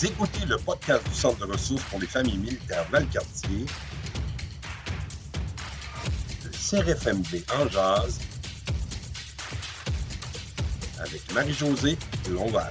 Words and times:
Écoutez 0.00 0.46
le 0.46 0.56
podcast 0.58 1.04
du 1.08 1.14
Centre 1.14 1.44
de 1.44 1.52
ressources 1.52 1.82
pour 1.84 1.98
les 1.98 2.06
familles 2.06 2.38
militaires 2.38 2.86
Valcartier, 2.88 3.66
le 6.44 6.50
CRFMD 6.50 7.42
en 7.58 7.68
jazz, 7.68 8.20
avec 11.00 11.34
Marie-Josée 11.34 11.98
Lonval. 12.30 12.70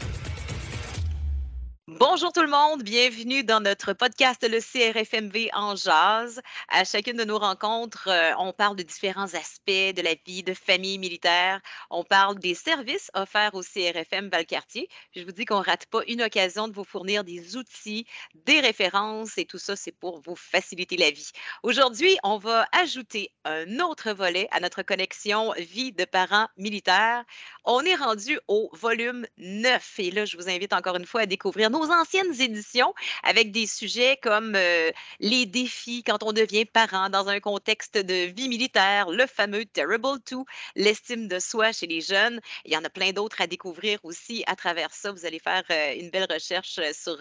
Bonjour 2.00 2.32
tout 2.32 2.44
le 2.44 2.48
monde, 2.48 2.84
bienvenue 2.84 3.44
dans 3.44 3.60
notre 3.60 3.94
podcast 3.94 4.48
le 4.48 4.60
CRFMV 4.60 5.50
en 5.54 5.76
jazz. 5.76 6.40
À 6.68 6.84
chacune 6.84 7.18
de 7.18 7.24
nos 7.24 7.40
rencontres, 7.40 8.08
euh, 8.08 8.34
on 8.38 8.54
parle 8.54 8.76
de 8.76 8.84
différents 8.84 9.34
aspects 9.34 9.96
de 9.96 10.02
la 10.04 10.14
vie 10.24 10.44
de 10.44 10.54
famille 10.54 11.00
militaire. 11.00 11.60
On 11.90 12.04
parle 12.04 12.38
des 12.38 12.54
services 12.54 13.10
offerts 13.16 13.56
au 13.56 13.64
CRFM 13.64 14.30
Valcartier. 14.30 14.90
Je 15.16 15.24
vous 15.24 15.32
dis 15.32 15.46
qu'on 15.46 15.60
rate 15.60 15.88
pas 15.88 16.02
une 16.08 16.22
occasion 16.22 16.68
de 16.68 16.74
vous 16.74 16.84
fournir 16.84 17.24
des 17.24 17.58
outils, 17.58 18.06
des 18.36 18.60
références 18.60 19.40
et 19.40 19.46
tout 19.46 19.58
ça, 19.58 19.76
c'est 19.76 19.92
pour 19.92 20.22
vous 20.22 20.36
faciliter 20.36 20.98
la 20.98 21.10
vie. 21.10 21.32
Aujourd'hui, 21.64 22.16
on 22.22 22.38
va 22.38 22.68
ajouter 22.74 23.32
un 23.44 23.80
autre 23.80 24.12
volet 24.12 24.48
à 24.52 24.60
notre 24.60 24.84
connexion 24.84 25.52
vie 25.58 25.94
de 25.94 26.06
parents 26.06 26.48
militaires. 26.58 27.24
On 27.70 27.84
est 27.84 27.96
rendu 27.96 28.40
au 28.48 28.70
volume 28.72 29.28
9 29.40 30.00
et 30.00 30.12
là, 30.12 30.24
je 30.24 30.38
vous 30.38 30.48
invite 30.48 30.72
encore 30.72 30.96
une 30.96 31.06
fois 31.06 31.22
à 31.22 31.26
découvrir 31.26 31.70
nos 31.70 31.92
anciennes 31.92 32.34
éditions 32.40 32.94
avec 33.24 33.52
des 33.52 33.68
sujets 33.68 34.18
comme 34.24 34.56
euh, 34.56 34.90
les 35.20 35.46
défis 35.46 36.02
quand 36.02 36.24
on 36.24 36.32
devient 36.32 36.64
parent 36.64 37.10
dans 37.10 37.28
un 37.28 37.42
contexte 37.42 37.98
de 37.98 38.32
vie 38.32 38.48
militaire, 38.48 39.10
le 39.10 39.28
fameux 39.28 39.66
Terrible 39.66 40.22
Two, 40.24 40.46
l'estime 40.78 41.28
de 41.28 41.40
soi 41.40 41.74
chez 41.74 41.88
les 41.88 42.00
jeunes. 42.00 42.40
Il 42.64 42.72
y 42.72 42.78
en 42.78 42.86
a 42.86 42.90
plein 42.90 43.12
d'autres 43.12 43.42
à 43.42 43.48
découvrir 43.48 44.00
aussi 44.04 44.46
à 44.48 44.56
travers 44.56 44.94
ça. 44.94 45.12
Vous 45.12 45.26
allez 45.26 45.40
faire 45.40 45.64
euh, 45.70 45.94
une 46.00 46.10
belle 46.10 46.28
recherche 46.32 46.80
euh, 46.80 46.94
sur 46.94 47.18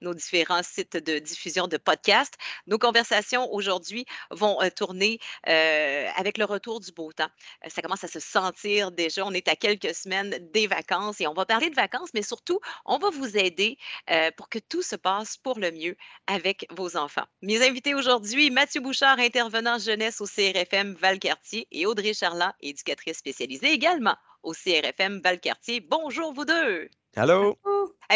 nos 0.00 0.14
différents 0.14 0.62
sites 0.62 0.96
de 0.96 1.18
diffusion 1.18 1.66
de 1.66 1.76
podcasts. 1.76 2.34
Nos 2.68 2.78
conversations 2.78 3.52
aujourd'hui 3.52 4.06
vont 4.30 4.58
tourner 4.76 5.18
avec 5.44 6.38
le 6.38 6.44
retour 6.44 6.78
du 6.78 6.92
beau 6.92 7.12
temps. 7.12 7.30
ça 7.66 7.82
commence 7.82 8.04
à 8.04 8.08
se 8.08 8.20
sentir 8.20 8.92
déjà. 8.92 9.26
On 9.26 9.32
est 9.32 9.48
à 9.48 9.56
quelques 9.56 9.87
semaines 9.92 10.38
des 10.52 10.66
vacances 10.66 11.20
et 11.20 11.26
on 11.26 11.34
va 11.34 11.46
parler 11.46 11.70
de 11.70 11.74
vacances, 11.74 12.10
mais 12.14 12.22
surtout, 12.22 12.60
on 12.84 12.98
va 12.98 13.10
vous 13.10 13.36
aider 13.36 13.76
euh, 14.10 14.30
pour 14.36 14.48
que 14.48 14.58
tout 14.58 14.82
se 14.82 14.96
passe 14.96 15.36
pour 15.36 15.58
le 15.58 15.70
mieux 15.70 15.96
avec 16.26 16.66
vos 16.70 16.96
enfants. 16.96 17.26
Mes 17.42 17.66
invités 17.66 17.94
aujourd'hui, 17.94 18.50
Mathieu 18.50 18.80
Bouchard, 18.80 19.18
intervenant 19.18 19.78
jeunesse 19.78 20.20
au 20.20 20.26
CRFM 20.26 20.94
Valcartier 20.94 21.66
et 21.70 21.86
Audrey 21.86 22.14
Charland, 22.14 22.52
éducatrice 22.60 23.18
spécialisée 23.18 23.72
également 23.72 24.16
au 24.42 24.52
CRFM 24.52 25.20
Valcartier. 25.20 25.80
Bonjour 25.80 26.32
vous 26.32 26.44
deux. 26.44 26.88
Allô? 27.16 27.58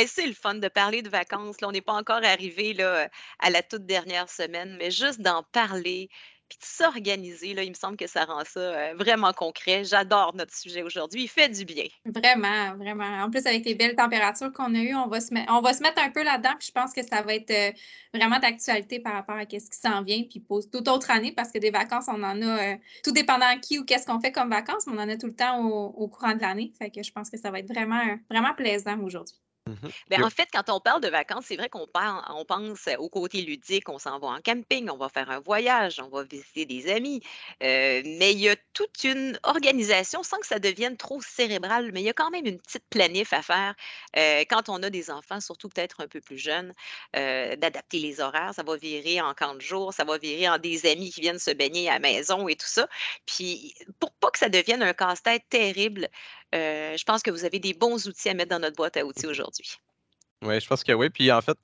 c'est 0.06 0.26
le 0.26 0.32
fun 0.32 0.54
de 0.54 0.68
parler 0.68 1.02
de 1.02 1.08
vacances. 1.08 1.60
Là, 1.60 1.68
on 1.68 1.72
n'est 1.72 1.80
pas 1.80 1.92
encore 1.92 2.24
arrivé 2.24 2.72
là, 2.72 3.08
à 3.38 3.50
la 3.50 3.62
toute 3.62 3.84
dernière 3.84 4.28
semaine, 4.28 4.76
mais 4.78 4.90
juste 4.90 5.20
d'en 5.20 5.42
parler, 5.52 6.08
puis 6.53 6.58
de 6.58 6.67
s'organiser, 6.67 7.55
là, 7.55 7.62
il 7.62 7.70
me 7.70 7.75
semble 7.75 7.97
que 7.97 8.06
ça 8.06 8.27
rend 8.27 8.45
ça 8.45 8.61
euh, 8.61 8.95
vraiment 8.95 9.33
concret. 9.33 9.84
J'adore 9.84 10.34
notre 10.34 10.55
sujet 10.55 10.83
aujourd'hui. 10.83 11.22
Il 11.22 11.28
fait 11.28 11.48
du 11.48 11.64
bien. 11.64 11.86
Vraiment, 12.05 12.77
vraiment. 12.77 13.22
En 13.22 13.31
plus, 13.31 13.47
avec 13.47 13.64
les 13.64 13.75
belles 13.75 13.97
températures 13.97 14.53
qu'on 14.53 14.75
a 14.75 14.78
eues, 14.78 14.95
on 14.95 15.06
va 15.06 15.20
se, 15.20 15.33
on 15.50 15.61
va 15.62 15.73
se 15.73 15.83
mettre 15.83 16.03
un 16.03 16.11
peu 16.11 16.23
là-dedans. 16.23 16.53
Puis 16.58 16.69
je 16.69 16.73
pense 16.73 16.92
que 16.92 17.03
ça 17.03 17.23
va 17.23 17.34
être 17.34 17.50
euh, 17.50 17.70
vraiment 18.12 18.39
d'actualité 18.39 19.00
par 19.00 19.14
rapport 19.14 19.36
à 19.36 19.45
ce 19.45 19.47
qui 19.47 19.78
s'en 19.80 20.03
vient. 20.03 20.23
Puis 20.28 20.41
pour 20.41 20.61
toute 20.69 20.89
autre 20.89 21.11
année, 21.11 21.33
parce 21.33 21.50
que 21.50 21.58
des 21.58 21.70
vacances, 21.70 22.05
on 22.08 22.23
en 22.23 22.42
a, 22.42 22.73
euh, 22.73 22.77
tout 23.03 23.12
dépendant 23.12 23.58
qui 23.61 23.78
ou 23.78 23.84
qu'est-ce 23.86 24.06
qu'on 24.06 24.20
fait 24.20 24.33
comme 24.33 24.50
vacances, 24.50 24.84
on 24.86 24.98
en 24.98 25.08
a 25.08 25.17
tout 25.17 25.28
le 25.28 25.34
temps 25.34 25.64
au, 25.64 25.86
au 25.86 26.08
courant 26.08 26.34
de 26.34 26.42
l'année. 26.42 26.70
Fait 26.78 26.91
que 26.91 27.03
je 27.03 27.12
pense 27.12 27.30
que 27.30 27.39
ça 27.39 27.50
va 27.50 27.61
être 27.61 27.73
vraiment, 27.73 28.03
vraiment 28.28 28.53
plaisant 28.55 29.00
aujourd'hui. 29.00 29.36
Mmh 29.68 29.88
ben, 30.10 30.24
en 30.24 30.30
fait, 30.30 30.48
quand 30.52 30.68
on 30.70 30.80
parle 30.80 31.00
de 31.00 31.08
vacances, 31.08 31.44
c'est 31.46 31.56
vrai 31.56 31.68
qu'on 31.68 31.86
on 31.94 32.44
pense 32.44 32.88
au 32.98 33.08
côté 33.08 33.42
ludique, 33.42 33.88
on 33.88 33.98
s'en 33.98 34.18
va 34.18 34.28
en 34.28 34.41
camping, 34.41 34.88
on 34.91 34.96
va 34.96 35.08
faire 35.08 35.30
un 35.30 35.38
voyage, 35.38 36.00
on 36.00 36.08
va 36.08 36.24
visiter 36.24 36.66
des 36.66 36.91
amis. 36.91 37.20
Euh, 37.62 38.02
mais 38.05 38.33
il 38.33 38.40
y 38.40 38.48
a 38.48 38.56
toute 38.73 39.05
une 39.05 39.39
organisation 39.45 40.24
sans 40.24 40.39
que 40.39 40.48
ça 40.48 40.58
devienne 40.58 40.96
trop 40.96 41.20
cérébral, 41.23 41.92
mais 41.92 42.00
il 42.00 42.05
y 42.05 42.08
a 42.08 42.12
quand 42.12 42.30
même 42.30 42.45
une 42.45 42.58
petite 42.58 42.84
planif 42.90 43.33
à 43.33 43.42
faire 43.42 43.74
euh, 44.17 44.42
quand 44.50 44.68
on 44.68 44.83
a 44.83 44.90
des 44.90 45.11
enfants, 45.12 45.40
surtout 45.40 45.68
peut-être 45.68 46.00
un 46.00 46.08
peu 46.08 46.20
plus 46.20 46.39
jeunes, 46.39 46.73
euh, 47.17 47.55
d'adapter 47.55 48.00
les 48.00 48.20
horaires. 48.20 48.52
Ça 48.55 48.64
va 48.64 48.77
virer 48.77 49.20
en 49.20 49.33
camp 49.33 49.55
de 49.55 49.61
jour, 49.61 49.94
ça 49.94 50.02
va 50.05 50.18
virer 50.18 50.48
en 50.48 50.58
des 50.58 50.86
amis 50.86 51.11
qui 51.11 51.20
viennent 51.20 51.39
se 51.39 51.52
baigner 51.52 51.89
à 51.89 51.94
la 51.94 51.98
maison 52.00 52.48
et 52.48 52.56
tout 52.56 52.67
ça. 52.67 52.89
Puis 53.27 53.74
pour 54.00 54.12
pas 54.14 54.30
que 54.33 54.39
ça 54.39 54.48
devienne 54.48 54.83
un 54.83 54.92
casse-tête 54.92 55.44
terrible, 55.48 56.08
euh, 56.55 56.96
je 56.96 57.05
pense 57.05 57.23
que 57.23 57.30
vous 57.30 57.45
avez 57.45 57.58
des 57.58 57.74
bons 57.74 58.07
outils 58.07 58.29
à 58.29 58.35
mettre 58.35 58.51
dans 58.51 58.58
notre 58.58 58.77
boîte 58.77 58.96
à 58.96 59.05
outils 59.05 59.27
aujourd'hui. 59.27 59.77
Oui, 60.42 60.61
je 60.61 60.67
pense 60.67 60.85
que 60.85 60.92
oui. 60.92 61.08
Puis 61.11 61.30
en 61.33 61.40
fait, 61.40 61.58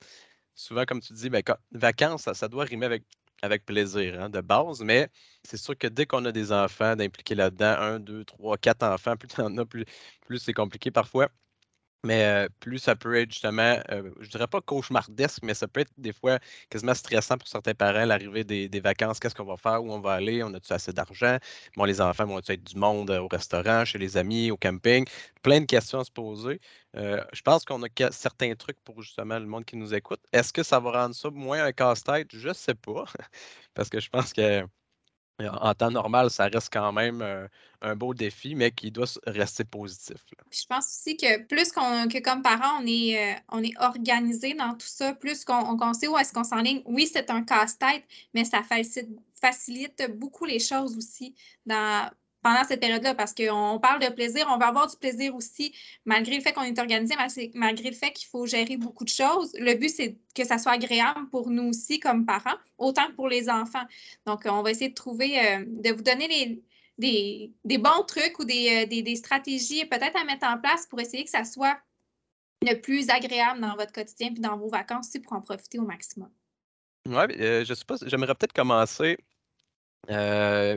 souvent, 0.55 0.85
comme 0.85 1.01
tu 1.01 1.13
dis, 1.13 1.29
ben, 1.29 1.43
vacances, 1.71 2.31
ça, 2.31 2.47
doit 2.47 2.65
rimer 2.65 3.01
avec, 3.41 3.65
plaisir 3.65 4.21
hein, 4.21 4.29
de 4.29 4.41
base, 4.41 4.81
mais 4.81 5.09
c'est 5.43 5.57
sûr 5.57 5.77
que 5.77 5.87
dès 5.87 6.05
qu'on 6.05 6.25
a 6.25 6.31
des 6.31 6.51
enfants, 6.51 6.95
d'impliquer 6.95 7.35
là-dedans, 7.35 7.75
un, 7.79 7.99
deux, 7.99 8.25
trois, 8.25 8.57
quatre 8.57 8.83
enfants, 8.83 9.15
plus 9.17 9.27
tu 9.27 9.41
en 9.41 9.57
as, 9.57 9.65
plus, 9.65 9.85
plus 10.21 10.39
c'est 10.39 10.53
compliqué 10.53 10.91
parfois. 10.91 11.29
Mais 12.05 12.47
plus 12.59 12.79
ça 12.79 12.95
peut 12.95 13.15
être 13.15 13.31
justement, 13.31 13.77
je 14.19 14.29
dirais 14.29 14.47
pas 14.47 14.61
cauchemardesque, 14.61 15.39
mais 15.43 15.53
ça 15.53 15.67
peut 15.67 15.81
être 15.81 15.91
des 15.97 16.13
fois 16.13 16.39
quasiment 16.69 16.93
stressant 16.93 17.37
pour 17.37 17.47
certains 17.47 17.73
parents, 17.73 18.05
l'arrivée 18.05 18.43
des, 18.43 18.79
vacances. 18.79 19.19
Qu'est-ce 19.19 19.35
qu'on 19.35 19.43
va 19.43 19.57
faire? 19.57 19.83
Où 19.83 19.91
on 19.91 19.99
va 19.99 20.13
aller? 20.13 20.41
On 20.43 20.53
a-tu 20.53 20.71
assez 20.71 20.93
d'argent? 20.93 21.37
Bon, 21.75 21.83
les 21.83 21.99
enfants 22.01 22.25
vont 22.25 22.39
être 22.39 22.63
du 22.63 22.77
monde 22.77 23.11
au 23.11 23.27
restaurant, 23.27 23.83
chez 23.85 23.97
les 23.97 24.15
amis, 24.17 24.51
au 24.51 24.57
camping? 24.57 25.05
Plein 25.41 25.61
de 25.61 25.65
questions 25.65 25.99
à 25.99 26.03
se 26.05 26.11
poser. 26.11 26.61
je 26.93 27.41
pense 27.43 27.65
qu'on 27.65 27.83
a 27.83 28.11
certains 28.11 28.55
trucs 28.55 28.79
pour 28.83 29.01
justement 29.01 29.39
le 29.39 29.45
monde 29.45 29.65
qui 29.65 29.75
nous 29.75 29.93
écoute. 29.93 30.21
Est-ce 30.33 30.53
que 30.53 30.63
ça 30.63 30.79
va 30.79 30.91
rendre 30.91 31.15
ça 31.15 31.29
moins 31.29 31.63
un 31.65 31.71
casse-tête? 31.71 32.29
Je 32.33 32.49
ne 32.49 32.53
sais 32.53 32.75
pas. 32.75 33.05
Parce 33.73 33.89
que 33.89 33.99
je 33.99 34.09
pense 34.09 34.33
que 34.33 34.63
en 35.47 35.73
temps 35.73 35.91
normal, 35.91 36.29
ça 36.29 36.47
reste 36.47 36.69
quand 36.71 36.91
même 36.91 37.21
euh, 37.21 37.47
un 37.81 37.95
beau 37.95 38.13
défi, 38.13 38.55
mais 38.55 38.71
qui 38.71 38.91
doit 38.91 39.07
rester 39.25 39.63
positif. 39.63 40.17
Je 40.51 40.65
pense 40.67 40.85
aussi 40.85 41.15
que 41.15 41.43
plus 41.45 41.71
qu'on, 41.71 42.07
que 42.07 42.19
comme 42.19 42.41
parents, 42.41 42.81
on 42.81 42.85
est, 42.85 43.17
euh, 43.17 43.39
on 43.49 43.63
est 43.63 43.73
organisé 43.79 44.53
dans 44.53 44.73
tout 44.73 44.87
ça, 44.87 45.13
plus 45.13 45.45
qu'on, 45.45 45.93
sait 45.93 46.07
où 46.07 46.17
est-ce 46.17 46.33
qu'on 46.33 46.43
s'enligne. 46.43 46.81
Oui, 46.85 47.09
c'est 47.11 47.29
un 47.29 47.43
casse-tête, 47.43 48.03
mais 48.33 48.43
ça 48.43 48.63
facilite, 48.63 49.09
facilite 49.39 50.11
beaucoup 50.17 50.45
les 50.45 50.59
choses 50.59 50.97
aussi 50.97 51.35
dans, 51.65 52.09
pendant 52.41 52.63
cette 52.63 52.79
période-là, 52.79 53.15
parce 53.15 53.33
qu'on 53.33 53.79
parle 53.81 54.01
de 54.01 54.09
plaisir, 54.13 54.47
on 54.49 54.57
va 54.57 54.67
avoir 54.67 54.87
du 54.87 54.95
plaisir 54.95 55.35
aussi, 55.35 55.75
malgré 56.05 56.35
le 56.37 56.41
fait 56.41 56.53
qu'on 56.53 56.63
est 56.63 56.79
organisé, 56.79 57.15
malgré 57.53 57.89
le 57.89 57.95
fait 57.95 58.11
qu'il 58.11 58.27
faut 58.27 58.45
gérer 58.45 58.77
beaucoup 58.77 59.03
de 59.03 59.09
choses. 59.09 59.51
Le 59.59 59.73
but, 59.75 59.89
c'est 59.89 60.17
que 60.33 60.45
ça 60.45 60.57
soit 60.57 60.73
agréable 60.73 61.29
pour 61.31 61.49
nous 61.49 61.69
aussi 61.69 61.99
comme 61.99 62.25
parents, 62.25 62.57
autant 62.77 63.07
que 63.07 63.13
pour 63.13 63.27
les 63.27 63.49
enfants. 63.49 63.83
Donc, 64.25 64.43
on 64.45 64.61
va 64.61 64.71
essayer 64.71 64.89
de 64.89 64.95
trouver, 64.95 65.39
euh, 65.39 65.65
de 65.67 65.91
vous 65.91 66.01
donner 66.01 66.61
les, 66.97 67.53
des, 67.65 67.77
bons 67.77 68.03
trucs 68.07 68.39
ou 68.39 68.45
des, 68.45 68.83
euh, 68.83 68.85
des 68.85 69.15
stratégies 69.15 69.85
peut-être 69.85 70.17
à 70.17 70.23
mettre 70.23 70.47
en 70.47 70.57
place 70.57 70.85
pour 70.85 70.99
essayer 71.01 71.25
que 71.25 71.29
ça 71.29 71.43
soit 71.43 71.77
le 72.61 72.75
plus 72.75 73.09
agréable 73.09 73.61
dans 73.61 73.75
votre 73.75 73.91
quotidien 73.91 74.29
puis 74.29 74.41
dans 74.41 74.57
vos 74.57 74.69
vacances 74.69 75.07
aussi 75.07 75.19
pour 75.19 75.33
en 75.33 75.41
profiter 75.41 75.79
au 75.79 75.85
maximum. 75.85 76.29
Oui, 77.05 77.15
euh, 77.39 77.63
je 77.65 77.73
sais 77.73 77.85
pas, 77.85 77.95
j'aimerais 78.05 78.35
peut-être 78.35 78.53
commencer 78.53 79.17
ah, 80.09 80.75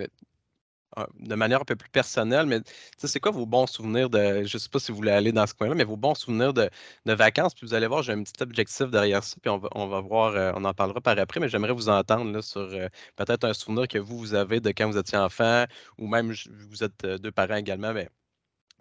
de 1.18 1.34
manière 1.34 1.60
un 1.60 1.64
peu 1.64 1.76
plus 1.76 1.88
personnelle, 1.88 2.46
mais 2.46 2.60
c'est 2.98 3.20
quoi 3.20 3.32
vos 3.32 3.46
bons 3.46 3.66
souvenirs 3.66 4.10
de, 4.10 4.44
je 4.44 4.56
ne 4.56 4.58
sais 4.58 4.68
pas 4.68 4.78
si 4.78 4.92
vous 4.92 4.96
voulez 4.96 5.12
aller 5.12 5.32
dans 5.32 5.46
ce 5.46 5.54
coin-là, 5.54 5.74
mais 5.74 5.84
vos 5.84 5.96
bons 5.96 6.14
souvenirs 6.14 6.52
de, 6.52 6.70
vacances, 7.06 7.54
puis 7.54 7.66
vous 7.66 7.74
allez 7.74 7.86
voir, 7.86 8.02
j'ai 8.02 8.12
un 8.12 8.22
petit 8.22 8.42
objectif 8.42 8.90
derrière 8.90 9.24
ça, 9.24 9.36
puis 9.40 9.50
on 9.50 9.86
va, 9.88 10.00
voir, 10.00 10.34
euh, 10.34 10.52
on 10.54 10.64
en 10.64 10.74
parlera 10.74 11.00
par 11.00 11.18
après, 11.18 11.40
mais 11.40 11.48
j'aimerais 11.48 11.72
vous 11.72 11.88
entendre 11.88 12.40
sur 12.42 12.60
euh, 12.60 12.88
peut-être 13.16 13.44
un 13.44 13.54
souvenir 13.54 13.88
que 13.88 13.98
vous, 13.98 14.18
vous 14.18 14.34
avez 14.34 14.60
de 14.60 14.70
quand 14.70 14.90
vous 14.90 14.98
étiez 14.98 15.18
enfant, 15.18 15.64
ou 15.98 16.06
même 16.06 16.32
vous 16.70 16.84
êtes 16.84 17.04
euh, 17.04 17.18
deux 17.18 17.32
parents 17.32 17.56
également, 17.56 17.92
mais 17.92 18.08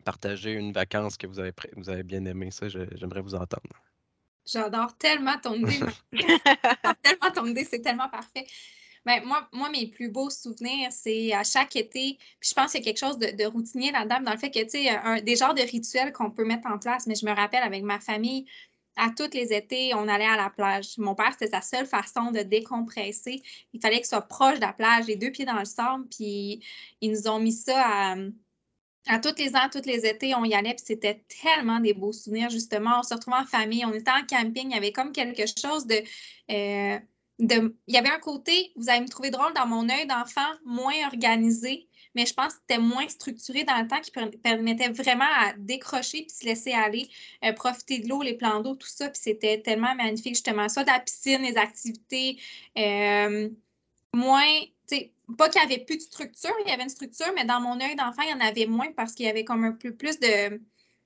partager 0.03 0.51
une 0.53 0.73
vacance 0.73 1.17
que 1.17 1.27
vous 1.27 1.39
avez, 1.39 1.53
vous 1.77 1.89
avez 1.89 2.03
bien 2.03 2.25
aimé, 2.25 2.51
ça, 2.51 2.67
j'aimerais 2.67 3.21
vous 3.21 3.35
entendre. 3.35 3.69
J'adore 4.45 4.97
tellement 4.97 5.37
ton 5.41 5.53
idée. 5.53 5.79
tellement 7.03 7.31
ton 7.33 7.45
idée, 7.45 7.63
c'est 7.63 7.81
tellement 7.81 8.09
parfait. 8.09 8.45
Ben, 9.05 9.23
moi, 9.25 9.47
moi, 9.51 9.69
mes 9.71 9.87
plus 9.87 10.09
beaux 10.09 10.29
souvenirs, 10.29 10.91
c'est 10.91 11.33
à 11.33 11.43
chaque 11.43 11.75
été. 11.75 12.17
Puis 12.39 12.49
je 12.49 12.53
pense 12.53 12.71
qu'il 12.71 12.81
y 12.81 12.83
a 12.83 12.85
quelque 12.85 12.99
chose 12.99 13.17
de, 13.17 13.45
routinier 13.45 13.91
là-dedans, 13.91 14.21
dans 14.21 14.31
le 14.31 14.37
fait 14.37 14.51
que, 14.51 14.59
tu 14.63 14.69
sais, 14.69 15.21
des 15.21 15.35
genres 15.35 15.55
de 15.55 15.61
rituels 15.61 16.13
qu'on 16.13 16.29
peut 16.29 16.45
mettre 16.45 16.67
en 16.67 16.77
place. 16.77 17.07
Mais 17.07 17.15
je 17.15 17.25
me 17.25 17.31
rappelle 17.31 17.63
avec 17.63 17.83
ma 17.83 17.99
famille, 17.99 18.45
à 18.97 19.09
tous 19.09 19.33
les 19.33 19.53
étés, 19.53 19.93
on 19.95 20.07
allait 20.07 20.25
à 20.25 20.37
la 20.37 20.49
plage. 20.49 20.97
Mon 20.97 21.15
père, 21.15 21.31
c'était 21.31 21.49
sa 21.49 21.61
seule 21.61 21.87
façon 21.87 22.31
de 22.31 22.41
décompresser. 22.41 23.41
Il 23.73 23.81
fallait 23.81 23.97
qu'il 23.97 24.05
soit 24.05 24.21
proche 24.21 24.55
de 24.55 24.61
la 24.61 24.73
plage, 24.73 25.07
les 25.07 25.15
deux 25.15 25.31
pieds 25.31 25.45
dans 25.45 25.57
le 25.57 25.65
sable. 25.65 26.05
Puis 26.09 26.61
ils 26.99 27.11
nous 27.11 27.27
ont 27.27 27.39
mis 27.39 27.53
ça 27.53 27.81
à, 27.83 28.15
à 29.07 29.19
tous 29.19 29.35
les 29.37 29.55
ans, 29.55 29.69
tous 29.71 29.85
les 29.85 30.05
étés, 30.05 30.35
on 30.35 30.43
y 30.43 30.53
allait, 30.53 30.75
puis 30.75 30.83
c'était 30.85 31.23
tellement 31.41 31.79
des 31.79 31.93
beaux 31.93 32.13
souvenirs, 32.13 32.49
justement. 32.49 32.99
On 32.99 33.03
se 33.03 33.13
retrouvait 33.13 33.37
en 33.37 33.45
famille, 33.45 33.83
on 33.85 33.93
était 33.93 34.11
en 34.11 34.25
camping, 34.27 34.69
il 34.69 34.73
y 34.73 34.77
avait 34.77 34.91
comme 34.91 35.11
quelque 35.11 35.45
chose 35.47 35.87
de. 35.87 36.03
Euh, 36.51 36.99
il 37.41 37.73
y 37.87 37.97
avait 37.97 38.09
un 38.09 38.19
côté, 38.19 38.71
vous 38.75 38.89
allez 38.89 39.01
me 39.01 39.07
trouver 39.07 39.31
drôle 39.31 39.53
dans 39.53 39.65
mon 39.65 39.89
œil 39.89 40.05
d'enfant, 40.05 40.47
moins 40.63 40.93
organisé, 41.07 41.87
mais 42.13 42.25
je 42.25 42.33
pense 42.33 42.53
que 42.53 42.59
c'était 42.59 42.81
moins 42.81 43.07
structuré 43.07 43.63
dans 43.63 43.81
le 43.81 43.87
temps 43.87 43.99
qui 44.01 44.11
permettait 44.11 44.89
vraiment 44.89 45.25
à 45.39 45.53
décrocher 45.57 46.23
puis 46.23 46.29
se 46.29 46.45
laisser 46.45 46.73
aller, 46.73 47.09
euh, 47.43 47.53
profiter 47.53 47.99
de 47.99 48.09
l'eau, 48.09 48.21
les 48.21 48.33
plans 48.33 48.59
d'eau, 48.61 48.75
tout 48.75 48.87
ça. 48.87 49.09
Puis 49.09 49.21
c'était 49.23 49.61
tellement 49.61 49.95
magnifique, 49.95 50.35
justement, 50.35 50.67
ça, 50.67 50.83
de 50.83 50.89
la 50.89 50.99
piscine, 50.99 51.41
les 51.41 51.57
activités. 51.57 52.37
Euh, 52.77 53.49
moins, 54.13 54.59
tu 54.87 54.97
sais, 54.97 55.13
pas 55.37 55.49
qu'il 55.49 55.65
n'y 55.65 55.73
avait 55.73 55.85
plus 55.85 55.97
de 55.97 56.01
structure, 56.01 56.53
il 56.65 56.69
y 56.69 56.73
avait 56.73 56.83
une 56.83 56.89
structure, 56.89 57.31
mais 57.33 57.45
dans 57.45 57.61
mon 57.61 57.79
œil 57.79 57.95
d'enfant, 57.95 58.23
il 58.23 58.31
y 58.31 58.33
en 58.33 58.45
avait 58.45 58.65
moins 58.65 58.91
parce 58.91 59.13
qu'il 59.13 59.25
y 59.25 59.29
avait 59.29 59.45
comme 59.45 59.63
un 59.63 59.71
peu 59.71 59.95
plus 59.95 60.19
de 60.19 60.61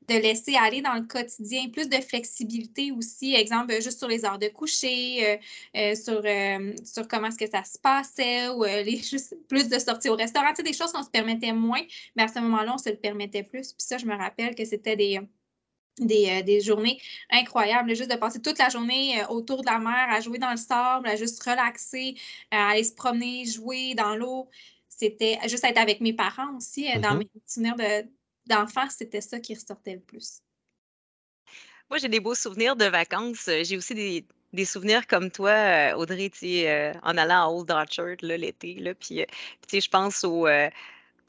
de 0.07 0.15
laisser 0.15 0.55
aller 0.55 0.81
dans 0.81 0.93
le 0.93 1.01
quotidien, 1.01 1.69
plus 1.69 1.89
de 1.89 1.97
flexibilité 1.97 2.91
aussi, 2.91 3.33
exemple, 3.33 3.73
juste 3.81 3.97
sur 3.97 4.07
les 4.07 4.25
heures 4.25 4.39
de 4.39 4.47
coucher, 4.47 5.25
euh, 5.25 5.37
euh, 5.75 5.95
sur, 5.95 6.21
euh, 6.23 6.73
sur 6.83 7.07
comment 7.07 7.27
est-ce 7.27 7.37
que 7.37 7.49
ça 7.49 7.63
se 7.63 7.79
passait, 7.79 8.49
ou 8.49 8.63
les, 8.63 8.97
juste 9.03 9.35
plus 9.47 9.67
de 9.67 9.79
sorties 9.79 10.09
au 10.09 10.15
restaurant, 10.15 10.49
tu 10.49 10.57
sais, 10.57 10.63
des 10.63 10.73
choses 10.73 10.91
qu'on 10.91 11.03
se 11.03 11.09
permettait 11.09 11.53
moins, 11.53 11.81
mais 12.15 12.23
à 12.23 12.27
ce 12.27 12.39
moment-là, 12.39 12.73
on 12.75 12.77
se 12.77 12.89
le 12.89 12.97
permettait 12.97 13.43
plus. 13.43 13.73
Puis 13.73 13.85
ça, 13.87 13.97
je 13.97 14.05
me 14.05 14.15
rappelle 14.15 14.53
que 14.53 14.65
c'était 14.65 14.95
des, 14.95 15.19
des, 15.97 16.61
journées 16.61 16.99
incroyables, 17.31 17.95
juste 17.95 18.11
de 18.11 18.17
passer 18.17 18.41
toute 18.41 18.59
la 18.59 18.69
journée 18.69 19.23
autour 19.29 19.61
de 19.61 19.65
la 19.65 19.79
mer, 19.79 20.07
à 20.09 20.19
jouer 20.21 20.37
dans 20.37 20.51
le 20.51 20.57
sable, 20.57 21.07
à 21.07 21.15
juste 21.15 21.41
relaxer, 21.43 22.15
à 22.51 22.69
aller 22.69 22.83
se 22.83 22.93
promener, 22.93 23.45
jouer 23.45 23.95
dans 23.95 24.15
l'eau. 24.15 24.49
C'était 24.87 25.39
juste 25.47 25.63
être 25.65 25.77
avec 25.77 25.99
mes 25.99 26.13
parents 26.13 26.55
aussi, 26.55 26.87
dans 26.99 27.15
mm-hmm. 27.15 27.17
mes 27.17 27.29
souvenirs 27.45 27.75
de 27.75 28.07
d'enfants, 28.47 28.89
c'était 28.89 29.21
ça 29.21 29.39
qui 29.39 29.53
ressortait 29.53 29.95
le 29.95 30.01
plus. 30.01 30.41
Moi, 31.89 31.99
j'ai 31.99 32.09
des 32.09 32.19
beaux 32.19 32.35
souvenirs 32.35 32.75
de 32.75 32.85
vacances. 32.85 33.47
Euh, 33.47 33.63
j'ai 33.63 33.77
aussi 33.77 34.25
des, 34.53 34.65
souvenirs 34.65 35.05
comme 35.07 35.29
toi, 35.29 35.51
euh, 35.51 35.93
Audrey, 35.95 36.31
euh, 36.43 36.93
en 37.03 37.17
allant 37.17 37.43
à 37.43 37.47
Old 37.47 37.69
Orchard 37.69 38.15
l'été. 38.21 38.95
Puis, 38.99 39.25
je 39.81 39.89
pense 39.89 40.23
au 40.23 40.47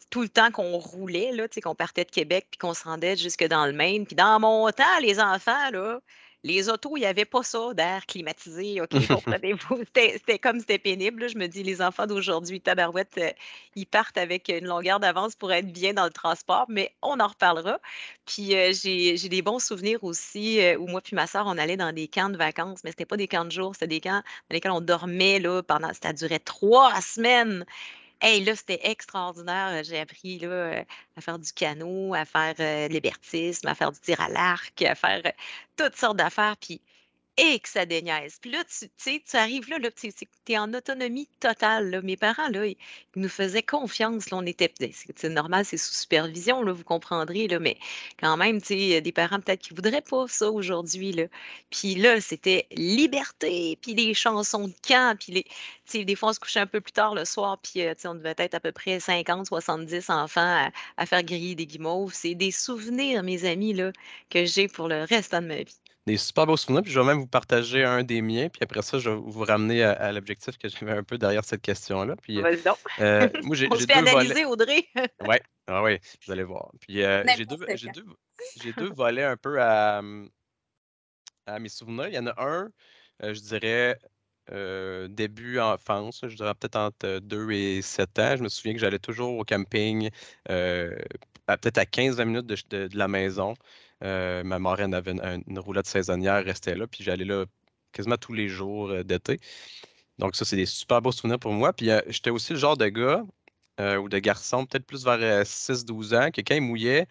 tout 0.08 0.22
le 0.22 0.28
temps 0.28 0.50
qu'on 0.52 0.78
roulait, 0.78 1.32
qu'on 1.62 1.74
partait 1.74 2.04
de 2.04 2.10
Québec 2.10 2.46
puis 2.50 2.58
qu'on 2.58 2.74
se 2.74 2.84
rendait 2.84 3.16
jusque 3.16 3.44
dans 3.44 3.66
le 3.66 3.72
Maine. 3.72 4.06
Puis 4.06 4.14
dans 4.14 4.38
mon 4.38 4.70
temps, 4.70 4.84
les 5.00 5.18
enfants, 5.18 5.70
là, 5.72 6.00
les 6.46 6.68
autos, 6.68 6.96
il 6.96 7.00
n'y 7.00 7.06
avait 7.06 7.24
pas 7.24 7.42
ça 7.42 7.74
d'air 7.74 8.06
climatisé, 8.06 8.80
OK, 8.80 8.90
comprenez-vous? 9.08 9.82
C'était 9.94 10.38
comme 10.38 10.60
c'était 10.60 10.78
pénible. 10.78 11.28
Je 11.28 11.36
me 11.36 11.48
dis, 11.48 11.62
les 11.62 11.82
enfants 11.82 12.06
d'aujourd'hui, 12.06 12.60
tabarouette, 12.60 13.18
euh, 13.18 13.30
ils 13.74 13.86
partent 13.86 14.16
avec 14.16 14.48
une 14.48 14.66
longueur 14.66 15.00
d'avance 15.00 15.34
pour 15.34 15.52
être 15.52 15.72
bien 15.72 15.92
dans 15.92 16.04
le 16.04 16.10
transport, 16.10 16.66
mais 16.68 16.94
on 17.02 17.18
en 17.18 17.26
reparlera. 17.26 17.80
Puis 18.26 18.54
euh, 18.54 18.72
j'ai 18.72 19.28
des 19.28 19.42
bons 19.42 19.58
souvenirs 19.58 20.04
aussi 20.04 20.60
euh, 20.60 20.76
où 20.78 20.86
moi 20.86 21.00
puis 21.00 21.16
ma 21.16 21.26
soeur, 21.26 21.46
on 21.46 21.58
allait 21.58 21.76
dans 21.76 21.92
des 21.92 22.06
camps 22.06 22.30
de 22.30 22.36
vacances, 22.36 22.80
mais 22.84 22.90
ce 22.90 22.94
n'était 22.94 23.06
pas 23.06 23.16
des 23.16 23.28
camps 23.28 23.44
de 23.44 23.52
jour, 23.52 23.74
c'était 23.74 23.88
des 23.88 24.00
camps 24.00 24.22
dans 24.48 24.54
lesquels 24.54 24.70
on 24.70 24.80
dormait 24.80 25.40
là, 25.40 25.62
pendant, 25.62 25.90
ça 26.00 26.12
durait 26.12 26.38
trois 26.38 27.00
semaines. 27.00 27.64
Hey, 28.20 28.44
là, 28.44 28.56
c'était 28.56 28.80
extraordinaire. 28.82 29.84
J'ai 29.84 29.98
appris 30.00 30.38
là, 30.38 30.84
à 31.16 31.20
faire 31.20 31.38
du 31.38 31.52
canot, 31.52 32.14
à 32.14 32.24
faire 32.24 32.54
de 32.54 32.88
l'hébertisme, 32.88 33.68
à 33.68 33.74
faire 33.74 33.92
du 33.92 34.00
tir 34.00 34.20
à 34.20 34.28
l'arc, 34.28 34.80
à 34.82 34.94
faire 34.94 35.22
toutes 35.76 35.96
sortes 35.96 36.16
d'affaires. 36.16 36.56
Puis 36.56 36.80
et 37.38 37.58
que 37.58 37.68
ça 37.68 37.84
déniaise. 37.84 38.38
Puis 38.40 38.50
là, 38.50 38.64
tu 38.64 38.88
tu 39.20 39.36
arrives 39.36 39.68
là, 39.68 39.78
là 39.78 39.90
tu 39.90 40.10
es 40.48 40.58
en 40.58 40.72
autonomie 40.72 41.28
totale. 41.40 42.00
Mes 42.02 42.16
parents, 42.16 42.48
là, 42.48 42.66
ils, 42.66 42.76
nous 43.14 43.28
faisaient 43.28 43.62
confiance. 43.62 44.30
Là, 44.30 44.40
était, 44.46 44.72
ben, 44.80 44.90
c'est 44.92 45.28
normal, 45.28 45.64
c'est 45.64 45.76
sous 45.76 45.94
supervision, 45.94 46.62
là, 46.62 46.72
vous 46.72 46.84
comprendrez, 46.84 47.48
là, 47.48 47.58
mais 47.58 47.76
quand 48.20 48.36
même, 48.36 48.60
tu 48.60 48.68
sais, 48.68 49.00
des 49.00 49.12
parents 49.12 49.40
peut-être 49.40 49.60
qui 49.60 49.74
voudraient 49.74 50.02
pas 50.02 50.26
ça 50.28 50.50
aujourd'hui. 50.50 51.12
Là. 51.12 51.24
Puis 51.70 51.94
là, 51.94 52.20
c'était 52.20 52.66
liberté, 52.72 53.78
puis 53.80 53.94
les 53.94 54.14
chansons 54.14 54.68
de 54.68 54.74
camp, 54.86 55.18
puis 55.18 55.32
les, 55.92 56.04
des 56.04 56.16
fois, 56.16 56.30
on 56.30 56.32
se 56.32 56.40
couchait 56.40 56.60
un 56.60 56.66
peu 56.66 56.80
plus 56.80 56.92
tard 56.92 57.14
le 57.14 57.24
soir, 57.24 57.58
puis 57.58 57.82
euh, 57.82 57.94
on 58.04 58.14
devait 58.14 58.34
être 58.38 58.54
à 58.54 58.60
peu 58.60 58.72
près 58.72 59.00
50, 59.00 59.46
70 59.46 60.10
enfants 60.10 60.70
à, 60.96 61.06
faire 61.06 61.22
griller 61.22 61.54
des 61.54 61.66
guimauves. 61.66 62.12
C'est 62.14 62.34
des 62.34 62.50
souvenirs, 62.50 63.22
mes 63.22 63.44
amis, 63.44 63.72
là, 63.72 63.92
que 64.30 64.44
j'ai 64.44 64.68
pour 64.68 64.88
le 64.88 65.04
reste 65.04 65.32
de 65.34 65.40
ma 65.40 65.56
vie 65.62 65.78
des 66.06 66.16
super 66.16 66.46
beaux 66.46 66.56
souvenirs. 66.56 66.82
Puis 66.82 66.92
je 66.92 67.00
vais 67.00 67.06
même 67.06 67.18
vous 67.18 67.26
partager 67.26 67.84
un 67.84 68.02
des 68.02 68.22
miens. 68.22 68.48
Puis 68.48 68.60
après 68.62 68.82
ça, 68.82 68.98
je 68.98 69.10
vais 69.10 69.16
vous 69.16 69.44
ramener 69.44 69.82
à, 69.82 70.12
l'objectif 70.12 70.56
que 70.56 70.68
j'avais 70.68 70.92
un 70.92 71.02
peu 71.02 71.18
derrière 71.18 71.44
cette 71.44 71.62
question-là. 71.62 72.14
Puis, 72.22 72.40
euh, 72.40 73.28
moi, 73.42 73.56
j'ai, 73.56 73.68
On 73.70 73.76
se 73.76 73.86
fait 73.86 73.92
analyser, 73.94 74.44
Audrey. 74.44 74.86
oui, 75.28 75.36
ah, 75.68 75.82
ouais, 75.82 76.00
vous 76.24 76.32
allez 76.32 76.44
voir. 76.44 76.70
Puis 76.80 77.02
euh, 77.02 77.24
j'ai, 77.36 77.44
deux, 77.44 77.56
j'ai, 77.74 77.90
deux, 77.90 78.04
j'ai 78.62 78.72
deux 78.72 78.92
volets 78.92 79.24
un 79.24 79.36
peu 79.36 79.60
à, 79.60 80.00
à 81.46 81.58
mes 81.58 81.68
souvenirs. 81.68 82.06
Il 82.08 82.14
y 82.14 82.18
en 82.18 82.26
a 82.26 82.34
un, 82.38 82.70
euh, 83.24 83.34
je 83.34 83.40
dirais, 83.40 83.98
euh, 84.52 85.08
début 85.08 85.58
enfance, 85.58 86.20
je 86.22 86.36
dirais 86.36 86.54
peut-être 86.54 86.76
entre 86.76 87.18
2 87.18 87.50
et 87.50 87.82
7 87.82 88.18
ans. 88.20 88.36
Je 88.36 88.44
me 88.44 88.48
souviens 88.48 88.74
que 88.74 88.78
j'allais 88.78 89.00
toujours 89.00 89.36
au 89.36 89.44
camping, 89.44 90.08
peut-être 90.44 91.78
à 91.78 91.84
15-20 91.84 92.24
minutes 92.24 92.46
de, 92.46 92.86
de, 92.86 92.96
la 92.96 93.08
maison. 93.08 93.54
Euh, 94.04 94.42
ma 94.44 94.58
marraine 94.58 94.94
avait 94.94 95.12
une, 95.12 95.42
une, 95.46 95.58
roulotte 95.58 95.86
saisonnière, 95.86 96.44
restait 96.44 96.74
là, 96.74 96.86
puis 96.86 97.02
j'allais 97.04 97.24
là 97.24 97.46
quasiment 97.92 98.16
tous 98.18 98.34
les 98.34 98.48
jours 98.48 98.90
euh, 98.90 99.04
d'été. 99.04 99.40
Donc, 100.18 100.36
ça, 100.36 100.44
c'est 100.44 100.56
des 100.56 100.66
super 100.66 101.02
beaux 101.02 101.12
souvenirs 101.12 101.38
pour 101.38 101.52
moi. 101.52 101.72
Puis, 101.72 101.90
euh, 101.90 102.00
j'étais 102.08 102.30
aussi 102.30 102.52
le 102.54 102.58
genre 102.58 102.76
de 102.76 102.88
gars 102.88 103.24
ou 103.78 104.08
de 104.08 104.18
garçon, 104.18 104.64
peut-être 104.66 104.86
plus 104.86 105.04
vers 105.04 105.44
6-12 105.44 106.14
ans, 106.14 106.30
que 106.30 106.40
quand 106.40 106.54
il 106.54 106.62
mouillait, 106.62 107.06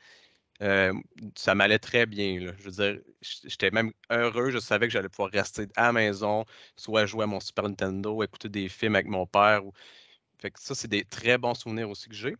ça 1.35 1.55
m'allait 1.55 1.79
très 1.79 2.05
bien. 2.07 2.39
Je 2.57 2.63
veux 2.63 2.71
dire, 2.71 3.01
j'étais 3.21 3.71
même 3.71 3.91
heureux. 4.09 4.51
Je 4.51 4.59
savais 4.59 4.87
que 4.87 4.93
j'allais 4.93 5.09
pouvoir 5.09 5.31
rester 5.31 5.67
à 5.75 5.83
la 5.87 5.93
maison, 5.93 6.45
soit 6.75 7.05
jouer 7.05 7.23
à 7.25 7.27
mon 7.27 7.39
Super 7.39 7.65
Nintendo, 7.65 8.23
écouter 8.23 8.49
des 8.49 8.69
films 8.69 8.95
avec 8.95 9.07
mon 9.07 9.27
père. 9.27 9.61
Fait 10.39 10.51
que 10.51 10.59
ça, 10.59 10.75
c'est 10.75 10.87
des 10.87 11.05
très 11.05 11.37
bons 11.37 11.55
souvenirs 11.55 11.89
aussi 11.89 12.09
que 12.09 12.15
j'ai. 12.15 12.35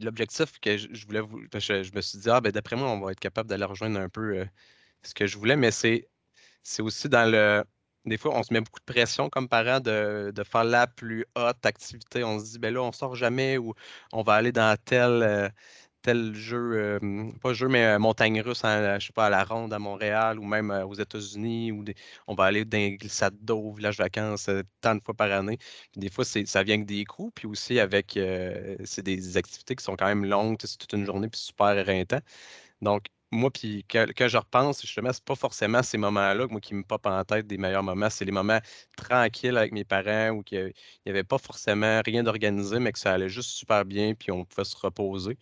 L'objectif 0.00 0.58
que 0.60 0.76
je, 0.76 1.06
voulais 1.06 1.20
vous. 1.20 1.40
Je, 1.54 1.94
me 1.94 2.00
suis 2.00 2.18
dit, 2.18 2.30
ah, 2.30 2.40
ben 2.40 2.52
d'après 2.52 2.76
moi, 2.76 2.88
on 2.90 3.00
va 3.00 3.12
être 3.12 3.20
capable 3.20 3.48
d'aller 3.48 3.64
rejoindre 3.64 4.00
un 4.00 4.08
peu 4.08 4.38
euh, 4.38 4.44
ce 5.02 5.14
que 5.14 5.26
je 5.26 5.36
voulais, 5.38 5.56
mais 5.56 5.70
c'est, 5.70 6.08
aussi 6.80 7.08
dans 7.08 7.30
le. 7.30 7.64
Des 8.04 8.18
fois, 8.18 8.36
on 8.36 8.42
se 8.42 8.52
met 8.52 8.60
beaucoup 8.60 8.80
de 8.80 8.92
pression 8.92 9.30
comme 9.30 9.48
parent 9.48 9.78
de, 9.78 10.32
faire 10.44 10.64
la 10.64 10.86
plus 10.88 11.24
haute 11.36 11.64
activité. 11.64 12.24
On 12.24 12.40
se 12.40 12.52
dit, 12.52 12.58
ben 12.58 12.74
là, 12.74 12.82
on 12.82 12.92
sort 12.92 13.14
jamais 13.14 13.58
ou 13.58 13.74
on 14.12 14.22
va 14.22 14.34
aller 14.34 14.52
dans 14.52 14.76
tel. 14.84 15.22
Euh, 15.22 15.48
tel 16.02 16.34
jeu, 16.34 16.98
pas 17.40 17.52
jeu, 17.52 17.68
mais 17.68 17.98
montagne 17.98 18.40
russe, 18.40 18.64
à, 18.64 18.98
je 18.98 19.06
sais 19.06 19.12
pas, 19.12 19.26
à 19.26 19.30
la 19.30 19.44
Ronde 19.44 19.72
à 19.72 19.78
Montréal 19.78 20.38
ou 20.38 20.44
même 20.44 20.70
aux 20.70 20.94
États-Unis, 20.94 21.72
ou 21.72 21.84
on 22.26 22.34
va 22.34 22.44
aller 22.44 22.64
dans 22.64 22.78
un 22.78 22.90
glissade 22.90 23.36
d'eau, 23.40 23.72
village 23.72 23.98
vacances, 23.98 24.50
tant 24.80 24.94
de 24.94 25.00
fois 25.02 25.14
par 25.14 25.30
année. 25.32 25.58
des 25.96 26.10
fois, 26.10 26.24
ça 26.24 26.62
vient 26.62 26.74
avec 26.76 26.86
des 26.86 27.04
coûts, 27.04 27.30
puis 27.34 27.46
aussi 27.46 27.78
avec, 27.80 28.18
c'est 28.84 29.02
des 29.02 29.36
activités 29.36 29.76
qui 29.76 29.84
sont 29.84 29.96
quand 29.96 30.06
même 30.06 30.24
longues, 30.24 30.58
c'est 30.62 30.78
toute 30.78 30.92
une 30.92 31.04
journée, 31.06 31.28
puis 31.28 31.40
super 31.40 31.70
éreintant. 31.78 32.20
Donc, 32.82 33.06
moi, 33.32 33.50
puis 33.50 33.84
quand, 33.90 34.06
je 34.28 34.36
repense, 34.36 34.82
justement, 34.82 35.12
c'est 35.12 35.24
pas 35.24 35.34
forcément 35.34 35.82
ces 35.82 35.96
moments-là 35.96 36.46
moi, 36.48 36.60
qui 36.60 36.74
me 36.74 36.82
pop 36.84 37.04
en 37.06 37.24
tête 37.24 37.46
des 37.46 37.56
meilleurs 37.56 37.82
moments. 37.82 38.10
C'est 38.10 38.26
les 38.26 38.32
moments 38.32 38.60
tranquilles 38.96 39.56
avec 39.56 39.72
mes 39.72 39.84
parents 39.84 40.30
où 40.30 40.44
il 40.52 40.72
n'y 41.06 41.10
avait 41.10 41.24
pas 41.24 41.38
forcément 41.38 42.02
rien 42.04 42.22
d'organisé, 42.22 42.78
mais 42.78 42.92
que 42.92 42.98
ça 42.98 43.14
allait 43.14 43.30
juste 43.30 43.50
super 43.50 43.86
bien, 43.86 44.14
puis 44.14 44.30
on 44.30 44.44
pouvait 44.44 44.64
se 44.64 44.76
reposer. 44.76 45.38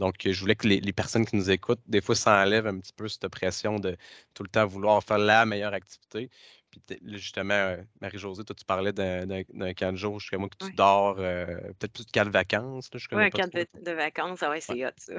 Donc, 0.00 0.16
je 0.24 0.40
voulais 0.40 0.56
que 0.56 0.66
les, 0.66 0.92
personnes 0.92 1.24
qui 1.24 1.36
nous 1.36 1.50
écoutent, 1.50 1.80
des 1.86 2.00
fois, 2.00 2.16
s'enlèvent 2.16 2.66
un 2.66 2.78
petit 2.80 2.92
peu 2.92 3.08
cette 3.08 3.28
pression 3.28 3.78
de 3.78 3.96
tout 4.34 4.42
le 4.42 4.48
temps 4.48 4.66
vouloir 4.66 5.02
faire 5.02 5.18
la 5.18 5.46
meilleure 5.46 5.74
activité. 5.74 6.30
Puis 6.70 6.82
justement, 7.12 7.54
euh, 7.54 7.76
Marie-Josée, 8.00 8.44
toi, 8.44 8.54
tu 8.54 8.64
parlais 8.64 8.92
d'un 8.92 9.74
camp 9.74 9.92
de 9.92 9.96
jour 9.96 10.20
jusqu'à 10.20 10.38
moi 10.38 10.48
que 10.48 10.66
tu 10.66 10.72
dors, 10.72 11.16
euh, 11.18 11.46
peut-être 11.78 11.92
plus 11.92 12.06
de 12.06 12.10
camp 12.10 12.24
de 12.24 12.30
vacances. 12.30 12.90
Oui, 12.94 13.24
un 13.24 13.30
camp 13.30 13.50
de, 13.50 13.92
vacances, 13.92 14.42
ah 14.42 14.50
ouais, 14.50 14.60
c'est 14.60 14.84
hot, 14.84 14.90
ça. 14.96 15.14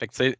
Fait 0.00 0.08
que, 0.08 0.12
tu 0.12 0.16
sais, 0.16 0.36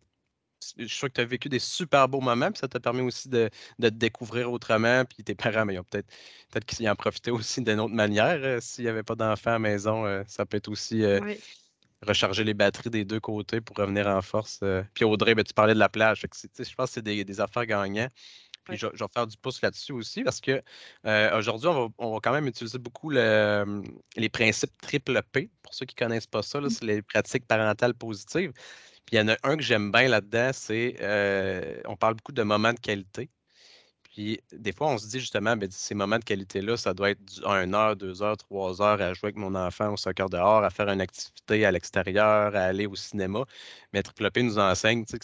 je 0.79 0.85
suis 0.85 0.97
sûr 0.99 1.09
que 1.09 1.15
tu 1.15 1.21
as 1.21 1.25
vécu 1.25 1.49
des 1.49 1.59
super 1.59 2.09
beaux 2.09 2.21
moments, 2.21 2.51
puis 2.51 2.59
ça 2.59 2.69
t'a 2.69 2.81
permis 2.81 3.03
aussi 3.03 3.29
de, 3.29 3.51
te 3.81 3.89
découvrir 3.89 4.53
autrement. 4.53 5.05
Puis 5.05 5.25
tes 5.25 5.35
parents, 5.35 5.65
mais 5.65 5.77
peut-être 5.83 6.09
peut 6.51 6.61
qu'ils 6.61 6.89
en 6.89 6.95
profitaient 6.95 7.31
aussi 7.31 7.63
d'une 7.63 7.81
autre 7.81 7.95
manière. 7.95 8.39
Euh, 8.43 8.59
s'il 8.61 8.85
n'y 8.85 8.91
avait 8.91 9.03
pas 9.03 9.15
d'enfants 9.15 9.51
à 9.51 9.55
la 9.55 9.59
maison, 9.59 10.07
euh, 10.07 10.23
ça 10.27 10.47
peut 10.47 10.57
être 10.57 10.69
aussi 10.69 11.03
euh, 11.03 11.21
recharger 12.07 12.45
les 12.45 12.55
batteries 12.55 12.91
des 12.91 13.05
deux 13.05 13.21
côtés 13.21 13.61
pour 13.61 13.77
revenir 13.77 14.07
en 14.07 14.23
force. 14.23 14.61
Puis 14.95 15.05
Audrey, 15.05 15.35
ben, 15.35 15.45
tu 15.45 15.55
parlais 15.55 15.75
de 15.75 15.79
la 15.79 15.89
plage. 15.89 16.23
je 16.23 16.75
pense 16.75 16.91
que 16.91 16.95
c'est 16.95 17.03
des, 17.03 17.41
affaires 17.41 17.67
gagnantes. 17.67 18.11
Puis 18.65 18.77
je, 18.77 18.87
vais 18.87 19.07
faire 19.13 19.27
du 19.27 19.37
pouce 19.37 19.61
là-dessus 19.61 19.93
aussi 19.93 20.23
parce 20.23 20.41
que 20.41 20.63
aujourd'hui, 21.37 21.69
on 21.99 22.13
va, 22.13 22.21
quand 22.23 22.33
même 22.33 22.47
utiliser 22.47 22.79
beaucoup 22.79 23.11
les 23.11 24.29
principes 24.33 24.71
triple 24.81 25.21
P. 25.33 25.51
Pour 25.63 25.75
ceux 25.75 25.87
qui 25.87 25.97
ne 25.97 26.07
connaissent 26.07 26.27
pas 26.27 26.43
ça, 26.43 26.61
mmh. 26.61 26.71
c'est 26.71 26.85
les 26.85 27.03
pratiques 27.03 27.47
parentales 27.47 27.95
positives. 27.95 28.53
Puis 29.07 29.17
il 29.17 29.19
y 29.19 29.21
en 29.21 29.29
a 29.29 29.37
un 29.43 29.57
que 29.57 29.63
j'aime 29.63 29.91
bien 29.93 30.09
là-dedans, 30.09 30.51
c'est 30.53 30.97
euh, 31.01 31.81
on 31.87 31.97
parle 31.97 32.15
beaucoup 32.15 32.33
de 32.33 32.43
moments 32.43 32.73
de 32.73 32.81
qualité. 32.81 33.31
Puis 34.13 34.41
des 34.53 34.73
fois, 34.73 34.89
on 34.89 34.99
se 34.99 35.09
dit 35.09 35.21
justement, 35.21 35.57
ben, 35.57 35.71
ces 35.71 35.95
moments 35.95 36.19
de 36.19 36.25
qualité-là, 36.25 36.77
ça 36.77 36.93
doit 36.95 37.11
être 37.11 37.21
1 37.47 37.73
heure, 37.75 37.97
2 37.97 38.23
heures, 38.23 38.37
3 38.37 38.83
heures 38.83 39.01
à 39.01 39.15
jouer 39.15 39.29
avec 39.29 39.37
mon 39.37 39.55
enfant 39.55 39.93
au 39.93 39.97
soccer 39.97 40.29
dehors, 40.29 40.63
à 40.65 40.71
faire 40.71 40.89
une 40.91 41.01
activité 41.01 41.65
à 41.65 41.73
l'extérieur, 41.73 42.55
à 42.55 42.61
aller 42.65 42.87
au 42.87 42.95
cinéma. 42.95 43.45
Mais 43.93 44.03
Triple 44.03 44.43
nous 44.43 44.59
enseigne 44.59 45.05
que 45.07 45.17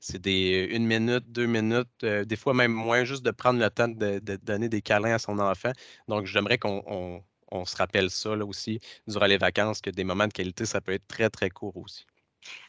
c'est 0.00 0.18
des 0.20 0.68
une 0.70 0.86
minute, 0.86 1.30
deux 1.30 1.46
minutes, 1.46 1.88
euh, 2.02 2.24
des 2.24 2.36
fois 2.36 2.54
même 2.54 2.72
moins, 2.72 3.04
juste 3.04 3.24
de 3.24 3.30
prendre 3.30 3.60
le 3.60 3.70
temps 3.70 3.88
de, 3.88 4.18
donner 4.42 4.68
des 4.68 4.82
câlins 4.82 5.14
à 5.14 5.18
son 5.18 5.38
enfant. 5.38 5.72
Donc, 6.08 6.26
j'aimerais 6.26 6.58
qu'on 6.58 7.22
on 7.50 7.64
se 7.64 7.76
rappelle 7.76 8.10
ça 8.10 8.34
là, 8.36 8.44
aussi 8.44 8.80
durant 9.06 9.26
les 9.26 9.38
vacances, 9.38 9.80
que 9.80 9.90
des 9.90 10.04
moments 10.04 10.26
de 10.26 10.32
qualité, 10.32 10.66
ça 10.66 10.80
peut 10.80 10.92
être 10.92 11.06
très, 11.06 11.30
très 11.30 11.50
court 11.50 11.76
aussi. 11.76 12.04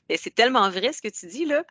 Mais 0.10 0.18
c'est 0.18 0.34
tellement 0.34 0.70
vrai 0.70 0.94
ce 0.94 1.02
que 1.02 1.08
tu 1.08 1.28
dis, 1.28 1.46
là, 1.46 1.64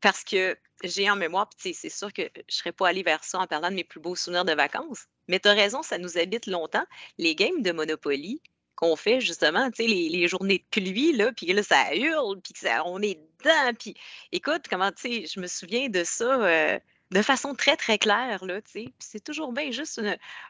parce 0.00 0.24
que 0.24 0.56
j'ai 0.82 1.08
en 1.10 1.16
mémoire, 1.16 1.48
puis 1.48 1.74
c'est 1.74 1.88
sûr 1.88 2.12
que 2.12 2.22
je 2.22 2.40
ne 2.40 2.42
serais 2.48 2.72
pas 2.72 2.88
allée 2.88 3.02
vers 3.02 3.24
ça 3.24 3.38
en 3.38 3.46
parlant 3.46 3.70
de 3.70 3.76
mes 3.76 3.84
plus 3.84 4.00
beaux 4.00 4.16
souvenirs 4.16 4.44
de 4.44 4.52
vacances. 4.52 5.06
Mais 5.28 5.40
tu 5.40 5.48
as 5.48 5.54
raison, 5.54 5.82
ça 5.82 5.98
nous 5.98 6.18
habite 6.18 6.46
longtemps. 6.46 6.84
Les 7.18 7.34
games 7.34 7.62
de 7.62 7.72
Monopoly 7.72 8.40
qu'on 8.74 8.94
fait 8.94 9.20
justement, 9.20 9.70
tu 9.70 9.84
sais, 9.84 9.88
les, 9.88 10.28
journées 10.28 10.58
de 10.58 10.64
pluie, 10.70 11.12
là, 11.12 11.32
puis 11.32 11.46
là, 11.46 11.62
ça 11.62 11.94
hurle, 11.94 12.40
puis 12.42 12.52
on 12.84 13.00
est 13.00 13.18
dedans. 13.38 13.72
Puis 13.78 13.94
écoute, 14.32 14.64
comment, 14.68 14.92
tu 14.92 15.22
sais, 15.22 15.26
je 15.26 15.40
me 15.40 15.46
souviens 15.46 15.88
de 15.88 16.04
ça. 16.04 16.24
Euh, 16.24 16.78
de 17.12 17.22
façon 17.22 17.54
très, 17.54 17.76
très 17.76 17.98
claire, 17.98 18.44
là, 18.44 18.60
tu 18.62 18.70
sais. 18.70 18.88
c'est 18.98 19.22
toujours 19.22 19.52
bien 19.52 19.70
juste 19.70 20.00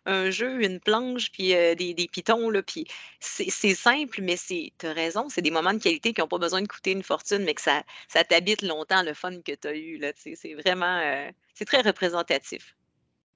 un 0.06 0.30
jeu, 0.30 0.62
une 0.64 0.80
planche, 0.80 1.30
puis 1.30 1.54
euh, 1.54 1.75
des, 1.75 1.92
des, 1.92 2.08
pitons, 2.08 2.48
là, 2.48 2.62
puis 2.62 2.86
c'est 3.20 3.75
simple, 3.75 4.22
mais 4.22 4.36
c'est, 4.36 4.72
tu 4.78 4.86
as 4.86 4.92
raison, 4.92 5.28
c'est 5.28 5.42
des 5.42 5.50
moments 5.50 5.75
de 5.75 5.82
qualité 5.82 6.14
qui 6.14 6.20
n'ont 6.20 6.28
pas 6.28 6.38
besoin 6.38 6.62
de 6.62 6.68
coûter 6.68 6.92
une 6.92 7.02
fortune, 7.02 7.44
mais 7.44 7.54
que 7.54 7.60
ça, 7.60 7.82
t'habite 8.28 8.62
longtemps, 8.62 9.02
le 9.02 9.12
fun 9.12 9.40
que 9.42 9.52
tu 9.52 9.68
as 9.68 9.76
eu, 9.76 9.98
là, 9.98 10.12
tu. 10.12 10.34
C'est 10.34 10.54
vraiment, 10.54 10.98
euh, 10.98 11.30
c'est 11.54 11.66
très 11.66 11.82
représentatif. 11.82 12.75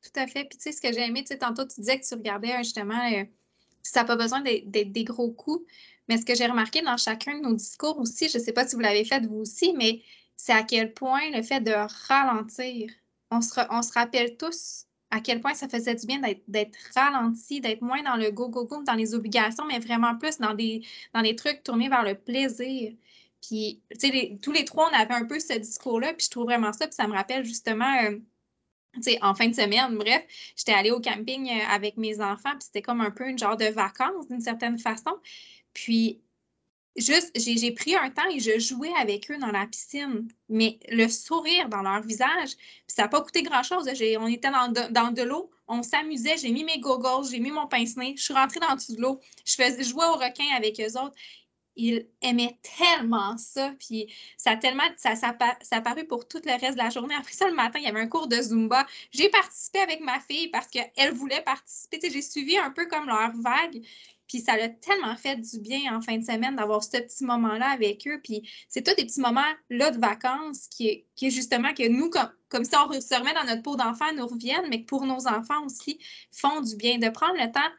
Tout 0.03 0.19
à 0.19 0.27
fait. 0.27 0.45
Puis, 0.45 0.57
tu 0.57 0.65
sais, 0.65 0.73
ce 0.73 0.81
que 0.81 0.93
j'ai 0.93 1.03
aimé, 1.03 1.23
tu 1.23 1.29
sais, 1.29 1.39
tantôt, 1.39 1.67
tu 1.67 1.81
disais 1.81 2.01
que 2.01 2.07
tu 2.07 2.15
regardais 2.15 2.57
justement, 2.59 3.13
euh, 3.13 3.25
ça 3.83 4.01
n'a 4.01 4.07
pas 4.07 4.17
besoin 4.17 4.41
d'être 4.41 4.93
des 4.93 5.05
gros 5.05 5.31
coups. 5.31 5.65
Mais 6.09 6.17
ce 6.17 6.25
que 6.25 6.35
j'ai 6.35 6.47
remarqué 6.47 6.83
dans 6.83 6.97
chacun 6.97 7.39
de 7.39 7.43
nos 7.43 7.55
discours 7.55 7.99
aussi, 7.99 8.29
je 8.29 8.39
ne 8.39 8.43
sais 8.43 8.53
pas 8.53 8.67
si 8.67 8.75
vous 8.75 8.81
l'avez 8.81 9.05
fait 9.05 9.25
vous 9.27 9.37
aussi, 9.37 9.75
mais 9.75 10.03
c'est 10.37 10.53
à 10.53 10.63
quel 10.63 10.93
point 10.93 11.31
le 11.31 11.43
fait 11.43 11.61
de 11.61 11.73
ralentir, 12.09 12.91
on 13.31 13.41
se, 13.41 13.93
rappelle 13.93 14.37
tous 14.37 14.87
à 15.11 15.21
quel 15.21 15.41
point 15.41 15.55
ça 15.55 15.69
faisait 15.69 15.95
du 15.95 16.07
bien 16.07 16.21
d'être 16.47 16.79
ralenti, 16.95 17.61
d'être 17.61 17.83
moins 17.83 18.03
dans 18.03 18.17
le 18.17 18.31
go-go-go, 18.31 18.83
dans 18.85 18.95
les 18.95 19.15
obligations, 19.15 19.65
mais 19.67 19.79
vraiment 19.79 20.17
plus 20.17 20.39
dans 20.39 20.55
des, 20.55 20.83
dans 21.15 21.23
des 21.23 21.35
trucs 21.35 21.63
tournés 21.63 21.89
vers 21.89 22.05
le 22.05 22.15
plaisir. 22.15 22.93
Puis, 23.41 23.83
tu 23.99 24.09
sais, 24.09 24.39
tous 24.43 24.53
les 24.53 24.65
trois, 24.65 24.91
on 24.91 24.95
avait 24.95 25.15
un 25.15 25.25
peu 25.25 25.41
ce 25.41 25.55
discours-là, 25.55 26.13
puis 26.15 26.27
je 26.27 26.31
trouve 26.31 26.45
vraiment 26.45 26.73
ça, 26.73 26.87
puis 26.87 26.95
ça 26.95 27.09
me 27.09 27.15
rappelle 27.15 27.45
justement, 27.45 27.93
euh, 28.05 28.19
tu 28.95 29.03
sais, 29.03 29.19
en 29.23 29.35
fin 29.35 29.49
de 29.49 29.55
semaine, 29.55 29.97
bref, 29.97 30.25
j'étais 30.57 30.73
allée 30.73 30.91
au 30.91 31.01
camping 31.01 31.49
euh, 31.49 31.67
avec 31.71 31.97
mes 31.97 32.21
enfants, 32.21 32.51
puis 32.53 32.65
c'était 32.67 32.83
comme 32.83 33.01
un 33.01 33.11
peu 33.11 33.29
une 33.29 33.39
genre 33.39 33.57
de 33.57 33.67
vacances 33.67 34.29
d'une 34.29 34.41
certaine 34.41 34.79
façon. 34.79 35.17
Puis, 35.73 36.23
juste, 37.01 37.31
j'ai 37.35 37.73
pris 37.73 37.97
un 37.97 38.11
temps 38.11 38.29
et 38.31 38.41
je 38.41 38.59
jouais 38.59 38.93
avec 38.99 39.31
eux 39.31 39.39
dans 39.39 39.51
la 39.51 39.67
piscine. 39.67 40.29
Mais 40.49 40.79
le 40.89 41.09
sourire 41.09 41.69
dans 41.69 41.83
leur 41.83 42.03
visage, 42.03 42.51
ça 42.87 43.03
n'a 43.03 43.09
pas 43.09 43.21
coûté 43.21 43.43
grand-chose. 43.43 43.89
On 44.19 44.27
était 44.27 44.51
dans 44.51 45.13
de, 45.13 45.23
l'eau, 45.23 45.51
on 45.69 45.83
s'amusait, 45.83 46.37
j'ai 46.39 46.51
mis 46.51 46.65
mes 46.65 46.79
goggles, 46.79 47.29
j'ai 47.31 47.41
mis 47.41 47.51
mon 47.51 47.67
pince-nez, 47.67 48.15
je 48.17 48.23
suis 48.23 48.35
rentrée 48.35 48.61
dans 48.61 48.75
de 48.75 49.01
l'eau, 49.01 49.21
je 49.45 49.55
faisais 49.55 49.85
jouer 49.85 50.05
au 50.07 50.15
requin 50.15 50.45
avec 50.57 50.81
eux 50.81 50.99
autres. 50.99 51.15
Ils 51.77 52.07
aimaient 52.21 52.59
tellement 52.79 53.39
ça, 53.39 53.73
puis 53.79 54.13
ça 54.37 54.51
a 54.51 54.57
tellement, 54.57 54.83
ça, 54.97 55.15
ça, 55.15 55.35
ça 55.63 55.81
paru 55.81 56.05
pour 56.05 56.27
tout 56.27 56.43
le 56.45 56.61
reste 56.61 56.77
de 56.77 56.83
la 56.83 56.91
journée. 56.91 57.15
Après 57.15 57.33
ça, 57.33 57.49
le 57.49 57.55
matin, 57.55 57.79
il 57.79 57.85
y 57.85 57.89
avait 57.89 58.01
un 58.01 58.09
cours 58.09 58.27
de 58.27 58.37
Zumba. 58.37 58.87
J'ai 59.13 59.31
participé 59.31 59.79
avec 59.79 60.01
ma 60.01 60.19
fille 60.21 60.49
parce 60.49 60.67
qu'elle 60.67 61.15
voulait 61.15 61.43
participer. 61.43 62.01
J'ai 62.03 62.23
suivi 62.23 62.59
un 62.59 62.71
peu 62.71 62.87
comme 62.87 63.07
leur 63.07 63.31
vague. 63.37 63.83
Puis 64.31 64.39
ça 64.43 64.57
l'a 64.57 64.69
tellement 64.69 65.17
fait 65.17 65.35
du 65.35 65.59
bien 65.59 65.93
en 65.93 66.01
fin 66.01 66.17
de 66.17 66.25
semaine 66.25 66.55
d'avoir 66.55 66.85
ce 66.85 66.99
petit 66.99 67.25
moment-là 67.25 67.69
avec 67.69 68.07
eux. 68.07 68.21
Puis 68.23 68.49
c'est 68.69 68.81
tous 68.81 68.95
des 68.95 69.05
petits 69.05 69.21
moments-là 69.21 69.91
de 69.91 69.99
vacances 69.99 70.69
qui 70.69 70.87
est, 71.21 71.31
justement 71.31 71.75
que 71.75 71.89
nous, 71.89 72.11
comme, 72.11 72.31
comme 72.49 72.65
si 72.65 72.71
on 72.77 72.93
se 72.93 73.19
remet 73.19 73.35
dans 73.35 73.43
notre 73.43 73.63
peau 73.63 73.75
d'enfant, 73.75 74.13
nous 74.17 74.29
reviennent, 74.29 74.69
mais 74.71 74.83
que 74.83 74.87
pour 74.87 75.05
nos 75.05 75.27
enfants 75.27 75.65
aussi, 75.67 75.99
font 76.31 76.61
du 76.61 76.77
bien. 76.77 76.99
De 76.99 77.09
prendre 77.09 77.35
le 77.35 77.51
temps 77.51 77.73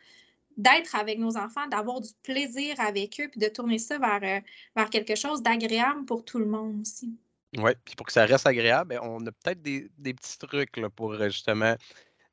d'être 0.57 0.93
avec 0.95 1.19
nos 1.19 1.37
enfants, 1.37 1.65
d'avoir 1.69 2.01
du 2.01 2.09
plaisir 2.21 2.75
avec 2.79 3.21
eux, 3.21 3.29
puis 3.29 3.39
de 3.39 3.47
tourner 3.47 3.77
ça 3.77 3.97
vers, 3.97 4.19
euh, 4.21 4.41
vers 4.75 4.89
quelque 4.89 5.15
chose 5.15 5.41
d'agréable 5.41 6.03
pour 6.03 6.25
tout 6.25 6.39
le 6.39 6.47
monde 6.47 6.81
aussi. 6.81 7.17
Oui, 7.57 7.71
puis 7.85 7.95
pour 7.95 8.05
que 8.05 8.11
ça 8.11 8.25
reste 8.25 8.45
agréable, 8.45 8.89
ben, 8.89 8.99
on 9.03 9.25
a 9.25 9.31
peut-être 9.31 9.61
des, 9.61 9.89
petits 9.97 10.37
trucs 10.37 10.85
pour 10.97 11.13
euh, 11.13 11.29
justement 11.29 11.75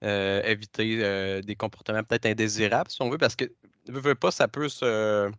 euh, 0.04 0.42
éviter 0.42 1.42
des 1.42 1.56
comportements 1.56 2.02
peut-être 2.04 2.26
indésirables, 2.26 2.90
si 2.90 3.02
on 3.02 3.10
veut, 3.10 3.18
parce 3.18 3.36
que 3.36 3.44
ne 3.92 3.98
veut 4.00 4.14
pas, 4.14 4.30
ça 4.30 4.48
peut 4.48 4.68
se, 4.68 5.30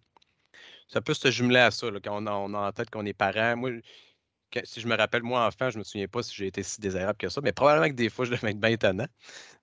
ça 0.88 1.02
peut 1.02 1.14
se 1.14 1.32
jumeler 1.32 1.60
à 1.60 1.72
ça, 1.72 1.88
quand 2.04 2.24
on 2.24 2.28
a, 2.28 2.32
on 2.32 2.54
a, 2.54 2.68
en 2.70 2.72
tête 2.72 2.90
qu'on 2.90 3.06
est 3.06 3.14
parent. 3.14 3.56
Moi, 3.56 3.72
si 4.64 4.82
je 4.82 4.88
me 4.88 4.96
rappelle, 4.96 5.24
moi, 5.24 5.46
enfant, 5.46 5.70
je 5.70 5.78
ne 5.78 5.80
me 5.80 5.84
souviens 5.84 6.08
pas 6.08 6.24
si 6.24 6.36
j'ai 6.36 6.48
été 6.48 6.64
si 6.64 6.82
désirable 6.82 7.18
que 7.18 7.30
ça, 7.30 7.42
mais 7.42 7.52
probablement 7.52 7.88
que 7.90 7.96
des 7.96 8.10
fois, 8.10 8.26
je 8.26 8.32
devais 8.32 8.52
être 8.52 8.60
bien 8.60 8.72
étonnant. 8.72 9.08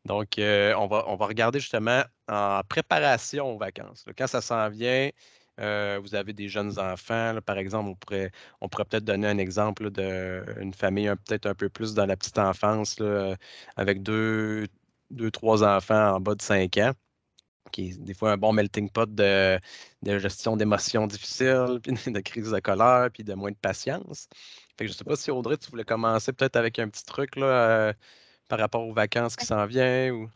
Donc, 0.04 0.38
euh, 0.38 0.74
on, 0.76 0.86
va, 0.86 1.04
on 1.08 1.16
va 1.16 1.26
regarder 1.26 1.58
justement 1.60 2.04
en 2.28 2.60
préparation 2.68 3.54
aux 3.54 3.58
vacances. 3.58 4.04
Quand 4.16 4.28
ça 4.28 4.40
s'en 4.40 4.68
vient, 4.70 5.10
euh, 5.58 5.98
vous 6.02 6.14
avez 6.14 6.32
des 6.32 6.48
jeunes 6.48 6.78
enfants, 6.78 7.38
par 7.44 7.58
exemple, 7.58 7.90
on 7.90 7.94
pourrait, 7.96 8.30
on 8.60 8.68
pourrait 8.68 8.84
peut-être 8.84 9.04
donner 9.04 9.26
un 9.26 9.38
exemple 9.38 9.90
d'une 9.90 10.74
famille 10.74 11.10
peut-être 11.26 11.46
un 11.46 11.54
peu 11.54 11.68
plus 11.68 11.94
dans 11.94 12.06
la 12.06 12.16
petite 12.16 12.38
enfance, 12.38 13.00
avec 13.76 14.02
deux, 14.02 14.66
deux, 15.10 15.30
trois 15.30 15.62
enfants 15.64 16.14
en 16.16 16.20
bas 16.20 16.34
de 16.34 16.42
cinq 16.42 16.76
ans 16.78 16.92
qui 17.70 17.90
est 17.90 17.98
des 17.98 18.14
fois 18.14 18.32
un 18.32 18.36
bon 18.36 18.52
melting 18.52 18.90
pot 18.90 19.12
de, 19.12 19.58
gestion 20.04 20.56
d'émotions 20.56 21.06
difficiles, 21.06 21.80
puis 21.82 22.12
de 22.12 22.20
crise 22.20 22.50
de 22.50 22.60
colère, 22.60 23.10
puis 23.12 23.24
de 23.24 23.34
moins 23.34 23.50
de 23.50 23.56
patience. 23.56 24.28
Fait 24.78 24.84
que 24.84 24.86
je 24.86 24.92
ne 24.92 24.96
sais 24.96 25.04
pas 25.04 25.16
si 25.16 25.30
Audrey, 25.30 25.56
tu 25.56 25.70
voulais 25.70 25.84
commencer 25.84 26.32
peut-être 26.32 26.56
avec 26.56 26.78
un 26.78 26.88
petit 26.88 27.04
truc 27.04 27.36
là, 27.36 27.46
euh, 27.46 27.92
par 28.48 28.58
rapport 28.58 28.86
aux 28.86 28.92
vacances 28.92 29.36
qui 29.36 29.46
s'en 29.46 29.66
viennent 29.66 30.12
ou? 30.12 30.30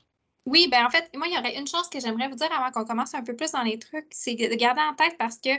Oui, 0.47 0.69
ben 0.71 0.87
en 0.87 0.91
fait, 0.91 1.11
moi, 1.15 1.29
il 1.29 1.35
y 1.35 1.39
aurait 1.39 1.59
une 1.59 1.67
chose 1.67 1.89
que 1.91 2.01
j'aimerais 2.01 2.29
vous 2.29 2.35
dire 2.35 2.51
avant 2.51 2.71
qu'on 2.71 2.87
commence 2.87 3.15
un 3.15 3.23
peu 3.23 3.37
plus 3.37 3.53
dans 3.53 3.63
les 3.63 3.79
trucs, 3.79 4.09
c'est 4.11 4.35
de 4.35 4.55
garder 4.55 4.81
en 4.81 4.95
tête 4.95 5.17
parce 5.19 5.37
que 5.37 5.51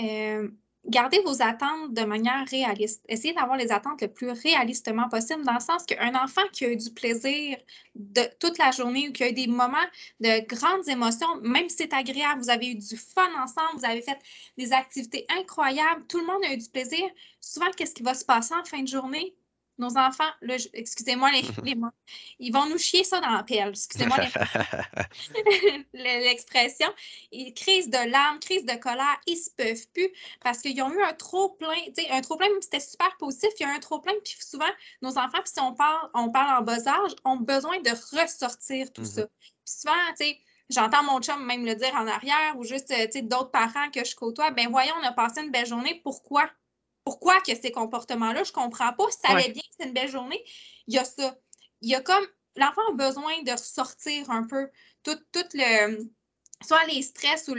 euh, 0.00 0.50
gardez 0.88 1.20
vos 1.20 1.42
attentes 1.42 1.92
de 1.92 2.02
manière 2.04 2.46
réaliste. 2.50 3.04
Essayez 3.08 3.34
d'avoir 3.34 3.56
les 3.56 3.72
attentes 3.72 4.00
le 4.02 4.08
plus 4.08 4.30
réalistement 4.30 5.08
possible, 5.08 5.44
dans 5.44 5.54
le 5.54 5.60
sens 5.60 5.84
qu'un 5.84 6.14
enfant 6.14 6.42
qui 6.52 6.64
a 6.64 6.70
eu 6.70 6.76
du 6.76 6.90
plaisir 6.90 7.58
de 7.94 8.22
toute 8.40 8.58
la 8.58 8.70
journée 8.70 9.08
ou 9.08 9.12
qui 9.12 9.22
a 9.24 9.28
eu 9.30 9.32
des 9.32 9.46
moments 9.46 9.76
de 10.20 10.46
grandes 10.46 10.88
émotions, 10.88 11.28
même 11.42 11.68
si 11.68 11.76
c'est 11.78 11.92
agréable, 11.92 12.40
vous 12.42 12.50
avez 12.50 12.70
eu 12.70 12.74
du 12.74 12.96
fun 12.96 13.28
ensemble, 13.42 13.78
vous 13.78 13.84
avez 13.84 14.02
fait 14.02 14.18
des 14.56 14.72
activités 14.72 15.26
incroyables, 15.38 16.04
tout 16.08 16.18
le 16.20 16.26
monde 16.26 16.44
a 16.44 16.52
eu 16.52 16.56
du 16.56 16.68
plaisir. 16.68 17.04
Souvent, 17.40 17.70
qu'est-ce 17.76 17.94
qui 17.94 18.02
va 18.02 18.14
se 18.14 18.24
passer 18.24 18.54
en 18.54 18.64
fin 18.64 18.82
de 18.82 18.88
journée? 18.88 19.34
Nos 19.78 19.96
enfants, 19.96 20.28
excusez-moi 20.72 21.30
les, 21.64 21.74
mots, 21.74 21.88
ils 22.38 22.52
vont 22.52 22.66
nous 22.66 22.78
chier 22.78 23.04
ça 23.04 23.20
dans 23.20 23.30
la 23.30 23.42
pelle. 23.42 23.70
Excusez-moi 23.70 24.16
l'expression. 25.94 26.88
crise 27.54 27.88
de 27.88 28.10
larmes, 28.10 28.38
crise 28.40 28.64
de 28.64 28.74
colère, 28.74 29.20
ils 29.26 29.36
se 29.36 29.50
peuvent 29.50 29.86
plus 29.94 30.10
parce 30.42 30.58
qu'ils 30.58 30.80
ont 30.82 30.92
eu 30.92 31.02
un 31.02 31.14
trop 31.14 31.50
plein, 31.50 31.76
un 32.10 32.20
trop 32.20 32.36
plein, 32.36 32.48
même 32.48 32.60
si 32.60 32.68
c'était 32.72 32.80
super 32.80 33.16
positif, 33.18 33.50
il 33.60 33.62
y 33.62 33.66
a 33.66 33.72
un 33.72 33.78
trop 33.78 34.00
plein, 34.00 34.14
puis 34.24 34.36
souvent, 34.40 34.64
nos 35.02 35.16
enfants, 35.18 35.40
puis 35.42 35.52
si 35.54 35.60
on 35.60 35.74
parle, 35.74 36.10
on 36.14 36.30
parle 36.30 36.60
en 36.60 36.62
bas 36.62 36.86
âge, 36.88 37.12
ont 37.24 37.36
besoin 37.36 37.80
de 37.80 37.90
ressortir 37.90 38.92
tout 38.92 39.04
ça. 39.04 39.22
Mm-hmm. 39.22 39.28
Puis 39.40 39.52
souvent, 39.64 39.94
tu 40.18 40.26
sais, 40.26 40.38
j'entends 40.70 41.02
mon 41.04 41.20
chum 41.20 41.44
même 41.44 41.64
le 41.64 41.74
dire 41.74 41.94
en 41.94 42.06
arrière 42.06 42.54
ou 42.56 42.64
juste, 42.64 42.92
d'autres 43.22 43.50
parents 43.50 43.90
que 43.92 44.04
je 44.04 44.14
côtoie, 44.14 44.50
ben 44.50 44.68
voyons, 44.68 44.94
on 45.00 45.06
a 45.06 45.12
passé 45.12 45.42
une 45.42 45.50
belle 45.50 45.66
journée, 45.66 46.00
pourquoi? 46.02 46.50
Pourquoi 47.08 47.40
que 47.40 47.54
ces 47.54 47.72
comportements-là, 47.72 48.44
je 48.44 48.50
ne 48.50 48.54
comprends 48.54 48.92
pas. 48.92 49.10
Si 49.10 49.16
ça 49.24 49.32
allait 49.32 49.48
bien, 49.48 49.62
c'est 49.74 49.86
une 49.86 49.94
belle 49.94 50.10
journée. 50.10 50.44
Il 50.88 50.92
y 50.92 50.98
a 50.98 51.04
ça. 51.06 51.38
Il 51.80 51.88
y 51.88 51.94
a 51.94 52.02
comme 52.02 52.26
l'enfant 52.54 52.82
a 52.90 52.92
besoin 52.92 53.42
de 53.44 53.52
ressortir 53.52 54.30
un 54.30 54.46
peu 54.46 54.68
tout, 55.02 55.16
le 55.54 56.06
soit 56.62 56.84
les 56.84 57.00
stress 57.00 57.48
ou 57.48 57.54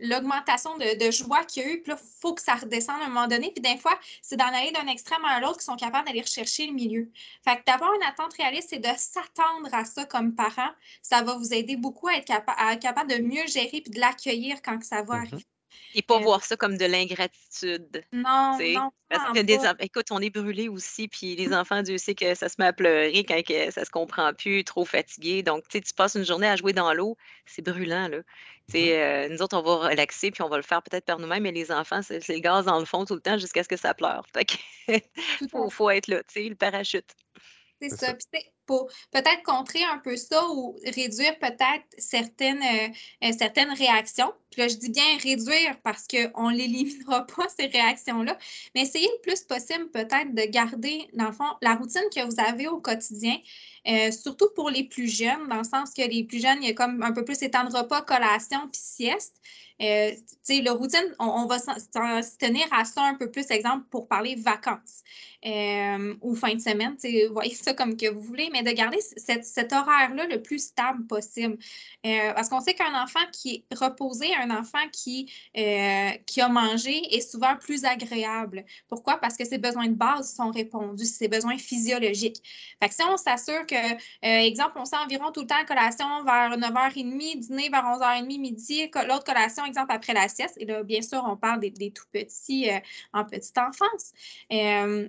l'augmentation 0.00 0.76
de, 0.76 1.10
joie 1.10 1.42
qu'il 1.44 1.62
y 1.62 1.66
a 1.66 1.70
eu, 1.70 1.80
puis 1.80 1.92
là, 1.92 1.98
il 1.98 2.20
faut 2.20 2.34
que 2.34 2.42
ça 2.42 2.56
redescende 2.56 3.00
à 3.00 3.06
un 3.06 3.08
moment 3.08 3.28
donné. 3.28 3.50
Puis 3.50 3.62
des 3.62 3.78
fois, 3.78 3.98
c'est 4.20 4.36
d'en 4.36 4.52
aller 4.52 4.72
d'un 4.72 4.88
extrême 4.88 5.24
à 5.24 5.40
l'autre 5.40 5.60
qui 5.60 5.64
sont 5.64 5.76
capables 5.76 6.06
d'aller 6.06 6.20
rechercher 6.20 6.66
le 6.66 6.74
milieu. 6.74 7.10
Fait 7.44 7.56
que 7.56 7.64
d'avoir 7.64 7.94
une 7.94 8.02
attente 8.02 8.34
réaliste, 8.34 8.68
c'est 8.70 8.78
de 8.78 8.94
s'attendre 8.98 9.72
à 9.72 9.86
ça 9.86 10.04
comme 10.04 10.34
parent. 10.34 10.70
Ça 11.00 11.22
va 11.22 11.34
vous 11.38 11.54
aider 11.54 11.76
beaucoup 11.76 12.08
à 12.08 12.16
être 12.16 12.26
capable 12.80 13.10
de 13.10 13.22
mieux 13.22 13.46
gérer 13.46 13.80
puis 13.80 13.90
de 13.90 14.00
l'accueillir 14.00 14.60
quand 14.60 14.84
ça 14.84 15.00
va 15.00 15.14
mm-hmm. 15.14 15.18
arriver. 15.18 15.46
Et 15.94 16.02
pas 16.02 16.18
voir 16.18 16.44
ça 16.44 16.56
comme 16.56 16.76
de 16.76 16.84
l'ingratitude. 16.84 18.04
Non, 18.12 18.58
non. 18.58 18.90
Parce 19.08 19.32
que 19.32 19.42
des, 19.42 19.58
écoute, 19.80 20.06
on 20.10 20.20
est 20.20 20.30
brûlé 20.30 20.68
aussi, 20.68 21.08
puis 21.08 21.36
les 21.36 21.54
enfants, 21.54 21.82
Dieu 21.82 21.96
sait 21.96 22.14
que 22.14 22.34
ça 22.34 22.48
se 22.48 22.56
met 22.58 22.66
à 22.66 22.72
pleurer 22.72 23.24
quand 23.24 23.40
que 23.42 23.70
ça 23.70 23.84
se 23.84 23.90
comprend 23.90 24.32
plus, 24.34 24.64
trop 24.64 24.84
fatigué. 24.84 25.42
Donc, 25.42 25.64
tu 25.68 25.80
passes 25.96 26.16
une 26.16 26.24
journée 26.24 26.48
à 26.48 26.56
jouer 26.56 26.72
dans 26.72 26.92
l'eau, 26.92 27.16
c'est 27.46 27.62
brûlant, 27.62 28.08
là. 28.08 28.18
Mmh 28.18 28.74
euh, 28.74 29.28
nous 29.28 29.42
autres, 29.42 29.56
on 29.56 29.62
va 29.62 29.88
relaxer, 29.88 30.32
puis 30.32 30.42
on 30.42 30.48
va 30.48 30.56
le 30.56 30.64
faire 30.64 30.82
peut-être 30.82 31.04
par 31.04 31.20
nous-mêmes, 31.20 31.44
mais 31.44 31.52
les 31.52 31.70
enfants, 31.70 32.02
c'est 32.02 32.28
le 32.28 32.40
gaz 32.40 32.64
dans 32.64 32.80
le 32.80 32.84
fond 32.84 33.04
tout 33.04 33.14
le 33.14 33.20
temps 33.20 33.38
jusqu'à 33.38 33.62
ce 33.62 33.68
que 33.68 33.76
ça 33.76 33.94
pleure. 33.94 34.26
Fait 34.34 34.44
que 34.44 34.54
faut, 35.50 35.70
faut 35.70 35.90
être 35.90 36.08
là, 36.08 36.18
tu 36.24 36.42
sais, 36.42 36.48
le 36.48 36.56
parachute. 36.56 37.14
C'est 37.80 37.90
ça. 37.90 38.12
Pour 38.66 38.88
peut-être 39.12 39.42
contrer 39.44 39.82
un 39.84 39.98
peu 39.98 40.16
ça 40.16 40.42
ou 40.50 40.76
réduire 40.84 41.38
peut-être 41.38 41.84
certaines, 41.98 42.62
euh, 42.62 43.32
certaines 43.38 43.72
réactions. 43.72 44.32
Puis 44.50 44.62
là, 44.62 44.68
je 44.68 44.76
dis 44.76 44.90
bien 44.90 45.16
réduire 45.22 45.78
parce 45.82 46.06
qu'on 46.06 46.50
n'éliminera 46.50 47.26
pas 47.36 47.46
ces 47.48 47.66
réactions-là, 47.66 48.38
mais 48.74 48.82
essayez 48.82 49.08
le 49.08 49.20
plus 49.22 49.42
possible 49.42 49.90
peut-être 49.90 50.34
de 50.34 50.42
garder, 50.50 51.08
dans 51.14 51.26
le 51.26 51.32
fond, 51.32 51.44
la 51.62 51.74
routine 51.74 52.02
que 52.14 52.24
vous 52.24 52.40
avez 52.40 52.68
au 52.68 52.80
quotidien. 52.80 53.36
Euh, 53.88 54.10
surtout 54.10 54.48
pour 54.54 54.70
les 54.70 54.84
plus 54.84 55.08
jeunes, 55.08 55.48
dans 55.48 55.58
le 55.58 55.64
sens 55.64 55.92
que 55.94 56.02
les 56.02 56.24
plus 56.24 56.40
jeunes, 56.40 56.58
il 56.62 56.68
y 56.68 56.70
a 56.70 56.74
comme 56.74 57.02
un 57.02 57.12
peu 57.12 57.24
plus 57.24 57.40
étant 57.42 57.64
de 57.64 57.76
repas, 57.76 58.02
collation 58.02 58.68
puis 58.70 58.80
sieste. 58.82 59.40
Euh, 59.82 60.12
le 60.48 60.70
routine, 60.70 61.14
on, 61.18 61.46
va 61.46 61.58
se 61.58 62.38
tenir 62.38 62.64
à 62.72 62.84
ça 62.84 63.02
un 63.02 63.14
peu 63.14 63.30
plus, 63.30 63.50
exemple, 63.50 63.84
pour 63.90 64.08
parler 64.08 64.34
vacances 64.36 65.02
euh, 65.44 66.14
ou 66.22 66.34
fin 66.34 66.54
de 66.54 66.60
semaine. 66.60 66.96
Vous 67.02 67.34
voyez 67.34 67.54
ça 67.54 67.74
comme 67.74 67.96
que 67.96 68.08
vous 68.08 68.20
voulez, 68.20 68.48
mais 68.52 68.62
de 68.62 68.70
garder 68.70 68.98
cet 69.00 69.72
horaire-là 69.72 70.26
le 70.26 70.40
plus 70.40 70.68
stable 70.68 71.06
possible. 71.06 71.58
Euh, 72.06 72.32
parce 72.32 72.48
qu'on 72.48 72.60
sait 72.60 72.74
qu'un 72.74 73.02
enfant 73.02 73.20
qui 73.32 73.66
est 73.70 73.74
reposé, 73.74 74.34
un 74.36 74.50
enfant 74.50 74.88
qui, 74.92 75.30
qui 75.54 76.40
a 76.40 76.48
mangé 76.48 77.14
est 77.14 77.20
souvent 77.20 77.56
plus 77.56 77.84
agréable. 77.84 78.64
Pourquoi? 78.88 79.18
Parce 79.18 79.36
que 79.36 79.44
ses 79.44 79.58
besoins 79.58 79.88
de 79.88 79.94
base 79.94 80.34
sont 80.34 80.50
répondus, 80.50 81.04
ses 81.04 81.28
besoins 81.28 81.58
physiologiques. 81.58 82.42
Fait 82.80 82.88
que 82.88 82.94
si 82.94 83.02
on 83.02 83.16
s'assure 83.16 83.66
que, 83.66 83.75
exemple, 84.22 84.72
on 84.76 84.84
sait 84.84 84.96
environ 84.96 85.32
tout 85.32 85.42
le 85.42 85.46
temps 85.46 85.64
collation 85.66 86.24
vers 86.24 86.56
9h30, 86.56 87.38
dîner 87.40 87.68
vers 87.68 87.84
11h30, 87.84 88.26
midi, 88.38 88.90
l'autre 89.08 89.24
collation 89.24 89.64
exemple, 89.64 89.92
après 89.92 90.14
la 90.14 90.28
sieste. 90.28 90.56
Et 90.58 90.64
là, 90.64 90.82
bien 90.82 91.02
sûr, 91.02 91.22
on 91.26 91.36
parle 91.36 91.60
des, 91.60 91.90
tout 91.90 92.04
petits 92.12 92.70
euh, 92.70 92.78
en 93.12 93.24
petite 93.24 93.58
enfance. 93.58 94.12
Euh, 94.52 95.08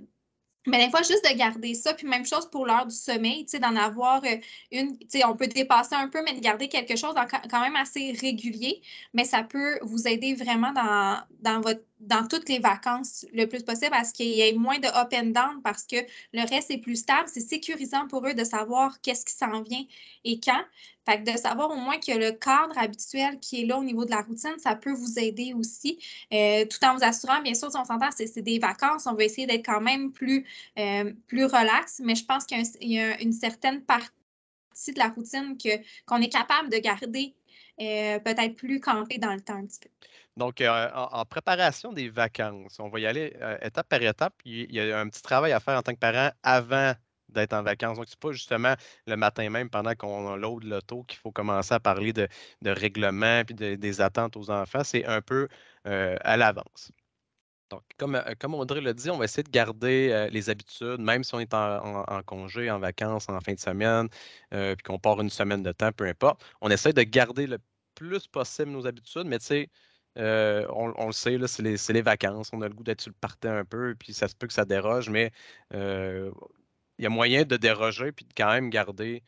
mais 0.68 0.86
des 0.86 0.92
fois, 0.92 1.02
juste 1.02 1.24
de 1.24 1.36
garder 1.38 1.74
ça, 1.74 1.94
puis 1.94 2.06
même 2.06 2.26
chose 2.26 2.50
pour 2.50 2.66
l'heure 2.66 2.86
du 2.86 2.96
sommeil, 2.96 3.46
tu 3.46 3.52
sais, 3.52 3.60
d'en 3.60 3.76
avoir 3.78 4.22
euh, 4.26 4.36
une, 4.72 4.98
tu 4.98 5.06
sais, 5.08 5.26
on 5.26 5.36
peut 5.36 5.48
dépasser 5.48 5.96
un 5.96 6.10
peu, 6.10 6.22
mais 6.24 6.34
de 6.34 6.42
garder 6.42 6.68
quelque 6.68 6.98
chose 6.98 7.16
quand 7.50 7.62
même 7.62 7.78
assez 7.78 8.12
régulier, 8.20 8.82
mais 9.14 9.24
ça 9.24 9.44
peut 9.44 9.80
vous 9.82 10.08
aider 10.08 10.36
vraiment 10.36 10.74
dans, 10.74 11.22
dans, 11.40 11.62
votre, 11.62 11.82
dans 12.00 12.27
toutes 12.27 12.48
les 12.50 12.60
vacances 12.60 13.25
le 13.34 13.46
plus 13.46 13.63
possible 13.63 13.94
à 13.94 14.04
ce 14.04 14.13
qu'il 14.13 14.27
y 14.27 14.42
ait 14.42 14.54
moins 14.54 14.80
de 14.80 14.88
up 14.88 15.13
and 15.13 15.32
down 15.32 15.62
parce 15.63 15.84
que 15.84 15.98
le 16.34 16.48
reste 16.48 16.70
est 16.72 16.77
plus 16.77 16.98
stable. 16.98 17.27
C'est 17.32 17.42
sécurisant 17.42 18.08
pour 18.08 18.25
eux 18.27 18.34
de 18.34 18.44
savoir 18.44 19.01
qu'est-ce 19.01 19.25
qui 19.25 19.34
s'en 19.34 19.62
vient 19.62 19.84
et 20.24 20.39
quand. 20.39 20.62
Fait 21.08 21.24
que 21.24 21.32
de 21.32 21.38
savoir 21.38 21.72
au 21.72 21.75
moins 21.75 21.98
que 22.00 22.12
le 22.12 22.32
cadre 22.32 22.77
habituel 22.77 23.39
qui 23.39 23.62
est 23.62 23.66
là 23.66 23.77
au 23.77 23.84
niveau 23.84 24.04
de 24.04 24.12
la 24.12 24.22
routine, 24.22 24.56
ça 24.58 24.75
peut 24.75 24.92
vous 24.92 25.18
aider 25.18 25.54
aussi, 25.54 25.98
euh, 26.34 26.66
tout 26.66 26.84
en 26.86 26.96
vous 26.96 27.04
assurant, 27.04 27.42
bien 27.42 27.54
sûr, 27.54 27.72
si 27.72 27.77
on 27.77 27.86
s'entend, 27.86 28.10
c'est 28.12 28.42
des 28.42 28.60
vacances, 28.60 29.08
on 29.08 29.13
va 29.13 29.24
essayer 29.24 29.48
d'être 29.48 29.66
quand 29.66 29.80
même 29.80 30.12
plus, 30.12 30.46
euh, 30.77 31.13
plus 31.27 31.46
relax, 31.46 32.01
mais 32.04 32.13
je 32.13 32.25
pense 32.25 32.44
qu'il 32.44 32.62
y, 32.82 33.00
a 33.00 33.22
une 33.22 33.32
certaine 33.32 33.82
partie 33.84 34.12
de 34.94 35.00
la 35.00 35.08
routine 35.08 35.58
qu'on 36.06 36.22
est 36.22 36.30
capable 36.30 36.70
de 36.70 36.77
garder 36.77 37.34
euh, 37.80 38.20
peut-être 38.20 38.56
plus 38.56 38.82
campée 38.82 39.18
dans 39.18 39.34
le 39.34 39.39
temps 39.39 39.56
un 39.56 39.66
petit 39.66 39.80
peu. 39.80 39.89
Donc, 40.38 40.62
en, 40.62 41.25
préparation 41.25 41.91
des 41.94 42.10
vacances, 42.10 42.79
on 42.79 42.89
va 42.89 43.00
y 43.00 43.08
aller 43.08 43.36
étape 43.62 43.89
par 43.89 44.01
étape. 44.01 44.34
Il 44.46 44.72
y 44.72 44.79
a 44.79 45.00
un 45.00 45.10
petit 45.10 45.22
travail 45.22 45.51
à 45.51 45.60
faire 45.60 45.77
en 45.77 45.82
tant 45.82 45.94
que 45.94 46.00
parent 46.00 46.29
avant 46.44 46.94
d'être 47.29 47.53
en 47.53 47.63
vacances. 47.63 47.98
Donc, 47.98 48.08
ce 48.08 48.13
n'est 48.13 48.20
pas 48.20 48.32
justement 48.32 48.75
le 49.06 49.15
matin 49.17 49.50
même 49.50 49.70
pendant 49.70 49.96
qu'on 49.96 50.36
load 50.36 50.63
l'auto 50.63 51.03
qu'il 51.03 51.20
faut 51.20 51.32
commencer 51.32 51.74
à 51.74 51.79
parler 51.79 52.13
de, 52.13 52.27
de 52.62 52.70
règlement 52.72 53.41
et 53.50 53.77
des 53.77 54.01
attentes 54.01 54.38
aux 54.38 54.50
enfants. 54.50 54.84
C'est 54.84 55.06
un 55.06 55.22
peu 55.22 55.48
euh, 55.88 56.17
à 56.22 56.38
l'avance. 56.38 56.91
Donc, 57.70 57.84
comme, 57.98 58.15
euh, 58.15 58.34
comme 58.39 58.56
Audrey 58.56 58.82
l'a 58.82 58.94
dit, 58.94 59.10
on 59.10 59.17
va 59.17 59.25
essayer 59.25 59.44
de 59.44 59.50
garder 59.50 60.10
euh, 60.12 60.29
les 60.29 60.50
habitudes, 60.50 61.00
même 61.00 61.24
si 61.24 61.36
on 61.36 61.39
est 61.39 61.53
en, 61.53 62.22
congé, 62.25 62.72
en 62.72 62.79
vacances, 62.79 63.27
en 63.29 63.39
fin 63.41 63.53
de 63.53 63.60
semaine, 63.60 64.10
puis 64.51 64.84
qu'on 64.86 65.00
part 65.00 65.20
une 65.22 65.29
semaine 65.29 65.63
de 65.63 65.72
temps, 65.72 65.91
peu 65.91 66.06
importe. 66.06 66.44
On 66.62 66.70
essaie 66.70 66.94
de 66.94 67.03
garder 67.03 67.48
le 67.48 67.60
plus 67.96 68.27
possible 68.27 68.72
nos 68.72 68.88
habitudes, 68.88 69.25
mais 69.25 69.39
tu 69.39 69.46
sais, 69.48 69.70
on, 70.18 71.08
le 71.08 71.12
sait, 71.12 71.38
c'est 71.48 71.94
les, 71.94 72.02
vacances, 72.02 72.50
on 72.54 72.62
a 72.62 72.68
le 72.68 72.74
goût 72.74 72.84
d'être 72.84 73.02
sur 73.02 73.12
le 73.12 73.18
party 73.20 73.48
un 73.48 73.66
peu, 73.66 73.96
puis 73.98 74.14
ça 74.14 74.28
se 74.28 74.36
peut 74.36 74.48
que 74.48 74.54
ça 74.54 74.66
déroge, 74.66 75.10
mais 75.10 75.32
il 76.98 77.04
y 77.04 77.06
a 77.06 77.10
moyen 77.10 77.44
de 77.44 77.58
déroger 77.58 78.12
puis 78.12 78.26
de 78.26 78.34
quand 78.36 78.52
même 78.52 78.70
garder 78.70 79.24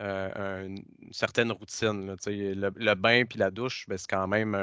euh, 0.00 0.66
une 0.66 1.12
certaine 1.12 1.52
routine. 1.52 2.16
le, 2.26 2.94
bain 2.94 3.24
puis 3.24 3.38
la 3.38 3.50
douche, 3.50 3.86
ben, 3.88 3.98
c'est 3.98 4.08
quand 4.08 4.26
même 4.26 4.54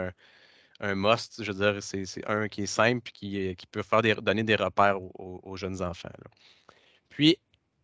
un, 0.79 0.95
must. 0.95 1.43
Je 1.43 1.51
veux 1.51 1.71
dire, 1.71 1.83
c'est 1.83 2.27
un 2.27 2.47
qui 2.47 2.63
est 2.63 2.65
simple 2.65 3.11
et 3.21 3.55
qui, 3.55 3.67
peut 3.67 3.83
faire 3.83 4.01
donner 4.01 4.43
des 4.43 4.55
repères 4.55 4.97
aux, 5.01 5.55
jeunes 5.55 5.81
enfants. 5.81 6.09
Puis, 7.09 7.37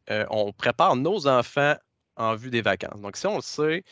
euh, 0.09 0.25
on 0.29 0.51
prépare 0.53 0.95
nos 0.95 1.27
enfants 1.27 1.75
en 2.15 2.35
vue 2.35 2.49
des 2.49 2.61
vacances. 2.61 3.01
Donc, 3.01 3.17
si 3.17 3.27
on 3.27 3.37
le 3.37 3.41
sait, 3.41 3.83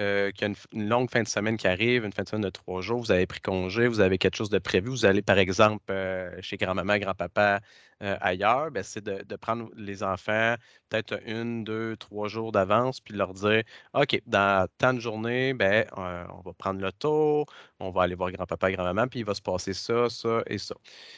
euh, 0.00 0.30
qu'il 0.30 0.48
y 0.48 0.50
a 0.50 0.54
une, 0.72 0.88
longue 0.88 1.10
fin 1.10 1.22
de 1.22 1.28
semaine 1.28 1.56
qui 1.56 1.66
arrive, 1.66 2.04
une 2.04 2.12
fin 2.12 2.22
de 2.22 2.28
semaine 2.28 2.44
de 2.44 2.50
trois 2.50 2.80
jours, 2.82 3.00
vous 3.00 3.12
avez 3.12 3.26
pris 3.26 3.40
congé, 3.40 3.88
vous 3.88 4.00
avez 4.00 4.18
quelque 4.18 4.36
chose 4.36 4.50
de 4.50 4.58
prévu, 4.58 4.88
vous 4.90 5.06
allez 5.06 5.22
par 5.22 5.38
exemple 5.38 5.84
euh, 5.90 6.30
chez 6.40 6.56
grand-maman, 6.56 6.98
grand-papa 6.98 7.60
euh, 8.02 8.16
ailleurs, 8.20 8.70
ben, 8.70 8.82
c'est 8.82 9.02
de, 9.02 9.36
prendre 9.36 9.70
les 9.76 10.02
enfants 10.02 10.54
peut-être 10.88 11.20
une, 11.26 11.64
deux, 11.64 11.96
trois 11.96 12.28
jours 12.28 12.52
d'avance, 12.52 13.00
puis 13.00 13.14
leur 13.14 13.34
dire 13.34 13.62
OK, 13.94 14.20
dans 14.26 14.68
tant 14.78 14.94
de 14.94 15.00
journées, 15.00 15.52
ben, 15.54 15.84
on 15.96 16.40
va 16.40 16.52
prendre 16.54 16.80
le 16.80 16.92
tour, 16.92 17.46
on 17.80 17.90
va 17.90 18.02
aller 18.02 18.14
voir 18.14 18.30
grand-papa, 18.32 18.72
grand-maman, 18.72 19.08
puis 19.08 19.20
il 19.20 19.24
va 19.24 19.34
se 19.34 19.42
passer 19.42 19.74
ça, 19.74 20.08
ça 20.10 20.42
et 20.46 20.58
ça. 20.58 20.74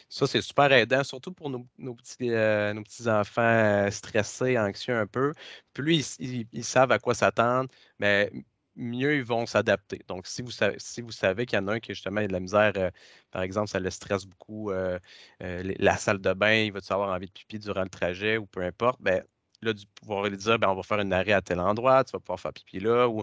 Ça, 0.08 0.26
c'est 0.26 0.42
super 0.42 0.72
aidant, 0.72 1.04
surtout 1.04 1.32
pour 1.32 1.50
nos, 1.50 1.66
petits, 1.94 2.30
nos 2.30 2.82
petits 2.82 3.08
enfants 3.08 3.90
stressés, 3.90 4.58
anxieux 4.58 4.96
un 4.96 5.06
peu. 5.06 5.32
Plus 5.74 6.16
ils, 6.18 6.46
ils 6.52 6.64
savent 6.64 6.92
à 6.92 6.98
quoi 6.98 7.14
s'attendre, 7.14 7.68
mais 7.98 8.30
ben, 8.32 8.42
mieux 8.80 9.16
ils 9.16 9.24
vont 9.24 9.46
s'adapter. 9.46 10.00
Donc, 10.08 10.26
si 10.26 10.42
vous 10.42 10.50
savez, 10.50 10.76
si 10.78 11.02
vous 11.02 11.12
savez 11.12 11.46
qu'il 11.46 11.58
y 11.58 11.62
en 11.62 11.68
a 11.68 11.74
un 11.74 11.80
qui 11.80 11.94
justement 11.94 12.20
a 12.20 12.26
de 12.26 12.32
la 12.32 12.40
misère, 12.40 12.72
euh, 12.76 12.90
par 13.30 13.42
exemple, 13.42 13.68
ça 13.68 13.78
le 13.78 13.90
stresse 13.90 14.26
beaucoup, 14.26 14.70
euh, 14.70 14.98
euh, 15.42 15.74
la 15.78 15.96
salle 15.96 16.20
de 16.20 16.32
bain, 16.32 16.54
il 16.54 16.72
va 16.72 16.80
avoir 16.90 17.10
envie 17.14 17.26
de 17.26 17.32
pipi 17.32 17.58
durant 17.58 17.82
le 17.82 17.88
trajet 17.88 18.38
ou 18.38 18.46
peu 18.46 18.62
importe, 18.62 19.00
ben, 19.00 19.22
là, 19.62 19.72
du 19.72 19.86
pouvoir 19.86 20.24
lui 20.24 20.36
dire, 20.36 20.58
ben, 20.58 20.68
on 20.68 20.74
va 20.74 20.82
faire 20.82 21.00
une 21.00 21.12
arrêt 21.12 21.32
à 21.32 21.42
tel 21.42 21.60
endroit, 21.60 22.02
tu 22.04 22.12
vas 22.12 22.20
pouvoir 22.20 22.40
faire 22.40 22.52
pipi 22.52 22.80
là, 22.80 23.08
ou 23.08 23.22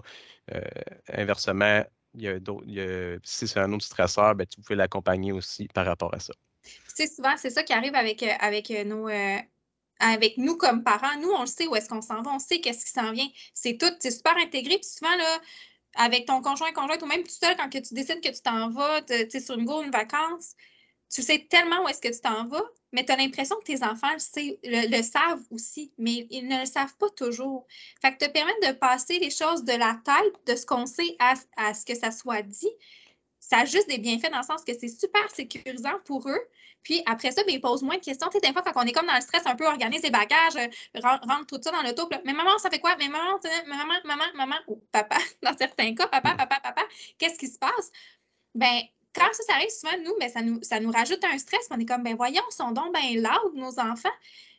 inversement, 1.08 1.84
il 2.14 2.22
y 2.22 2.80
a 2.80 3.18
si 3.22 3.48
c'est 3.48 3.60
un 3.60 3.72
autre 3.72 3.84
stresseur, 3.84 4.34
ben, 4.34 4.46
tu 4.46 4.60
pouvez 4.60 4.76
l'accompagner 4.76 5.32
aussi 5.32 5.68
par 5.68 5.84
rapport 5.84 6.14
à 6.14 6.20
ça. 6.20 6.32
C'est 6.62 7.06
souvent, 7.06 7.36
c'est 7.36 7.50
ça 7.50 7.62
qui 7.62 7.72
arrive 7.72 7.94
avec, 7.94 8.22
avec 8.22 8.70
nos, 8.86 9.08
avec 9.98 10.38
nous 10.38 10.56
comme 10.56 10.82
parents, 10.82 11.16
nous, 11.20 11.30
on 11.30 11.40
le 11.40 11.46
sait 11.46 11.66
où 11.66 11.74
est-ce 11.76 11.88
qu'on 11.88 12.02
s'en 12.02 12.22
va, 12.22 12.32
on 12.32 12.38
sait 12.38 12.60
qu'est-ce 12.60 12.84
qui 12.84 12.92
s'en 12.92 13.12
vient. 13.12 13.28
C'est 13.54 13.78
tout, 13.78 13.92
c'est 14.00 14.10
super 14.10 14.36
intégré. 14.36 14.78
Puis 14.78 14.90
souvent, 14.90 15.14
là, 15.16 15.40
avec 15.94 16.26
ton 16.26 16.40
conjoint, 16.40 16.72
conjointe, 16.72 17.02
ou 17.02 17.06
même 17.06 17.24
tout 17.24 17.30
seul, 17.30 17.56
quand 17.56 17.68
que 17.68 17.78
tu 17.78 17.94
décides 17.94 18.20
que 18.20 18.28
tu 18.28 18.40
t'en 18.40 18.70
vas, 18.70 19.02
tu 19.02 19.40
sur 19.40 19.58
une 19.58 19.64
go, 19.64 19.82
une 19.82 19.90
vacance, 19.90 20.54
tu 21.10 21.22
sais 21.22 21.46
tellement 21.50 21.84
où 21.84 21.88
est-ce 21.88 22.00
que 22.00 22.12
tu 22.14 22.20
t'en 22.20 22.46
vas, 22.46 22.62
mais 22.92 23.04
tu 23.04 23.12
as 23.12 23.16
l'impression 23.16 23.56
que 23.56 23.64
tes 23.64 23.82
enfants 23.82 24.12
le, 24.64 25.02
savent 25.02 25.42
aussi, 25.50 25.92
mais 25.98 26.26
ils 26.30 26.46
ne 26.46 26.60
le 26.60 26.66
savent 26.66 26.96
pas 26.98 27.10
toujours. 27.10 27.66
Fait 28.00 28.12
que 28.12 28.24
te 28.24 28.30
permettre 28.30 28.68
de 28.68 28.72
passer 28.72 29.18
les 29.18 29.30
choses 29.30 29.64
de 29.64 29.72
la 29.72 30.00
tête, 30.04 30.34
de 30.46 30.54
ce 30.54 30.66
qu'on 30.66 30.86
sait 30.86 31.16
à, 31.18 31.34
à 31.56 31.74
ce 31.74 31.84
que 31.84 31.94
ça 31.94 32.10
soit 32.10 32.42
dit, 32.42 32.70
ça 33.48 33.60
a 33.60 33.64
juste 33.64 33.88
des 33.88 33.98
bienfaits 33.98 34.30
dans 34.30 34.38
le 34.38 34.44
sens 34.44 34.62
que 34.62 34.72
c'est 34.78 34.88
super 34.88 35.30
sécurisant 35.30 35.98
pour 36.04 36.28
eux. 36.28 36.40
Puis 36.82 37.02
après 37.06 37.30
ça, 37.30 37.42
ben, 37.44 37.54
ils 37.54 37.60
posent 37.60 37.82
moins 37.82 37.96
de 37.96 38.04
questions. 38.04 38.28
Tu 38.28 38.38
des 38.40 38.52
fois, 38.52 38.62
quand 38.62 38.72
on 38.76 38.86
est 38.86 38.92
comme 38.92 39.06
dans 39.06 39.14
le 39.14 39.22
stress, 39.22 39.42
un 39.46 39.56
peu 39.56 39.66
organise 39.66 40.02
les 40.02 40.10
bagages, 40.10 40.56
euh, 40.56 41.00
rentre 41.02 41.46
tout 41.46 41.58
ça 41.62 41.70
dans 41.70 41.82
l'auto. 41.82 42.08
Mais 42.26 42.34
maman, 42.34 42.58
ça 42.58 42.68
fait 42.68 42.78
quoi? 42.78 42.94
Mais 42.98 43.08
maman, 43.08 43.38
maman, 43.66 43.94
maman, 44.04 44.24
maman, 44.34 44.56
ou 44.66 44.76
papa, 44.92 45.16
dans 45.42 45.56
certains 45.56 45.94
cas, 45.94 46.06
papa, 46.08 46.34
papa, 46.34 46.60
papa, 46.62 46.82
qu'est-ce 47.16 47.38
qui 47.38 47.48
se 47.48 47.58
passe? 47.58 47.90
Ben, 48.54 48.82
quand 49.14 49.32
ça, 49.32 49.42
ça 49.44 49.54
arrive 49.54 49.70
souvent, 49.70 49.96
nous, 50.04 50.14
ben, 50.20 50.28
ça, 50.28 50.42
nous, 50.42 50.62
ça 50.62 50.78
nous 50.78 50.90
rajoute 50.90 51.24
un 51.24 51.38
stress. 51.38 51.66
On 51.70 51.80
est 51.80 51.86
comme, 51.86 52.02
ben 52.02 52.16
voyons, 52.16 52.42
sont 52.50 52.72
donc 52.72 52.94
bien 52.94 53.14
loud, 53.14 53.54
nos 53.54 53.80
enfants. 53.80 54.08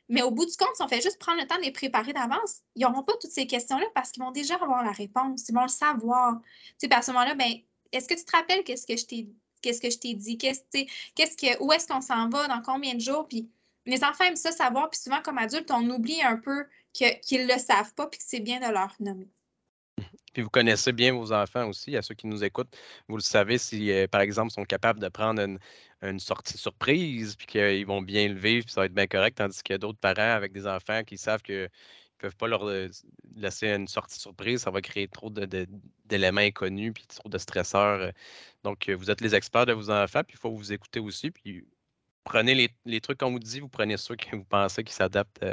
Mais 0.10 0.24
au 0.24 0.32
bout 0.32 0.48
du 0.48 0.58
compte, 0.58 0.76
si 0.76 0.82
on 0.82 0.88
fait 0.88 1.02
juste 1.02 1.20
prendre 1.20 1.40
le 1.40 1.46
temps 1.46 1.58
de 1.58 1.62
les 1.62 1.72
préparer 1.72 2.14
d'avance, 2.14 2.62
ils 2.76 2.82
n'auront 2.82 3.04
pas 3.04 3.14
toutes 3.22 3.30
ces 3.30 3.46
questions-là 3.46 3.86
parce 3.94 4.12
qu'ils 4.12 4.24
vont 4.24 4.32
déjà 4.32 4.56
avoir 4.56 4.84
la 4.84 4.92
réponse. 4.92 5.48
Ils 5.48 5.54
vont 5.54 5.62
le 5.62 5.68
savoir. 5.68 6.40
Tu 6.80 6.88
sais, 6.88 6.94
à 6.94 7.04
ce 7.04 7.12
moment-là, 7.12 7.36
ben, 7.36 7.54
est-ce 7.92 8.08
que 8.08 8.14
tu 8.14 8.24
te 8.26 8.36
rappelles 8.36 8.64
qu'est-ce 8.64 8.86
que 8.88 8.98
je 8.98 9.06
t'ai 9.06 9.28
qu'est-ce 9.62 9.82
que 9.82 9.90
je 9.90 9.98
t'ai 9.98 10.14
dit, 10.14 10.38
qu'est-ce, 10.38 10.62
que, 10.64 11.64
où 11.64 11.72
est-ce 11.72 11.88
qu'on 11.88 12.02
s'en 12.02 12.30
va, 12.30 12.48
dans 12.48 12.62
combien 12.62 12.96
de 12.96 13.02
jours, 13.02 13.28
puis 13.28 13.50
les 13.86 14.04
enfants 14.04 14.26
aiment 14.26 14.36
ça 14.36 14.52
savoir, 14.52 14.90
puis 14.90 15.00
souvent 15.00 15.22
comme 15.22 15.38
adulte, 15.38 15.72
on 15.72 15.90
oublie 15.90 16.22
un 16.22 16.38
peu 16.38 16.66
qu'ils 16.94 17.46
ne 17.46 17.54
le 17.54 17.60
savent 17.60 17.94
pas, 17.94 18.08
puis 18.08 18.20
que 18.20 18.26
c'est 18.28 18.40
bien 18.40 18.60
de 18.60 18.72
leur 18.72 18.96
nommer. 19.00 19.28
Puis 20.34 20.44
vous 20.44 20.50
connaissez 20.50 20.92
bien 20.92 21.14
vos 21.14 21.34
enfants 21.34 21.68
aussi, 21.68 21.98
à 21.98 22.02
ceux 22.02 22.14
qui 22.14 22.28
nous 22.28 22.44
écoutent. 22.44 22.76
Vous 23.08 23.18
le 23.18 23.22
savez 23.22 23.58
si, 23.58 23.92
euh, 23.92 24.08
par 24.08 24.22
exemple, 24.22 24.52
sont 24.52 24.64
capables 24.64 25.00
de 25.00 25.10
prendre 25.10 25.42
une, 26.02 26.20
sortie 26.20 26.58
surprise, 26.58 27.36
puis 27.36 27.48
qu'ils 27.48 27.86
vont 27.86 28.02
bien 28.02 28.28
le 28.30 28.40
vivre, 28.40 28.66
puis 28.66 28.74
ça 28.74 28.82
va 28.82 28.86
être 28.86 28.94
bien 28.94 29.08
correct, 29.08 29.38
tandis 29.38 29.62
qu'il 29.64 29.74
y 29.74 29.76
a 29.76 29.80
d'autres 29.80 30.00
parents 30.00 30.36
avec 30.36 30.54
des 30.54 30.68
enfants 30.68 31.04
qui 31.04 31.18
savent 31.18 31.42
que 31.42 31.68
peuvent 32.20 32.36
pas 32.36 32.48
leur 32.48 32.68
euh, 32.68 32.90
laisser 33.36 33.68
une 33.70 33.88
sortie 33.88 34.20
surprise, 34.20 34.62
ça 34.62 34.72
va 34.72 34.82
créer 34.82 35.08
trop 35.08 35.30
d'éléments 35.32 36.42
inconnus 36.42 36.94
puis 36.94 37.06
trop 37.08 37.30
de 37.30 37.38
stresseurs. 37.38 38.02
Euh. 38.02 38.12
Donc, 38.64 38.90
euh, 38.90 38.96
vous 38.96 39.10
êtes 39.10 39.22
les 39.22 39.36
experts 39.36 39.66
de 39.66 39.74
vos 39.74 39.90
enfants, 39.90 40.24
puis 40.24 40.36
il 40.38 40.40
faut 40.40 40.52
vous 40.52 40.74
écouter 40.74 41.00
aussi. 41.00 41.32
Puis 41.32 41.66
prenez 42.24 42.70
les, 42.86 43.02
trucs 43.02 43.20
qu'on 43.20 43.32
vous 43.32 43.40
dit, 43.40 43.60
vous 43.60 43.70
prenez 43.70 43.98
ceux 43.98 44.16
que 44.16 44.36
vous 44.36 44.46
pensez 44.46 44.84
qui 44.84 44.94
s'adaptent 44.94 45.44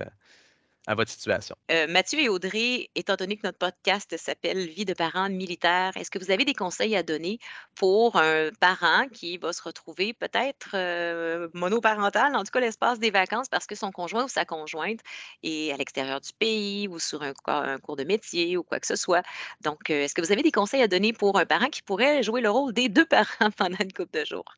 à 0.87 0.95
votre 0.95 1.11
situation. 1.11 1.57
Euh, 1.71 1.87
Mathieu 1.89 2.21
et 2.21 2.29
Audrey, 2.29 2.91
étant 2.95 3.17
donné 3.17 3.37
que 3.37 3.43
notre 3.45 3.59
podcast 3.59 4.17
s'appelle 4.17 4.67
Vie 4.69 4.85
de 4.85 4.95
parents 4.95 5.29
militaires, 5.29 5.97
est-ce 5.97 6.11
que 6.11 6.19
vous 6.19 6.31
avez 6.31 6.45
des 6.45 6.55
conseils 6.55 6.95
à 6.95 7.03
donner 7.03 7.39
pour 7.75 8.17
un 8.17 8.51
parent 8.61 9.09
qui 9.13 9.37
va 9.39 9.53
se 9.53 9.63
retrouver 9.63 10.15
peut-être 10.15 10.71
euh, 10.75 11.49
monoparental, 11.55 12.37
en 12.37 12.45
tout 12.45 12.53
cas 12.53 12.61
l'espace 12.61 12.99
des 13.01 13.11
vacances, 13.11 13.49
parce 13.49 13.67
que 13.67 13.75
son 13.75 13.91
conjoint 13.91 14.25
ou 14.25 14.29
sa 14.29 14.45
conjointe 14.45 15.01
est 15.43 15.73
à 15.73 15.77
l'extérieur 15.77 16.21
du 16.21 16.31
pays 16.39 16.87
ou 16.89 16.99
sur 16.99 17.23
un, 17.23 17.33
un, 17.47 17.79
cours 17.79 17.97
de 17.97 18.05
métier 18.05 18.57
ou 18.57 18.63
quoi 18.63 18.79
que 18.79 18.87
ce 18.87 18.97
soit? 18.97 19.23
Donc, 19.63 19.91
euh, 19.91 20.05
est-ce 20.05 20.15
que 20.15 20.21
vous 20.21 20.33
avez 20.33 20.43
des 20.43 20.53
conseils 20.53 20.83
à 20.83 20.89
donner 20.89 21.13
pour 21.13 21.39
un 21.39 21.47
parent 21.47 21.69
qui 21.69 21.83
pourrait 21.83 22.23
jouer 22.23 22.41
le 22.41 22.51
rôle 22.51 22.73
des 22.73 22.89
deux 22.89 23.07
parents 23.07 23.51
pendant 23.57 23.79
une 23.81 23.93
couple 23.93 24.21
de 24.21 24.25
jours? 24.25 24.57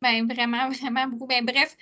Bien, 0.00 0.26
vraiment, 0.26 0.68
vraiment 0.70 1.06
beaucoup. 1.06 1.26
Bien, 1.26 1.42
bref, 1.42 1.76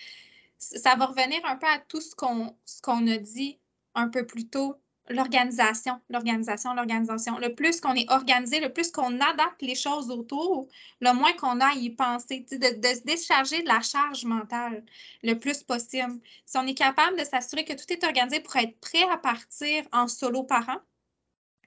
ça 0.61 0.95
va 0.95 1.07
revenir 1.07 1.41
un 1.45 1.57
peu 1.57 1.67
à 1.67 1.79
tout 1.79 2.01
ce 2.01 2.15
qu'on 2.15 3.07
a 3.07 3.17
dit 3.17 3.59
un 3.95 4.09
peu 4.09 4.27
plus 4.27 4.49
tôt. 4.49 4.77
L'organisation, 5.09 6.01
l'organisation, 6.09 6.73
l'organisation. 6.75 7.37
Le 7.39 7.53
plus 7.53 7.81
qu'on 7.81 7.95
est 7.95 8.09
organisé, 8.13 8.61
le 8.61 8.73
plus 8.73 8.93
qu'on 8.93 9.19
adapte 9.19 9.61
les 9.61 9.75
choses 9.75 10.09
autour, 10.09 10.69
le 11.01 11.13
moins 11.13 11.33
qu'on 11.33 11.59
a 11.61 11.71
à 11.71 11.75
y 11.75 11.91
penser, 11.91 12.47
de, 12.53 12.57
se 12.57 13.03
décharger 13.03 13.63
de 13.63 13.67
la 13.67 13.81
charge 13.81 14.25
mentale 14.25 14.85
le 15.25 15.35
plus 15.35 15.65
possible. 15.65 16.21
Si 16.47 16.57
on 16.59 16.67
est 16.67 16.75
capable 16.75 17.19
de 17.19 17.25
s'assurer 17.25 17.65
que 17.65 17.73
tout 17.73 17.93
est 17.93 18.05
organisé 18.05 18.39
pour 18.39 18.55
être 18.55 18.79
prêt 18.79 19.03
à 19.11 19.17
partir 19.17 19.83
en 19.93 20.07
solo 20.07 20.45
parent, 20.45 20.79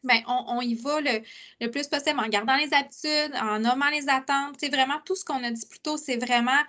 Bien, 0.05 0.21
on, 0.27 0.59
y 0.59 0.75
va 0.75 0.99
le, 0.99 1.21
le, 1.61 1.71
plus 1.71 1.87
possible 1.87 2.19
en 2.19 2.27
gardant 2.27 2.57
les 2.57 2.73
habitudes, 2.73 3.33
en 3.41 3.59
nommant 3.59 3.89
les 3.89 4.09
attentes. 4.09 4.57
C'est 4.59 4.67
vraiment 4.67 4.99
tout 5.05 5.15
ce 5.15 5.23
qu'on 5.23 5.41
a 5.45 5.49
dit 5.49 5.65
plus 5.65 5.79
tôt, 5.79 5.95
c'est 5.95 6.17
vraiment 6.17 6.59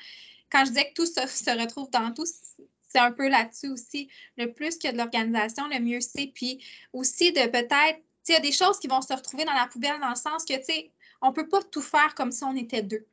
quand 0.55 0.65
je 0.65 0.71
disais 0.71 0.89
que 0.89 0.95
tout 0.95 1.07
se, 1.07 1.61
retrouve 1.61 1.91
dans 1.91 2.13
tout, 2.13 2.27
c'est 2.27 2.99
un 3.01 3.11
peu 3.11 3.29
là-dessus 3.29 3.69
aussi. 3.71 4.09
Le 4.37 4.53
plus 4.53 4.77
qu'il 4.77 4.85
y 4.85 4.89
a 4.89 4.93
de 4.93 4.99
l'organisation, 4.99 5.67
le 5.67 5.81
mieux 5.81 6.01
c'est. 6.01 6.29
Puis 6.29 6.65
aussi 6.93 7.33
de 7.33 7.45
peut-être, 7.49 8.01
il 8.29 8.33
y 8.33 8.37
a 8.37 8.41
des 8.41 8.53
choses 8.53 8.79
qui 8.79 8.87
vont 8.87 9.03
se 9.03 9.13
retrouver 9.13 9.45
dans 9.45 9.53
la 9.53 9.67
poubelle 9.67 9.99
dans 10.01 10.11
le 10.11 10.15
sens 10.15 10.45
que, 10.45 10.57
tu 10.57 10.65
sais, 10.65 10.93
on 11.21 11.31
ne 11.31 11.33
peut 11.33 11.49
pas 11.49 11.61
tout 11.65 11.83
faire 11.83 12.15
comme 12.15 12.31
si 12.31 12.45
on 12.45 12.55
était 12.55 12.83
deux. 12.83 13.05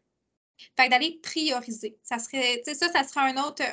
Fait 0.77 0.87
d'aller 0.87 1.19
prioriser. 1.23 1.97
Ça 2.03 2.19
serait, 2.19 2.61
ça, 2.63 2.89
ça 2.89 3.03
serait 3.03 3.31
un 3.31 3.43
autre, 3.43 3.63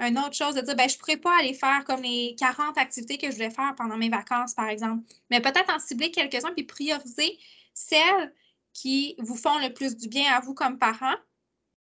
un, 0.00 0.16
autre 0.16 0.34
chose 0.34 0.56
de 0.56 0.62
dire, 0.62 0.74
ben, 0.74 0.88
je 0.88 0.96
ne 0.96 0.98
pourrais 0.98 1.16
pas 1.16 1.38
aller 1.38 1.54
faire 1.54 1.84
comme 1.84 2.02
les 2.02 2.34
40 2.36 2.76
activités 2.76 3.18
que 3.18 3.28
je 3.28 3.36
voulais 3.36 3.50
faire 3.50 3.72
pendant 3.76 3.96
mes 3.96 4.08
vacances, 4.08 4.52
par 4.52 4.68
exemple. 4.68 5.04
Mais 5.30 5.40
peut-être 5.40 5.72
en 5.72 5.78
cibler 5.78 6.10
quelques-uns 6.10 6.52
puis 6.52 6.64
prioriser 6.64 7.38
celles 7.72 8.34
qui 8.72 9.14
vous 9.18 9.36
font 9.36 9.58
le 9.58 9.72
plus 9.72 9.96
du 9.96 10.08
bien 10.08 10.32
à 10.32 10.40
vous 10.40 10.54
comme 10.54 10.78
parents, 10.78 11.14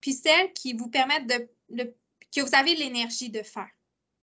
puis 0.01 0.13
celles 0.13 0.53
qui 0.53 0.73
vous 0.73 0.89
permettent 0.89 1.27
de, 1.27 1.93
que 2.34 2.41
vous 2.41 2.55
avez 2.55 2.75
l'énergie 2.75 3.29
de 3.29 3.41
faire. 3.41 3.69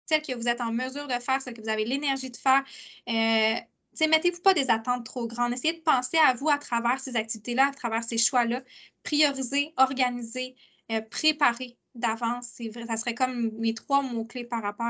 Celles 0.06 0.22
que 0.22 0.34
vous 0.34 0.48
êtes 0.48 0.60
en 0.60 0.72
mesure 0.72 1.06
de 1.06 1.18
faire, 1.20 1.40
celles 1.40 1.54
que 1.54 1.60
vous 1.60 1.68
avez 1.68 1.84
l'énergie 1.84 2.30
de 2.30 2.36
faire. 2.36 2.64
Euh, 3.08 4.06
mettez-vous 4.06 4.40
pas 4.40 4.54
des 4.54 4.70
attentes 4.70 5.04
trop 5.04 5.26
grandes. 5.26 5.52
Essayez 5.52 5.74
de 5.74 5.82
penser 5.82 6.18
à 6.18 6.34
vous 6.34 6.48
à 6.48 6.58
travers 6.58 7.00
ces 7.00 7.16
activités-là, 7.16 7.68
à 7.68 7.72
travers 7.72 8.04
ces 8.04 8.18
choix-là. 8.18 8.62
Prioriser, 9.02 9.72
organiser, 9.76 10.56
euh, 10.90 11.00
préparer 11.00 11.77
d'avance. 11.98 12.60
Ça 12.86 12.96
serait 12.96 13.14
comme 13.14 13.50
mes 13.58 13.74
trois 13.74 14.02
mots-clés 14.02 14.44
par 14.44 14.62
rapport 14.62 14.86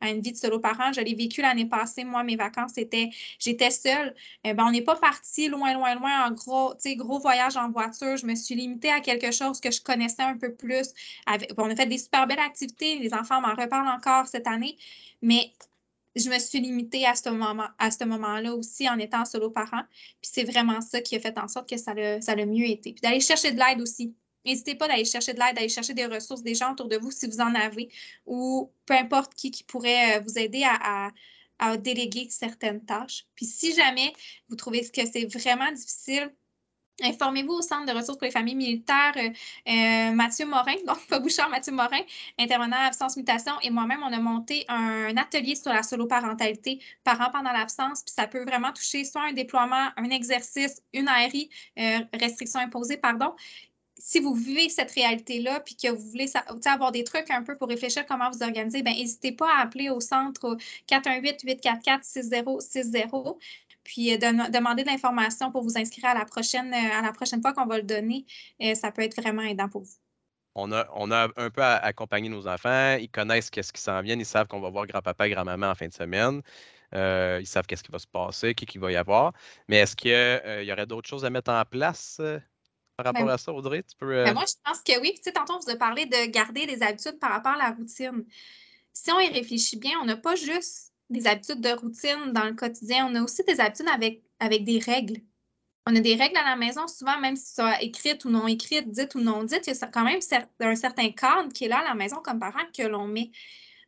à, 0.00 0.10
une 0.10 0.20
vie 0.20 0.32
de 0.32 0.36
solo 0.36 0.58
parent. 0.58 0.92
Je 0.92 1.00
l'ai 1.00 1.14
vécu 1.14 1.42
l'année 1.42 1.66
passée. 1.66 2.04
Moi, 2.04 2.22
mes 2.24 2.36
vacances, 2.36 2.72
c'était 2.74 3.10
j'étais 3.38 3.70
seule. 3.70 4.14
Eh 4.44 4.54
ben, 4.54 4.64
on 4.66 4.70
n'est 4.70 4.82
pas 4.82 4.96
parti 4.96 5.48
loin, 5.48 5.74
loin, 5.74 5.94
loin 5.94 6.26
en 6.26 6.32
gros, 6.32 6.74
gros 6.96 7.18
voyage 7.18 7.56
en 7.56 7.70
voiture. 7.70 8.16
Je 8.16 8.26
me 8.26 8.34
suis 8.34 8.54
limitée 8.54 8.90
à 8.90 9.00
quelque 9.00 9.30
chose 9.30 9.60
que 9.60 9.70
je 9.70 9.80
connaissais 9.80 10.22
un 10.22 10.36
peu 10.36 10.52
plus. 10.52 10.92
on 11.56 11.70
a 11.70 11.76
fait 11.76 11.86
des 11.86 11.98
super 11.98 12.26
belles 12.26 12.38
activités. 12.38 12.98
Les 12.98 13.14
enfants 13.14 13.40
m'en 13.40 13.54
reparlent 13.54 13.88
encore 13.88 14.26
cette 14.26 14.46
année. 14.46 14.76
Mais 15.22 15.52
je 16.16 16.28
me 16.30 16.38
suis 16.38 16.60
limitée 16.60 17.06
à 17.06 17.14
ce 17.14 18.04
moment-là 18.04 18.54
aussi 18.54 18.88
en 18.88 18.98
étant 18.98 19.24
solo 19.24 19.50
parent. 19.50 19.82
Puis 20.20 20.30
c'est 20.32 20.44
vraiment 20.44 20.80
ça 20.80 21.00
qui 21.00 21.16
a 21.16 21.20
fait 21.20 21.38
en 21.38 21.48
sorte 21.48 21.68
que 21.68 21.76
ça 21.76 21.92
a, 21.92 22.20
ça 22.20 22.32
a 22.32 22.46
mieux 22.46 22.66
été. 22.66 22.92
Puis 22.92 23.00
d'aller 23.00 23.20
chercher 23.20 23.52
de 23.52 23.58
l'aide 23.58 23.80
aussi. 23.80 24.14
N'hésitez 24.44 24.74
pas 24.74 24.88
d'aller 24.88 25.04
chercher 25.04 25.34
de 25.34 25.38
l'aide, 25.38 25.56
d'aller 25.56 25.68
chercher 25.68 25.94
des 25.94 26.06
ressources, 26.06 26.42
des 26.42 26.54
gens 26.54 26.72
autour 26.72 26.88
de 26.88 26.96
vous 26.96 27.10
si 27.10 27.26
vous 27.26 27.40
en 27.40 27.54
avez, 27.54 27.90
ou 28.26 28.70
peu 28.86 28.94
importe 28.94 29.34
qui, 29.34 29.50
qui 29.50 29.64
pourrait 29.64 30.18
euh, 30.18 30.20
vous 30.20 30.38
aider 30.38 30.64
à, 30.64 31.10
déléguer 31.78 32.28
certaines 32.30 32.84
tâches. 32.84 33.26
Puis 33.34 33.44
si 33.44 33.74
jamais 33.74 34.12
vous 34.48 34.54
trouvez 34.54 34.88
que 34.88 35.04
c'est 35.12 35.24
vraiment 35.24 35.72
difficile, 35.72 36.32
Informez-vous 37.00 37.52
au 37.52 37.62
Centre 37.62 37.86
de 37.86 37.96
ressources 37.96 38.18
pour 38.18 38.24
les 38.24 38.32
familles 38.32 38.56
militaires, 38.56 39.12
euh, 39.16 39.30
euh, 39.68 40.10
Mathieu 40.10 40.46
Morin, 40.46 40.74
donc 40.86 41.06
pas 41.06 41.20
Bouchard, 41.20 41.48
Mathieu 41.48 41.72
Morin, 41.72 42.00
intervenant 42.36 42.76
à 42.76 42.86
absence 42.86 43.16
mutation, 43.16 43.52
et 43.62 43.70
moi-même, 43.70 44.02
on 44.02 44.12
a 44.12 44.18
monté 44.18 44.64
un 44.66 45.16
atelier 45.16 45.54
sur 45.54 45.72
la 45.72 45.84
solo-parentalité, 45.84 46.80
parents 47.04 47.30
pendant 47.30 47.52
l'absence, 47.52 48.02
puis 48.02 48.12
ça 48.12 48.26
peut 48.26 48.42
vraiment 48.42 48.72
toucher 48.72 49.04
soit 49.04 49.22
un 49.22 49.32
déploiement, 49.32 49.90
un 49.96 50.10
exercice, 50.10 50.82
une 50.92 51.06
ARI, 51.06 51.48
restriction 52.14 52.58
imposée, 52.58 52.96
pardon, 52.96 53.32
si 53.98 54.20
vous 54.20 54.34
vivez 54.34 54.68
cette 54.68 54.90
réalité-là, 54.92 55.60
puis 55.60 55.76
que 55.76 55.88
vous 55.88 56.10
voulez 56.10 56.30
avoir 56.64 56.92
des 56.92 57.04
trucs 57.04 57.30
un 57.30 57.42
peu 57.42 57.56
pour 57.56 57.68
réfléchir 57.68 58.04
comment 58.06 58.30
vous 58.30 58.42
organiser, 58.42 58.82
ben 58.82 58.94
n'hésitez 58.94 59.32
pas 59.32 59.48
à 59.56 59.62
appeler 59.62 59.88
au 59.90 60.00
centre 60.00 60.56
418-844-6060 60.88 63.36
puis 63.88 64.12
euh, 64.12 64.18
demander 64.18 64.84
de 64.84 64.88
l'information 64.88 65.50
pour 65.50 65.62
vous 65.62 65.78
inscrire 65.78 66.10
à 66.10 66.14
la 66.14 66.26
prochaine, 66.26 66.72
euh, 66.74 66.98
à 66.98 67.02
la 67.02 67.12
prochaine 67.12 67.40
fois 67.40 67.54
qu'on 67.54 67.64
va 67.64 67.78
le 67.78 67.84
donner. 67.84 68.26
Euh, 68.60 68.74
ça 68.74 68.92
peut 68.92 69.00
être 69.00 69.18
vraiment 69.18 69.42
aidant 69.42 69.68
pour 69.68 69.82
vous. 69.82 69.96
On 70.54 70.70
a, 70.72 70.86
on 70.94 71.10
a 71.10 71.28
un 71.36 71.50
peu 71.50 71.62
accompagné 71.62 72.28
nos 72.28 72.46
enfants. 72.46 72.96
Ils 73.00 73.08
connaissent 73.08 73.48
qu'est-ce 73.48 73.72
qui 73.72 73.80
s'en 73.80 74.02
vient. 74.02 74.18
Ils 74.18 74.26
savent 74.26 74.46
qu'on 74.46 74.60
va 74.60 74.68
voir 74.68 74.86
grand-papa 74.86 75.26
et 75.26 75.30
grand-maman 75.30 75.70
en 75.70 75.74
fin 75.74 75.86
de 75.86 75.92
semaine. 75.92 76.42
ils 76.92 77.46
savent 77.46 77.66
qu'est-ce 77.66 77.84
qui 77.84 77.92
va 77.92 77.98
se 77.98 78.06
passer, 78.06 78.54
qui, 78.54 78.66
qui 78.66 78.76
va 78.76 78.92
y 78.92 78.96
avoir. 78.96 79.32
Mais 79.68 79.76
est-ce 79.76 79.96
qu'il 79.96 80.10
y 80.10 80.72
aurait 80.72 80.86
d'autres 80.86 81.08
choses 81.08 81.24
à 81.24 81.30
mettre 81.30 81.50
en 81.50 81.64
place? 81.64 82.20
Par 83.02 83.12
ben 83.12 83.20
rapport 83.20 83.34
à 83.34 83.38
ça, 83.38 83.52
Audrey? 83.52 83.84
Tu 83.84 83.96
peux, 83.96 84.24
ben, 84.24 84.34
moi, 84.34 84.44
je 84.46 84.54
pense 84.64 84.80
que 84.80 85.00
oui. 85.00 85.12
Tu 85.14 85.22
sais, 85.22 85.32
tantôt, 85.32 85.54
on 85.54 85.60
vous 85.60 85.70
a 85.70 85.76
parlé 85.76 86.06
de 86.06 86.26
garder 86.26 86.66
des 86.66 86.82
habitudes 86.82 87.18
par 87.20 87.30
rapport 87.30 87.52
à 87.52 87.58
la 87.58 87.70
routine. 87.70 88.24
Si 88.92 89.12
on 89.12 89.20
y 89.20 89.28
réfléchit 89.28 89.76
bien, 89.76 89.92
on 90.02 90.04
n'a 90.04 90.16
pas 90.16 90.34
juste 90.34 90.92
des 91.08 91.26
habitudes 91.26 91.60
de 91.60 91.70
routine 91.70 92.32
dans 92.32 92.44
le 92.44 92.54
quotidien, 92.54 93.06
on 93.08 93.14
a 93.14 93.22
aussi 93.22 93.42
des 93.44 93.60
habitudes 93.60 93.88
avec, 93.88 94.22
avec 94.40 94.64
des 94.64 94.80
règles. 94.80 95.20
On 95.86 95.94
a 95.96 96.00
des 96.00 96.16
règles 96.16 96.36
à 96.36 96.44
la 96.44 96.56
maison, 96.56 96.86
souvent, 96.86 97.18
même 97.18 97.36
si 97.36 97.54
ça 97.54 97.80
écrites 97.80 98.24
ou 98.24 98.30
non 98.30 98.46
écrites, 98.46 98.90
dites 98.90 99.14
ou 99.14 99.20
non 99.20 99.44
dites, 99.44 99.66
il 99.68 99.74
y 99.74 99.78
a 99.80 99.86
quand 99.86 100.04
même 100.04 100.20
un 100.60 100.74
certain 100.74 101.10
cadre 101.12 101.50
qui 101.52 101.64
est 101.64 101.68
là 101.68 101.78
à 101.78 101.84
la 101.84 101.94
maison 101.94 102.16
comme 102.16 102.40
parent 102.40 102.66
que 102.76 102.82
l'on 102.82 103.06
met. 103.06 103.30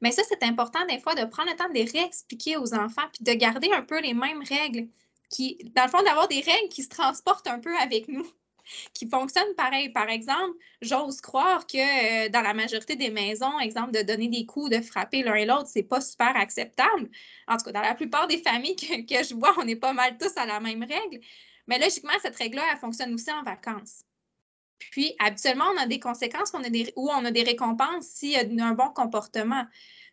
Mais 0.00 0.12
ça, 0.12 0.22
c'est 0.26 0.42
important 0.44 0.78
des 0.86 0.98
fois 0.98 1.14
de 1.14 1.24
prendre 1.24 1.50
le 1.50 1.56
temps 1.56 1.68
de 1.68 1.74
les 1.74 1.84
réexpliquer 1.84 2.56
aux 2.56 2.74
enfants 2.74 3.08
puis 3.12 3.24
de 3.24 3.32
garder 3.32 3.70
un 3.72 3.82
peu 3.82 4.00
les 4.00 4.14
mêmes 4.14 4.42
règles 4.48 4.88
qui, 5.28 5.58
dans 5.74 5.84
le 5.84 5.90
fond, 5.90 6.02
d'avoir 6.02 6.28
des 6.28 6.40
règles 6.40 6.68
qui 6.70 6.84
se 6.84 6.88
transportent 6.88 7.48
un 7.48 7.58
peu 7.58 7.76
avec 7.76 8.08
nous 8.08 8.26
qui 8.94 9.08
fonctionnent 9.08 9.54
pareil. 9.56 9.90
Par 9.90 10.08
exemple, 10.08 10.56
j'ose 10.80 11.20
croire 11.20 11.66
que 11.66 12.26
euh, 12.26 12.28
dans 12.28 12.42
la 12.42 12.54
majorité 12.54 12.96
des 12.96 13.10
maisons, 13.10 13.58
exemple, 13.60 13.92
de 13.92 14.02
donner 14.02 14.28
des 14.28 14.46
coups, 14.46 14.70
de 14.70 14.80
frapper 14.80 15.22
l'un 15.22 15.34
et 15.34 15.46
l'autre, 15.46 15.68
c'est 15.68 15.82
pas 15.82 16.00
super 16.00 16.36
acceptable. 16.36 17.08
En 17.48 17.56
tout 17.56 17.64
cas, 17.64 17.72
dans 17.72 17.80
la 17.82 17.94
plupart 17.94 18.26
des 18.26 18.38
familles 18.38 18.76
que, 18.76 19.06
que 19.06 19.24
je 19.24 19.34
vois, 19.34 19.54
on 19.58 19.66
est 19.66 19.76
pas 19.76 19.92
mal 19.92 20.16
tous 20.18 20.36
à 20.36 20.46
la 20.46 20.60
même 20.60 20.82
règle. 20.82 21.20
Mais 21.66 21.78
logiquement, 21.78 22.12
cette 22.20 22.36
règle-là, 22.36 22.62
elle 22.72 22.78
fonctionne 22.78 23.14
aussi 23.14 23.30
en 23.30 23.42
vacances. 23.42 24.02
Puis, 24.90 25.14
habituellement, 25.18 25.66
on 25.74 25.78
a 25.78 25.86
des 25.86 26.00
conséquences 26.00 26.52
on 26.54 26.64
a 26.64 26.70
des, 26.70 26.92
ou 26.96 27.10
on 27.10 27.24
a 27.24 27.30
des 27.30 27.42
récompenses 27.42 28.06
s'il 28.06 28.30
y 28.30 28.36
a 28.36 28.66
un 28.66 28.72
bon 28.72 28.88
comportement. 28.90 29.64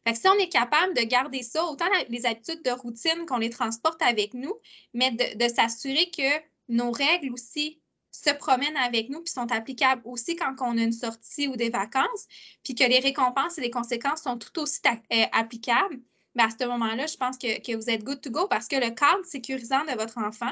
Fait 0.06 0.14
que 0.14 0.20
si 0.20 0.28
on 0.28 0.36
est 0.36 0.50
capable 0.50 0.94
de 0.94 1.02
garder 1.02 1.42
ça, 1.42 1.66
autant 1.66 1.86
les 2.10 2.26
habitudes 2.26 2.64
de 2.64 2.72
routine 2.72 3.26
qu'on 3.28 3.38
les 3.38 3.50
transporte 3.50 4.02
avec 4.02 4.34
nous, 4.34 4.54
mais 4.94 5.12
de, 5.12 5.38
de 5.38 5.54
s'assurer 5.54 6.12
que 6.12 6.30
nos 6.70 6.92
règles 6.92 7.32
aussi 7.34 7.82
se 8.24 8.32
promènent 8.32 8.78
avec 8.78 9.10
nous 9.10 9.22
puis 9.22 9.32
sont 9.32 9.52
applicables 9.52 10.02
aussi 10.06 10.36
quand 10.36 10.56
on 10.62 10.78
a 10.78 10.82
une 10.82 10.94
sortie 10.94 11.48
ou 11.48 11.56
des 11.56 11.70
vacances, 11.70 12.28
puis 12.64 12.76
que 12.76 12.84
les 12.84 13.00
récompenses 13.00 13.58
et 13.58 13.62
les 13.62 13.70
conséquences 13.70 14.22
sont 14.22 14.38
tout 14.38 14.60
aussi 14.62 14.80
euh, 14.88 15.24
applicables, 15.32 16.00
mais 16.38 16.44
à 16.44 16.50
ce 16.50 16.66
moment-là, 16.66 17.08
je 17.08 17.18
pense 17.18 17.38
que, 17.38 17.76
vous 17.76 17.90
êtes 17.90 18.04
good 18.04 18.22
to 18.22 18.30
go 18.30 18.48
parce 18.48 18.68
que 18.68 18.76
le 18.76 18.92
cadre 18.92 19.26
sécurisant 19.26 19.84
de 19.86 19.98
votre 19.98 20.20
enfant 20.20 20.52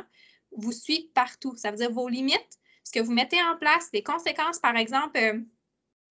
vous 0.57 0.71
suit 0.71 1.11
partout. 1.13 1.55
Ça 1.57 1.69
veut 1.69 1.77
dire 1.77 1.91
vos 1.91 2.09
limites, 2.09 2.59
ce 2.83 2.91
que 2.91 2.99
vous 2.99 3.11
mettez 3.11 3.41
en 3.41 3.55
place, 3.55 3.89
les 3.93 4.01
conséquences, 4.01 4.57
par 4.57 4.75
exemple. 4.75 5.17
Euh, 5.17 5.39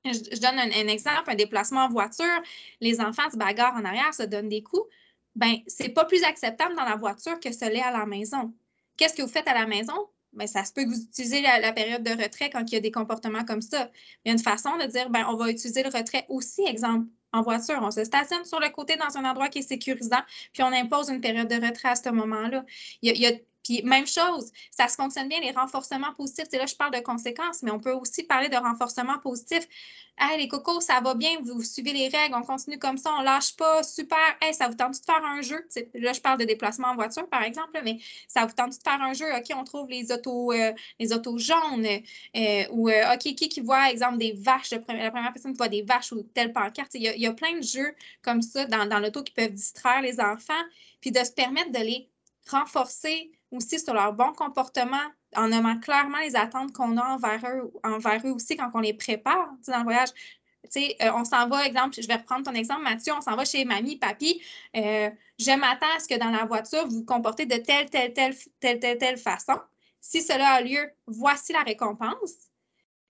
je, 0.05 0.39
donne 0.39 0.59
un, 0.59 0.89
exemple, 0.89 1.29
un 1.31 1.35
déplacement 1.35 1.87
en 1.87 1.89
voiture, 1.89 2.43
les 2.81 3.01
enfants 3.01 3.29
se 3.33 3.37
bagarrent 3.37 3.75
en 3.75 3.85
arrière, 3.85 4.13
se 4.15 4.23
donnent 4.23 4.51
des 4.51 4.63
coups. 4.63 4.87
Ben, 5.35 5.57
c'est 5.67 5.89
pas 5.89 6.05
plus 6.05 6.23
acceptable 6.23 6.77
dans 6.77 6.85
la 6.85 6.97
voiture 6.97 7.41
que 7.41 7.51
ce 7.51 7.65
l'est 7.65 7.83
à 7.83 7.91
la 7.91 8.07
maison. 8.07 8.55
Qu'est-ce 8.97 9.15
que 9.15 9.23
vous 9.23 9.29
faites 9.29 9.49
à 9.49 9.55
la 9.55 9.67
maison? 9.67 10.09
Ben, 10.35 10.47
ça 10.47 10.65
se 10.65 10.73
peut 10.73 10.85
que 10.85 10.89
vous 10.89 11.03
utilisez 11.03 11.43
la, 11.43 11.73
période 11.73 12.03
de 12.03 12.11
retrait 12.11 12.51
quand 12.51 12.71
il 12.71 12.75
y 12.75 12.77
a 12.77 12.81
des 12.81 12.91
comportements 12.91 13.45
comme 13.45 13.63
ça. 13.63 13.91
Il 14.25 14.29
y 14.29 14.31
a 14.31 14.33
une 14.33 14.43
façon 14.43 14.77
de 14.77 14.87
dire, 14.87 15.11
ben, 15.11 15.27
on 15.29 15.37
va 15.37 15.51
utiliser 15.51 15.83
le 15.83 15.91
retrait 15.91 16.27
aussi, 16.29 16.63
exemple, 16.67 17.07
en 17.33 17.43
voiture. 17.43 17.79
On 17.83 17.91
se 17.91 18.05
stationne 18.05 18.45
sur 18.45 18.61
le 18.61 18.69
côté 18.71 18.97
dans 18.97 19.17
un 19.19 19.29
endroit 19.29 19.49
qui 19.49 19.61
est 19.61 19.63
sécurisant, 19.69 20.23
puis 20.53 20.63
on 20.63 20.73
impose 20.73 21.09
une 21.09 21.21
période 21.21 21.49
de 21.49 21.67
retrait 21.67 21.89
à 21.91 21.97
ce 21.97 22.09
moment-là. 22.11 22.65
Il 23.03 23.17
y 23.17 23.27
a, 23.27 23.33
Puis 23.65 23.83
même 23.83 24.07
chose, 24.07 24.53
ça 24.71 24.87
se 24.89 24.95
fonctionne 24.95 25.29
bien, 25.29 25.41
les 25.41 25.51
renforcements 25.51 26.13
positifs. 26.15 26.45
C'est 26.51 26.59
là, 26.59 26.67
je 26.67 26.77
parle 26.77 26.95
de 26.95 27.01
conséquences, 27.01 27.63
mais 27.63 27.71
on 27.71 27.81
peut 27.81 27.93
aussi 27.93 28.23
parler 28.23 28.49
de 28.49 28.57
renforcement 28.57 29.19
positif. 29.19 29.67
Hey, 30.17 30.39
les 30.39 30.47
cocos, 30.47 30.81
ça 30.81 31.01
va 31.01 31.15
bien, 31.15 31.41
vous 31.43 31.61
suivez 31.65 31.93
les 31.93 32.07
règles, 32.07 32.37
on 32.37 32.43
continue 32.43 32.79
comme 32.79 32.99
ça, 32.99 33.11
on 33.19 33.23
lâche 33.23 33.57
pas, 33.57 33.83
super. 33.83 34.19
Hey, 34.41 34.55
ça 34.55 34.69
vous 34.69 34.75
tente 34.75 34.93
de 34.93 35.05
faire 35.05 35.25
un 35.25 35.43
jeu? 35.43 35.67
là, 35.95 36.13
je 36.13 36.21
parle 36.21 36.39
de 36.39 36.45
déplacement 36.45 36.89
en 36.89 36.95
voiture, 36.95 37.29
par 37.29 37.43
exemple, 37.43 37.81
mais 37.83 37.99
ça 38.29 38.47
vous 38.47 38.53
tente 38.53 38.79
de 38.79 38.83
faire 38.83 39.03
un 39.03 39.13
jeu? 39.13 39.27
OK, 39.35 39.47
on 39.57 39.65
trouve 39.65 39.89
les 39.89 40.13
autos, 40.13 40.53
euh, 40.53 40.73
les 41.01 41.13
autos 41.13 41.37
jaunes. 41.39 41.87
Euh, 42.37 42.65
ou 42.71 42.91
euh, 42.91 43.15
OK, 43.15 43.23
qui, 43.35 43.49
qui 43.49 43.61
voit, 43.61 43.91
exemple, 43.91 44.19
des 44.19 44.33
vaches, 44.33 44.71
la 44.71 44.79
première 44.79 45.33
personne 45.33 45.55
voit 45.55 45.69
des 45.69 45.83
vaches 45.83 46.13
ou 46.13 46.23
telle 46.23 46.53
pancarte. 46.53 46.93
Il 46.95 47.03
y, 47.03 47.09
a, 47.09 47.15
il 47.17 47.23
y 47.23 47.27
a 47.27 47.33
plein 47.33 47.57
de 47.57 47.65
jeux 47.65 47.95
comme 48.23 48.43
ça 48.43 48.67
dans, 48.67 48.87
dans 48.87 49.01
l'auto 49.01 49.23
qui 49.25 49.33
peuvent 49.33 49.53
distraire 49.53 50.01
les 50.03 50.21
enfants, 50.21 50.53
puis 51.01 51.11
de 51.11 51.25
se 51.25 51.33
permettre 51.33 51.73
de 51.73 51.81
les 51.81 52.09
renforcer 52.47 53.33
aussi 53.55 53.79
sur 53.79 53.95
leur 53.95 54.13
bon 54.13 54.33
comportement 54.33 54.97
en 55.37 55.49
nommant 55.49 55.79
clairement 55.79 56.19
les 56.19 56.37
attentes 56.37 56.73
qu'on 56.73 56.97
a 56.97 57.05
envers 57.05 57.41
eux, 57.47 57.73
envers 57.83 58.21
eux 58.25 58.33
aussi 58.33 58.57
quand 58.57 58.71
on 58.75 58.81
les 58.81 58.95
prépare 58.95 59.51
dans 59.67 59.79
le 59.79 59.85
voyage. 59.85 60.11
Euh, 60.77 61.11
on 61.15 61.25
s'en 61.25 61.49
va, 61.49 61.67
exemple, 61.67 62.01
je 62.01 62.07
vais 62.07 62.17
reprendre 62.17 62.45
ton 62.45 62.55
exemple, 62.55 62.83
Mathieu, 62.83 63.13
on 63.17 63.21
s'en 63.21 63.37
va 63.37 63.45
chez 63.45 63.65
mamie, 63.65 63.97
papy. 63.97 64.41
Euh, 64.77 65.11
je 65.39 65.51
m'attends 65.57 65.95
à 65.97 66.01
ce 66.01 66.09
que 66.09 66.19
dans 66.19 66.31
la 66.31 66.45
voiture, 66.45 66.87
vous 66.87 66.99
vous 66.99 67.05
comportez 67.05 67.47
de 67.47 67.57
telle, 67.57 67.91
telle, 67.91 68.13
telle, 68.13 68.35
telle, 68.61 68.81
telle, 68.81 68.99
telle 68.99 69.19
façon. 69.19 69.59
Si 70.01 70.23
cela 70.23 70.55
a 70.55 70.61
lieu, 70.61 70.91
voici 71.07 71.53
la 71.53 71.63
récompense. 71.63 72.51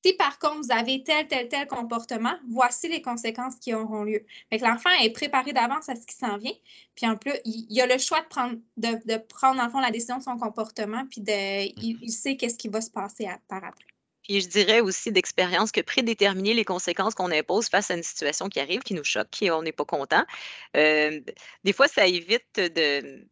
Si 0.04 0.12
par 0.12 0.38
contre 0.38 0.60
vous 0.66 0.72
avez 0.72 1.02
tel, 1.02 1.26
tel, 1.28 1.48
tel 1.48 1.66
comportement, 1.66 2.34
voici 2.50 2.88
les 2.88 3.00
conséquences 3.00 3.54
qui 3.56 3.72
auront 3.72 4.02
lieu. 4.02 4.22
l'enfant 4.52 4.90
est 5.00 5.08
préparé 5.08 5.54
d'avance 5.54 5.88
à 5.88 5.96
ce 5.96 6.06
qui 6.06 6.14
s'en 6.14 6.36
vient. 6.36 6.52
Puis 6.94 7.06
en 7.06 7.16
plus, 7.16 7.32
il, 7.46 7.80
a 7.80 7.86
le 7.86 7.96
choix 7.96 8.20
de 8.20 8.26
prendre, 8.26 8.56
de, 8.76 9.16
prendre 9.16 9.62
en 9.62 9.70
fond 9.70 9.80
la 9.80 9.90
décision 9.90 10.18
de 10.18 10.22
son 10.22 10.36
comportement, 10.36 11.06
puis 11.10 11.22
de, 11.22 11.32
il, 11.32 11.96
mm-hmm. 11.96 12.08
sait 12.10 12.36
qu'est-ce 12.36 12.58
qui 12.58 12.68
va 12.68 12.82
se 12.82 12.90
passer 12.90 13.28
par 13.48 13.64
après. 13.64 13.86
Puis 14.24 14.42
je 14.42 14.48
dirais 14.48 14.80
aussi 14.80 15.10
d'expérience 15.10 15.72
que 15.72 15.80
prédéterminer 15.80 16.52
les 16.52 16.66
conséquences 16.66 17.14
qu'on 17.14 17.30
impose 17.30 17.68
face 17.68 17.90
à 17.90 17.94
une 17.94 18.02
situation 18.02 18.50
qui 18.50 18.60
arrive, 18.60 18.82
qui 18.82 18.92
nous 18.92 19.04
choque, 19.04 19.30
qui 19.30 19.50
on 19.50 19.62
n'est 19.62 19.72
pas 19.72 19.86
content, 19.86 20.24
euh, 20.76 21.18
des 21.62 21.72
fois, 21.72 21.88
ça 21.88 22.06
évite 22.06 22.56
de, 22.56 23.26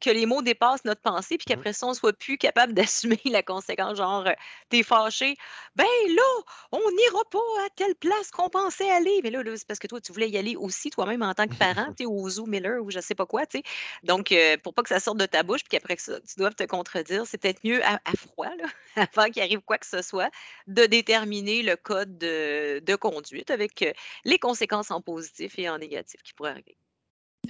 que 0.00 0.10
les 0.10 0.26
mots 0.26 0.42
dépassent 0.42 0.84
notre 0.84 1.00
pensée, 1.00 1.38
puis 1.38 1.46
mmh 1.48 1.54
qu'après 1.54 1.72
ça, 1.72 1.86
on 1.86 1.94
soit 1.94 2.12
plus 2.12 2.38
capable 2.38 2.72
d'assumer 2.74 3.20
la 3.24 3.42
conséquence, 3.42 3.96
genre, 3.96 4.26
euh, 4.26 4.32
t'es 4.68 4.82
fâché, 4.82 5.36
ben 5.76 5.86
là, 6.08 6.42
on 6.72 6.78
n'ira 6.78 7.24
pas 7.30 7.38
à 7.66 7.70
telle 7.76 7.94
place 7.94 8.30
qu'on 8.30 8.48
pensait 8.48 8.90
aller. 8.90 9.20
Mais 9.22 9.30
là, 9.30 9.42
c'est 9.56 9.66
parce 9.66 9.78
que 9.78 9.86
toi, 9.86 10.00
tu 10.00 10.12
voulais 10.12 10.28
y 10.28 10.38
aller 10.38 10.56
aussi, 10.56 10.90
toi-même, 10.90 11.22
en 11.22 11.34
tant 11.34 11.46
que 11.46 11.54
parent, 11.54 11.92
tu 11.98 12.06
au 12.06 12.28
Zoo 12.28 12.46
Miller 12.46 12.82
ou 12.82 12.90
je 12.90 13.00
sais 13.00 13.14
pas 13.14 13.26
quoi, 13.26 13.46
tu 13.46 13.58
sais. 13.58 13.64
Donc, 14.02 14.32
euh, 14.32 14.56
pour 14.62 14.74
pas 14.74 14.82
que 14.82 14.88
ça 14.88 15.00
sorte 15.00 15.18
de 15.18 15.26
ta 15.26 15.42
bouche, 15.42 15.60
puis 15.60 15.78
qu'après 15.78 15.96
ça, 15.96 16.20
tu 16.20 16.34
doives 16.38 16.54
te 16.54 16.64
contredire, 16.64 17.26
c'est 17.26 17.38
peut-être 17.38 17.62
mieux 17.64 17.84
à, 17.84 17.98
froid, 18.16 18.50
là, 18.56 18.66
avant 19.14 19.30
qu'il 19.30 19.42
arrive 19.42 19.60
quoi 19.60 19.78
que 19.78 19.86
ce 19.86 20.02
soit, 20.02 20.30
de 20.66 20.86
déterminer 20.86 21.62
le 21.62 21.76
code 21.76 22.18
de, 22.18 22.80
de 22.80 22.96
conduite 22.96 23.50
avec 23.50 23.82
euh, 23.82 23.92
les 24.24 24.38
conséquences 24.38 24.90
en 24.90 25.00
positif 25.00 25.58
et 25.58 25.68
en 25.68 25.78
négatif 25.78 26.22
qui 26.22 26.32
pourraient 26.34 26.50
arriver. 26.50 26.76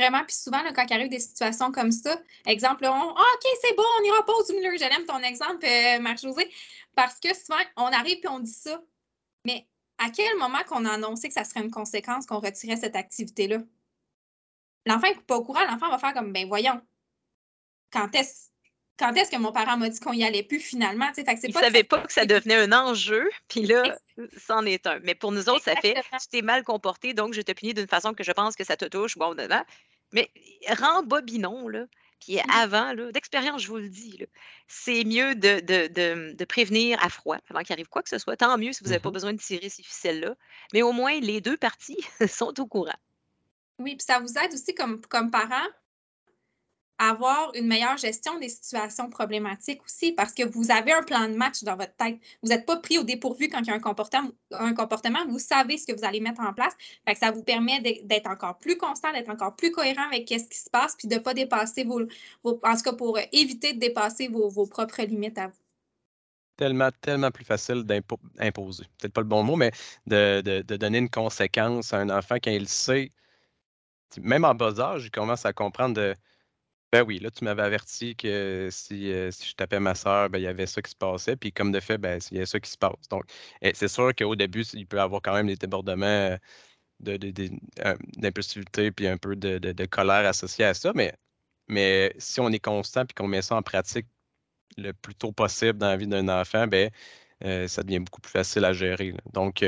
Vraiment, 0.01 0.25
puis 0.25 0.35
souvent, 0.35 0.63
quand 0.75 0.87
il 0.89 0.95
arrive 0.95 1.11
des 1.11 1.21
situations 1.21 1.71
comme 1.71 1.93
ça, 1.93 2.19
exemple, 2.47 2.87
on, 2.87 3.15
ah, 3.15 3.35
OK, 3.35 3.51
c'est 3.61 3.77
bon, 3.77 3.85
on 4.01 4.05
ira 4.05 4.25
pas 4.25 4.33
au 4.33 4.53
Miller. 4.55 4.73
J'aime 4.79 5.05
ton 5.05 5.19
exemple, 5.19 5.63
euh, 5.67 6.01
Marc-José, 6.01 6.51
parce 6.95 7.21
que 7.21 7.35
souvent, 7.35 7.61
on 7.77 7.85
arrive 7.85 8.19
et 8.23 8.29
on 8.29 8.41
dit 8.41 8.51
ça. 8.51 8.83
Mais 9.45 9.69
à 9.99 10.09
quel 10.09 10.39
moment 10.39 10.63
qu'on 10.67 10.87
a 10.87 10.93
annoncé 10.93 11.29
que 11.29 11.35
ça 11.35 11.45
serait 11.45 11.61
une 11.61 11.71
conséquence 11.71 12.25
qu'on 12.25 12.41
retirait 12.41 12.79
cette 12.79 12.97
activité-là? 12.97 13.59
L'enfant 14.87 15.09
n'est 15.09 15.21
pas 15.21 15.37
au 15.37 15.45
courant, 15.45 15.67
l'enfant 15.67 15.91
va 15.91 15.99
faire 15.99 16.15
comme, 16.15 16.33
ben 16.33 16.49
voyons, 16.49 16.81
quand 17.93 18.15
est-ce 18.15 18.50
quand 19.01 19.15
est-ce 19.15 19.31
que 19.31 19.37
mon 19.39 19.51
parent 19.51 19.79
m'a 19.79 19.89
dit 19.89 19.99
qu'on 19.99 20.13
y 20.13 20.23
allait 20.23 20.43
plus 20.43 20.61
finalement? 20.61 21.11
il 21.17 21.25
ne 21.25 21.53
savait 21.53 21.85
pas 21.85 22.03
que 22.03 22.13
ça 22.13 22.27
devenait 22.27 22.57
un 22.57 22.73
enjeu, 22.73 23.29
puis 23.49 23.63
là, 23.63 23.99
c'en 24.37 24.65
est 24.67 24.87
un. 24.87 25.01
Mais 25.01 25.15
pour 25.15 25.33
nous 25.33 25.49
autres, 25.49 25.65
ça 25.65 25.75
fait 25.77 25.95
tu 25.95 26.29
t'es 26.31 26.43
mal 26.43 26.63
comporté, 26.63 27.15
donc 27.15 27.33
je 27.33 27.41
te 27.41 27.53
punis 27.53 27.75
d'une 27.75 27.89
façon 27.89 28.13
que 28.13 28.23
je 28.23 28.33
pense 28.33 28.55
que 28.55 28.65
ça 28.65 28.77
te 28.77 28.85
touche. 28.85 29.17
Bon, 29.17 29.35
dedans. 29.35 29.65
Mais 30.13 30.31
rembobinons, 30.69 31.69
là. 31.69 31.87
Puis 32.21 32.37
mmh 32.37 32.51
avant, 32.53 32.95
d'expérience, 33.13 33.63
je 33.63 33.69
vous 33.69 33.79
le 33.79 33.89
dis, 33.89 34.23
c'est 34.69 35.05
mieux 35.05 35.35
de, 35.35 35.61
de, 36.35 36.45
prévenir 36.45 37.03
à 37.03 37.09
froid 37.09 37.39
avant 37.49 37.63
qu'il 37.63 37.73
arrive 37.73 37.89
quoi 37.89 38.03
que 38.03 38.11
ce 38.11 38.19
soit. 38.19 38.37
Tant 38.37 38.59
mieux 38.59 38.75
si 38.75 38.85
vous 38.85 38.91
n'avez 38.91 39.01
pas 39.01 39.09
mmh 39.09 39.13
besoin 39.15 39.33
de 39.33 39.39
tirer 39.39 39.71
ces 39.71 39.83
ficelles-là. 39.83 40.35
Mais 40.75 40.83
au 40.83 40.93
moins, 40.93 41.19
les 41.19 41.41
deux 41.41 41.57
parties 41.57 41.97
sont 42.29 42.61
au 42.61 42.67
courant. 42.67 42.99
Oui, 43.79 43.97
puis 43.97 44.05
ça 44.05 44.19
vous 44.19 44.37
aide 44.37 44.53
aussi 44.53 44.75
comme, 44.75 45.01
comme 45.01 45.31
parent 45.31 45.67
avoir 47.01 47.51
une 47.55 47.67
meilleure 47.67 47.97
gestion 47.97 48.39
des 48.39 48.51
situations 48.51 49.09
problématiques 49.09 49.83
aussi, 49.83 50.13
parce 50.13 50.35
que 50.35 50.47
vous 50.47 50.71
avez 50.71 50.93
un 50.93 51.03
plan 51.03 51.29
de 51.29 51.35
match 51.35 51.63
dans 51.65 51.75
votre 51.75 51.97
tête. 51.97 52.19
Vous 52.43 52.51
n'êtes 52.51 52.67
pas 52.67 52.77
pris 52.77 52.99
au 52.99 53.05
dépourvu 53.05 53.49
quand 53.49 53.61
il 53.61 53.69
y 53.69 53.71
a 53.71 53.75
un 53.75 53.81
comportement, 53.81 54.31
un 54.53 54.75
comportement, 54.75 55.27
vous 55.27 55.39
savez 55.39 55.79
ce 55.79 55.87
que 55.87 55.99
vous 55.99 56.05
allez 56.05 56.21
mettre 56.21 56.43
en 56.43 56.53
place. 56.53 56.75
Ça 57.19 57.31
vous 57.31 57.43
permet 57.43 57.81
d'être 57.81 58.29
encore 58.29 58.59
plus 58.59 58.77
constant, 58.77 59.13
d'être 59.13 59.31
encore 59.31 59.57
plus 59.57 59.71
cohérent 59.71 60.07
avec 60.13 60.29
ce 60.29 60.47
qui 60.47 60.59
se 60.59 60.69
passe, 60.69 60.95
puis 60.95 61.09
de 61.09 61.15
ne 61.15 61.21
pas 61.21 61.33
dépasser 61.33 61.85
vos, 61.85 62.03
vos, 62.45 62.61
En 62.63 62.77
tout 62.77 62.83
cas, 62.83 62.93
pour 62.93 63.19
éviter 63.33 63.73
de 63.73 63.79
dépasser 63.79 64.29
vos, 64.29 64.51
vos 64.51 64.67
propres 64.67 65.03
limites 65.03 65.39
à 65.39 65.47
vous 65.47 65.55
tellement, 66.59 66.91
tellement 67.01 67.31
plus 67.31 67.47
facile 67.47 67.85
d'imposer. 67.85 68.85
Peut-être 68.99 69.15
pas 69.15 69.23
le 69.23 69.27
bon 69.27 69.43
mot, 69.43 69.57
mais 69.57 69.73
de, 70.07 70.43
de, 70.43 70.61
de, 70.61 70.77
donner 70.77 70.99
une 70.99 71.09
conséquence 71.09 71.95
à 71.95 72.01
un 72.01 72.11
enfant 72.11 72.35
quand 72.35 72.51
il 72.51 72.69
sait. 72.69 73.13
Même 74.19 74.45
en 74.45 74.55
bas 74.55 74.79
âge, 74.79 75.07
il 75.07 75.11
commence 75.11 75.47
à 75.47 75.55
comprendre 75.55 75.95
de 75.95 76.15
ben 76.93 77.05
oui, 77.07 77.21
là, 77.21 77.31
tu 77.31 77.45
m'avais 77.45 77.63
averti 77.63 78.17
que 78.17 78.69
si, 78.73 79.13
euh, 79.13 79.31
si 79.31 79.49
je 79.51 79.55
tapais 79.55 79.79
ma 79.79 79.95
soeur, 79.95 80.29
ben, 80.29 80.39
il 80.39 80.43
y 80.43 80.47
avait 80.49 80.67
ça 80.67 80.83
qui 80.83 80.91
se 80.91 80.97
passait. 80.97 81.37
Puis 81.37 81.53
comme 81.53 81.71
de 81.71 81.79
fait, 81.79 81.99
ben, 81.99 82.19
il 82.33 82.39
y 82.39 82.41
a 82.41 82.47
ça 82.47 82.59
qui 82.59 82.69
se 82.71 82.77
passe. 82.79 83.09
Donc, 83.11 83.25
c'est 83.75 83.89
sûr 83.89 84.13
qu'au 84.15 84.35
début, 84.35 84.63
il 84.75 84.87
peut 84.87 84.97
y 84.97 85.01
avoir 85.01 85.23
quand 85.23 85.35
même 85.35 85.47
des 85.47 85.57
débordements 85.57 86.07
euh, 86.07 86.37
euh, 87.09 87.97
d'impulsivité 88.17 88.91
puis 88.93 89.07
un 89.07 89.17
peu 89.19 89.37
de, 89.37 89.87
colère 89.87 90.27
associés 90.29 90.65
à 90.65 90.75
ça. 90.75 90.93
Mais, 90.95 91.15
mais 91.69 92.15
si 92.19 92.41
on 92.41 92.51
est 92.51 92.59
constant 92.61 93.07
puis 93.07 93.15
qu'on 93.15 93.29
met 93.29 93.43
ça 93.43 93.57
en 93.57 93.63
pratique 93.63 94.07
le 94.77 94.93
plus 94.93 95.15
tôt 95.15 95.33
possible 95.33 95.79
dans 95.79 95.89
la 95.89 95.97
vie 95.97 96.07
d'un 96.09 96.29
enfant, 96.29 96.67
ben, 96.67 96.91
ça 97.69 97.83
devient 97.83 98.01
beaucoup 98.01 98.21
plus 98.21 98.33
facile 98.33 98.65
à 98.65 98.73
gérer. 98.73 99.15
Donc, 99.33 99.65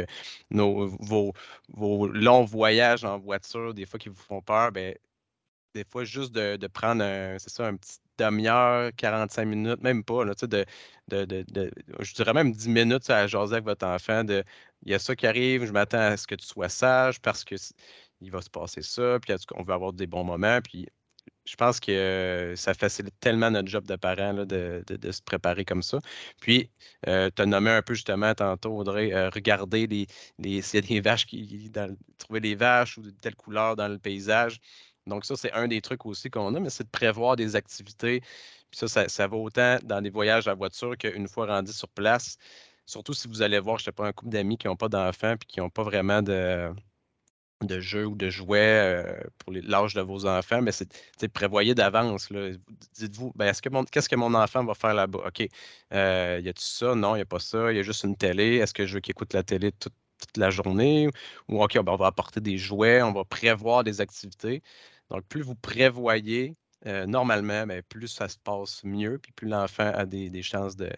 nos, 0.51 0.89
vos, 1.01 1.33
vos 1.69 2.09
longs 2.09 2.45
voyages 2.45 3.05
en 3.05 3.19
voiture, 3.19 3.75
des 3.75 3.87
fois 3.87 3.99
qui 4.01 4.09
vous 4.09 4.17
font 4.17 4.43
peur, 4.43 4.73
ben, 4.73 4.97
des 5.75 5.85
fois, 5.85 6.05
juste 6.05 6.33
de, 6.33 6.67
prendre 6.69 7.03
un, 7.05 7.39
c'est 7.39 7.51
ça, 7.51 7.67
un 7.67 7.77
petit 7.77 7.99
demi-heure, 8.19 8.91
45 8.97 9.45
minutes, 9.47 9.83
même 9.83 10.05
pas, 10.05 10.25
là, 10.25 10.35
de, 10.41 10.65
de, 11.09 11.25
de, 11.25 11.71
je 12.01 12.15
dirais 12.15 12.33
même 12.33 12.53
10 12.53 12.69
minutes 12.69 13.11
à 13.11 13.27
jaser 13.27 13.55
avec 13.55 13.65
votre 13.65 13.87
enfant. 13.87 14.25
De, 14.25 14.45
il 14.83 14.93
y 14.93 14.95
a 14.95 14.99
ça 14.99 15.17
qui 15.17 15.27
arrive, 15.27 15.65
je 15.65 15.73
m'attends 15.73 15.99
à 15.99 16.17
ce 16.17 16.27
que 16.27 16.35
tu 16.35 16.47
sois 16.47 16.69
sage 16.69 17.21
parce 17.21 17.45
que 17.45 17.57
il 18.21 18.31
va 18.31 18.41
se 18.41 18.51
passer 18.51 18.83
ça, 18.83 19.19
puis 19.21 19.35
on 19.55 19.63
veut 19.65 19.75
avoir 19.75 19.93
des 19.93 20.07
bons 20.07 20.25
moments. 20.25 20.61
Puis 20.63 20.87
je 21.45 21.57
pense 21.57 21.81
que 21.81 22.55
ça 22.57 22.75
facilite 22.75 23.15
tellement 23.21 23.51
notre 23.51 23.69
job 23.69 23.85
de 23.87 23.97
parent 23.97 24.33
de, 24.45 24.85
se 25.11 25.23
préparer 25.23 25.65
comme 25.65 25.83
ça. 25.83 25.99
Puis, 26.41 26.71
euh, 27.09 27.31
tu 27.35 27.43
as 27.43 27.47
nommé 27.47 27.71
un 27.71 27.83
peu 27.83 27.95
justement 27.95 28.35
tantôt, 28.35 28.77
Audrey, 28.79 29.13
euh, 29.13 29.29
regarder 29.31 29.87
les, 29.87 30.07
les, 30.39 30.63
s'il 30.63 30.81
y 30.81 30.85
a 30.85 30.89
des 30.89 31.01
vaches 31.01 31.27
qui. 31.27 31.71
trouver 32.19 32.41
des 32.41 32.55
vaches 32.55 32.99
ou 32.99 33.03
de 33.03 33.11
telle 33.11 33.35
couleur 33.37 33.77
dans 33.77 33.89
le 33.89 33.99
paysage. 33.99 34.61
Donc, 35.07 35.25
ça, 35.25 35.37
c'est 35.37 35.53
un 35.53 35.69
des 35.69 35.81
trucs 35.81 36.07
aussi 36.07 36.31
qu'on 36.31 36.55
a, 36.55 36.61
mais 36.61 36.71
c'est 36.71 36.85
de 36.85 36.91
prévoir 36.91 37.37
des 37.37 37.57
activités. 37.57 38.21
Puis 38.71 38.89
ça, 38.89 39.09
ça, 39.09 39.27
va 39.29 39.37
autant 39.37 39.79
dans 39.83 40.01
des 40.01 40.11
voyages 40.11 40.49
à 40.49 40.55
voiture 40.55 40.97
qu'une 40.97 41.29
fois 41.29 41.47
rendu 41.47 41.73
sur 41.73 41.89
place. 41.89 42.39
Surtout 42.87 43.15
si 43.15 43.29
vous 43.29 43.43
allez 43.43 43.59
voir, 43.61 43.79
je 43.79 43.83
ne 43.83 43.85
sais 43.87 43.93
pas, 43.93 44.07
un 44.07 44.13
couple 44.13 44.31
d'amis 44.33 44.59
qui 44.59 44.67
n'ont 44.67 44.77
pas 44.77 44.89
d'enfants 44.89 45.37
puis 45.39 45.47
qui 45.47 45.61
n'ont 45.61 45.71
pas 45.71 45.83
vraiment 45.83 46.23
de, 46.23 46.73
de 47.67 47.81
jeux 47.81 48.07
ou 48.07 48.15
de 48.15 48.31
jouets 48.31 49.03
euh, 49.05 49.21
pour 49.39 49.53
l'âge 49.53 49.95
de 49.95 50.01
vos 50.01 50.27
enfants, 50.27 50.63
mais 50.63 50.73
c'est 50.73 50.89
prévoyez 51.33 51.75
d'avance. 51.75 52.29
Dites-vous, 52.95 53.33
ben, 53.35 53.47
est-ce 53.47 53.63
que 53.63 53.69
mon, 53.69 53.85
qu'est-ce 53.85 54.09
que 54.09 54.17
mon 54.17 54.35
enfant 54.35 54.65
va 54.65 54.75
faire 54.75 54.95
là-bas? 54.95 55.21
OK. 55.27 55.49
Euh, 55.93 56.41
y 56.43 56.49
a-tu 56.49 56.63
ça? 56.65 56.95
Non, 56.95 57.15
il 57.15 57.19
n'y 57.19 57.23
a 57.23 57.27
pas 57.27 57.39
ça. 57.39 57.73
Il 57.73 57.77
y 57.77 57.81
a 57.81 57.83
juste 57.83 58.05
une 58.05 58.17
télé. 58.17 58.57
Est-ce 58.57 58.75
que 58.75 58.87
je 58.87 58.95
veux 58.95 59.01
qu'il 59.01 59.13
écoute 59.13 59.33
la 59.35 59.43
télé 59.43 59.73
toute, 59.73 59.95
la 60.37 60.51
journée? 60.51 61.09
Ou 61.49 61.63
OK, 61.63 61.75
ben, 61.75 61.93
on 61.93 61.97
va 61.97 62.07
apporter 62.07 62.41
des 62.41 62.59
jouets, 62.59 63.03
on 63.03 63.13
va 63.13 63.25
prévoir 63.25 63.85
des 63.85 64.01
activités. 64.01 64.63
Donc, 65.13 65.27
plus 65.27 65.43
vous 65.43 65.55
prévoyez, 65.55 66.57
euh, 66.87 67.05
normalement, 67.05 67.67
ben, 67.67 67.83
plus 67.83 68.09
ça 68.09 68.29
se 68.29 68.39
passe 68.39 68.83
mieux, 68.83 69.19
puis 69.19 69.31
plus 69.33 69.47
l'enfant 69.47 69.93
a 69.95 70.07
des, 70.07 70.43
chances 70.43 70.75
de, 70.75 70.91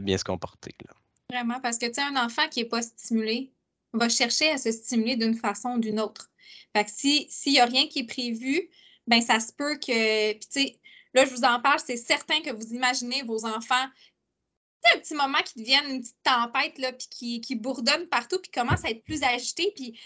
bien 0.00 0.18
se 0.18 0.24
comporter. 0.24 0.74
Vraiment, 1.30 1.60
parce 1.60 1.78
que 1.78 1.86
tu 1.86 1.94
sais, 1.94 2.02
un 2.02 2.16
enfant 2.16 2.48
qui 2.48 2.60
n'est 2.60 2.68
pas 2.68 2.82
stimulé 2.82 3.52
va 3.92 4.08
chercher 4.08 4.50
à 4.50 4.58
se 4.58 4.72
stimuler 4.72 5.16
d'une 5.16 5.34
façon 5.34 5.76
ou 5.76 5.78
d'une 5.78 6.00
autre. 6.00 6.28
Fait 6.74 6.84
que 6.84 6.90
s'il 6.90 7.52
n'y 7.52 7.60
a 7.60 7.66
rien 7.66 7.86
qui 7.86 8.00
est 8.00 8.06
prévu, 8.06 8.68
ben 9.06 9.20
ça 9.20 9.38
se 9.38 9.52
peut 9.52 9.76
que. 9.76 10.32
Puis 10.32 10.48
tu 10.50 10.60
sais, 10.60 10.80
là, 11.14 11.24
je 11.24 11.30
vous 11.30 11.44
en 11.44 11.60
parle, 11.60 11.78
c'est 11.78 11.96
certain 11.96 12.40
que 12.40 12.50
vous 12.50 12.74
imaginez 12.74 13.22
vos 13.22 13.46
enfants 13.46 13.86
un 14.94 14.98
petit 14.98 15.14
moment 15.14 15.38
qui 15.44 15.60
deviennent 15.60 15.90
une 15.90 16.00
petite 16.00 16.22
tempête, 16.24 16.78
là, 16.78 16.92
puis 16.92 17.06
qui, 17.08 17.40
qui 17.40 17.54
bourdonne 17.54 18.08
partout, 18.08 18.38
puis 18.40 18.50
commence 18.50 18.84
à 18.84 18.90
être 18.90 19.04
plus 19.04 19.22
agité, 19.22 19.72
puis 19.76 19.98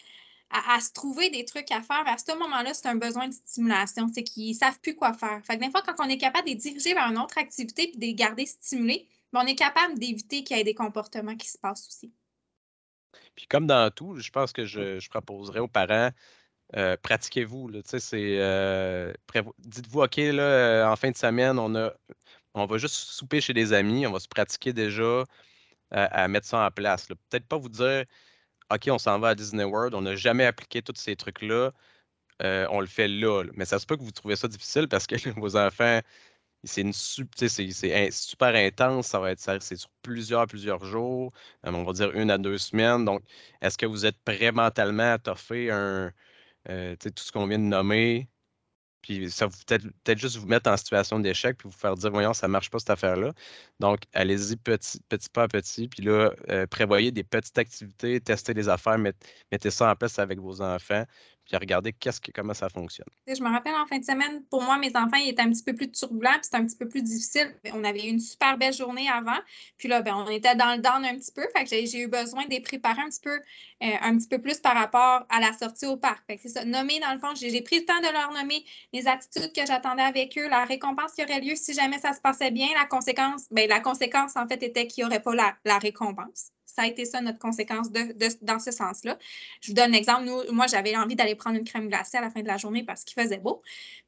à, 0.51 0.81
se 0.81 0.93
trouver 0.93 1.31
des 1.31 1.45
trucs 1.45 1.71
à 1.73 1.83
faire, 1.83 2.05
à 2.07 2.19
ce 2.19 2.37
moment-là, 2.39 2.73
c'est 2.73 2.87
un 2.89 2.95
besoin 2.95 3.29
de 3.29 3.35
stimulation. 3.35 4.09
C'est 4.13 4.23
qu'ils 4.23 4.51
ne 4.51 4.55
savent 4.55 4.79
plus 4.81 4.95
quoi 4.95 5.13
faire. 5.13 5.41
Fait 5.45 5.59
que 5.59 5.65
des 5.65 5.71
fois, 5.71 5.83
quand 5.83 5.97
on 5.99 6.09
est 6.09 6.19
capable 6.19 6.47
de 6.47 6.51
les 6.51 6.57
diriger 6.57 6.95
vers 6.95 7.11
une 7.11 7.19
autre 7.19 7.39
activité 7.39 7.89
et 7.89 7.97
de 7.97 8.01
les 8.01 8.15
garder 8.15 8.47
stimulés, 8.47 9.09
ben, 9.33 9.41
on 9.43 9.47
est 9.47 9.57
capable 9.57 9.99
d'éviter 9.99 10.45
qu'il 10.45 10.57
y 10.57 10.61
ait 10.61 10.65
des 10.65 10.75
comportements 10.75 11.37
qui 11.37 11.49
se 11.49 11.59
passent 11.59 11.87
aussi. 11.89 12.13
Puis 13.35 13.47
comme 13.47 13.67
dans 13.67 13.91
tout, 13.91 14.19
je 14.19 14.31
pense 14.31 14.53
que 14.53 14.65
je, 14.65 14.99
je 14.99 15.09
proposerais 15.09 15.61
aux 15.61 15.69
parents, 15.69 16.11
euh, 16.75 16.97
pratiquez-vous. 17.01 17.71
Euh, 18.15 19.13
dites-vous, 19.59 20.03
OK, 20.03 20.17
là, 20.17 20.43
euh, 20.43 20.87
en 20.87 20.97
fin 20.97 21.11
de 21.11 21.17
semaine, 21.17 21.59
on, 21.59 21.75
a, 21.77 21.93
on 22.55 22.67
va 22.67 22.79
juste 22.79 22.95
souper 22.95 23.41
chez 23.41 23.53
des 23.53 23.73
amis, 23.73 24.07
on 24.07 24.13
va 24.13 24.21
se 24.21 24.29
pratiquer 24.29 24.73
déjà 24.73 25.25
à, 25.91 26.29
mettre 26.29 26.47
ça 26.47 26.67
en 26.67 26.71
place. 26.71 27.07
Peut-être 27.07 27.47
pas 27.47 27.59
vous 27.59 27.69
dire, 27.69 28.05
OK, 28.73 28.89
on 28.91 28.99
s'en 28.99 29.19
va 29.19 29.29
à 29.31 29.35
Disney 29.35 29.65
World, 29.65 29.95
on 29.95 30.03
n'a 30.03 30.17
jamais 30.17 30.45
appliqué 30.45 30.83
tous 30.83 30.95
ces 30.97 31.17
trucs-là, 31.17 31.73
on 32.41 32.81
le 32.81 32.87
fait 32.87 33.09
là, 33.09 33.45
Mais 33.55 33.65
ça 33.65 33.79
se 33.79 33.87
peut 33.87 33.97
que 33.97 34.03
vous 34.03 34.11
trouvez 34.13 34.37
ça 34.37 34.49
difficile 34.49 34.89
parce 34.89 35.07
que 35.07 35.17
vos 35.41 35.57
enfants, 35.57 36.01
c'est 36.65 36.83
une 36.83 36.93
super 36.93 38.55
intense, 38.57 39.07
ça 39.09 39.21
va 39.21 39.31
être 39.33 39.41
c'est 39.63 39.77
sur 39.77 39.91
plusieurs, 40.03 40.47
plusieurs 40.47 40.85
jours, 40.85 41.33
on 41.65 41.85
va 41.85 41.93
dire 41.93 42.13
une 42.13 42.31
à 42.31 42.39
deux 42.39 42.59
semaines. 42.59 43.05
Donc, 43.05 43.23
est-ce 43.63 43.79
que 43.79 43.87
vous 43.87 44.07
êtes 44.07 44.19
prêt 44.25 44.53
mentalement 44.53 45.13
à 45.15 45.19
toffer 45.19 45.71
un, 45.71 46.13
euh, 46.69 46.97
tout 46.97 47.13
ce 47.17 47.33
qu'on 47.33 47.47
vient 47.47 47.59
de 47.59 47.65
nommer, 47.65 48.29
puis 49.07 49.31
ça 49.31 49.47
peut-être 49.49 49.87
peut 50.03 50.17
juste 50.17 50.37
vous 50.37 50.49
mettre 50.49 50.69
en 50.69 50.77
situation 50.77 51.21
d'échec, 51.21 51.57
puis 51.57 51.69
vous 51.69 51.77
faire 51.77 51.95
dire, 51.95 52.11
voyons, 52.11 52.33
ça 52.35 52.49
ne 52.49 52.53
marche 52.53 52.71
pas 52.71 52.81
cette 52.81 52.91
affaire-là. 52.91 53.33
Donc, 53.79 54.01
allez-y 54.13 54.57
petit, 54.57 55.01
petit 55.09 55.29
pas 55.31 55.45
à 55.45 55.49
petit, 55.49 55.87
puis 55.87 56.03
là, 56.03 56.33
euh, 56.51 56.67
prévoyez 56.67 57.13
des 57.13 57.23
petites 57.23 57.57
activités, 57.57 58.21
testez 58.21 58.53
des 58.53 58.69
affaires, 58.69 58.99
mettez 58.99 59.71
ça 59.71 59.93
en 59.93 59.95
place 59.95 60.19
avec 60.19 60.41
vos 60.41 60.61
enfants, 60.61 61.05
puis 61.47 61.57
regarder 61.57 61.95
comment 62.35 62.55
ça 62.55 62.69
fonctionne. 62.69 63.07
Je 63.27 63.41
me 63.43 63.49
rappelle 63.49 63.75
en 63.75 63.87
fin 63.87 63.99
de 63.99 64.05
semaine, 64.05 64.43
pour 64.51 64.63
moi, 64.63 64.79
mes 64.79 64.95
enfants 64.97 65.17
ils 65.17 65.31
étaient 65.31 65.43
un 65.43 65.51
petit 65.51 65.63
peu 65.63 65.75
plus 65.75 65.91
turbulents, 65.91 66.33
puis 66.33 66.45
c'était 66.45 66.57
un 66.57 66.67
petit 66.67 66.77
peu 66.77 66.89
plus 66.89 67.03
difficile. 67.03 67.55
On 67.73 67.85
avait 67.85 68.05
eu 68.05 68.11
une 68.11 68.21
super 68.21 68.59
belle 68.59 68.73
journée 68.73 69.09
avant, 69.09 69.39
puis 69.79 69.89
là, 69.89 70.03
ben, 70.03 70.15
on 70.17 70.29
était 70.29 70.57
dans 70.57 70.75
le 70.75 70.83
down 70.83 71.05
un 71.05 71.17
petit 71.17 71.33
peu, 71.33 71.47
fait 71.57 71.65
que 71.65 71.71
j'ai 71.71 72.01
eu 72.01 72.09
besoin 72.09 72.45
de 72.45 72.51
les 72.51 72.61
préparer 72.61 73.01
un 73.01 73.09
petit 73.09 73.21
peu, 73.21 73.37
euh, 73.37 73.95
un 74.03 74.17
petit 74.19 74.29
peu 74.29 74.41
plus 74.41 74.59
par 74.59 74.75
rapport 74.75 75.25
à 75.29 75.41
la 75.41 75.53
sortie 75.53 75.87
au 75.87 75.97
parc. 75.97 76.25
C'est 76.39 76.49
ça, 76.49 76.65
nommer 76.65 76.99
dans 76.99 77.13
le 77.13 77.21
fond, 77.21 77.35
j'ai 77.37 77.63
pris 77.63 77.79
le 77.79 77.85
temps 77.85 78.01
de 78.01 78.13
leur 78.13 78.33
nommer 78.33 78.65
les 78.93 79.07
attitudes 79.07 79.53
que 79.55 79.65
j'attendais 79.65 80.03
avec 80.03 80.37
eux, 80.37 80.49
la 80.49 80.65
récompense 80.65 81.13
qui 81.13 81.23
aurait 81.23 81.41
lieu 81.41 81.55
si 81.55 81.75
jamais 81.75 81.99
ça 81.99 82.13
se 82.13 82.21
passait 82.21 82.51
bien, 82.51 82.69
la 82.75 82.87
conséquence, 82.87 83.47
ben, 83.53 83.69
la 83.69 83.81
conséquence 83.81 84.37
en 84.37 84.49
fait 84.49 84.63
était 84.63 84.87
qu'il 84.87 85.05
n'y 85.05 85.09
aurait 85.09 85.23
pas 85.23 85.35
la 85.65 85.79
récompense 85.79 86.51
ça 86.77 86.83
a 86.83 86.87
été 86.87 87.07
ça 87.07 87.23
notre 87.23 87.39
conséquence 87.39 87.91
de, 87.91 88.15
dans 88.45 88.59
ce 88.59 88.71
sens-là. 88.71 89.19
Je 89.63 89.69
vous 89.69 89.75
donne 89.75 89.93
l'exemple. 89.93 90.25
Nous, 90.25 90.53
moi, 90.53 90.67
j'avais 90.67 90.95
envie 90.95 91.17
d'aller 91.17 91.35
prendre 91.35 91.57
une 91.57 91.65
crème 91.65 91.89
glacée 91.89 92.19
à 92.19 92.21
la 92.21 92.31
fin 92.31 92.43
de 92.43 92.47
la 92.47 92.59
journée 92.59 92.85
parce 92.85 93.03
qu'il 93.03 93.21
faisait 93.21 93.39
beau. 93.39 93.63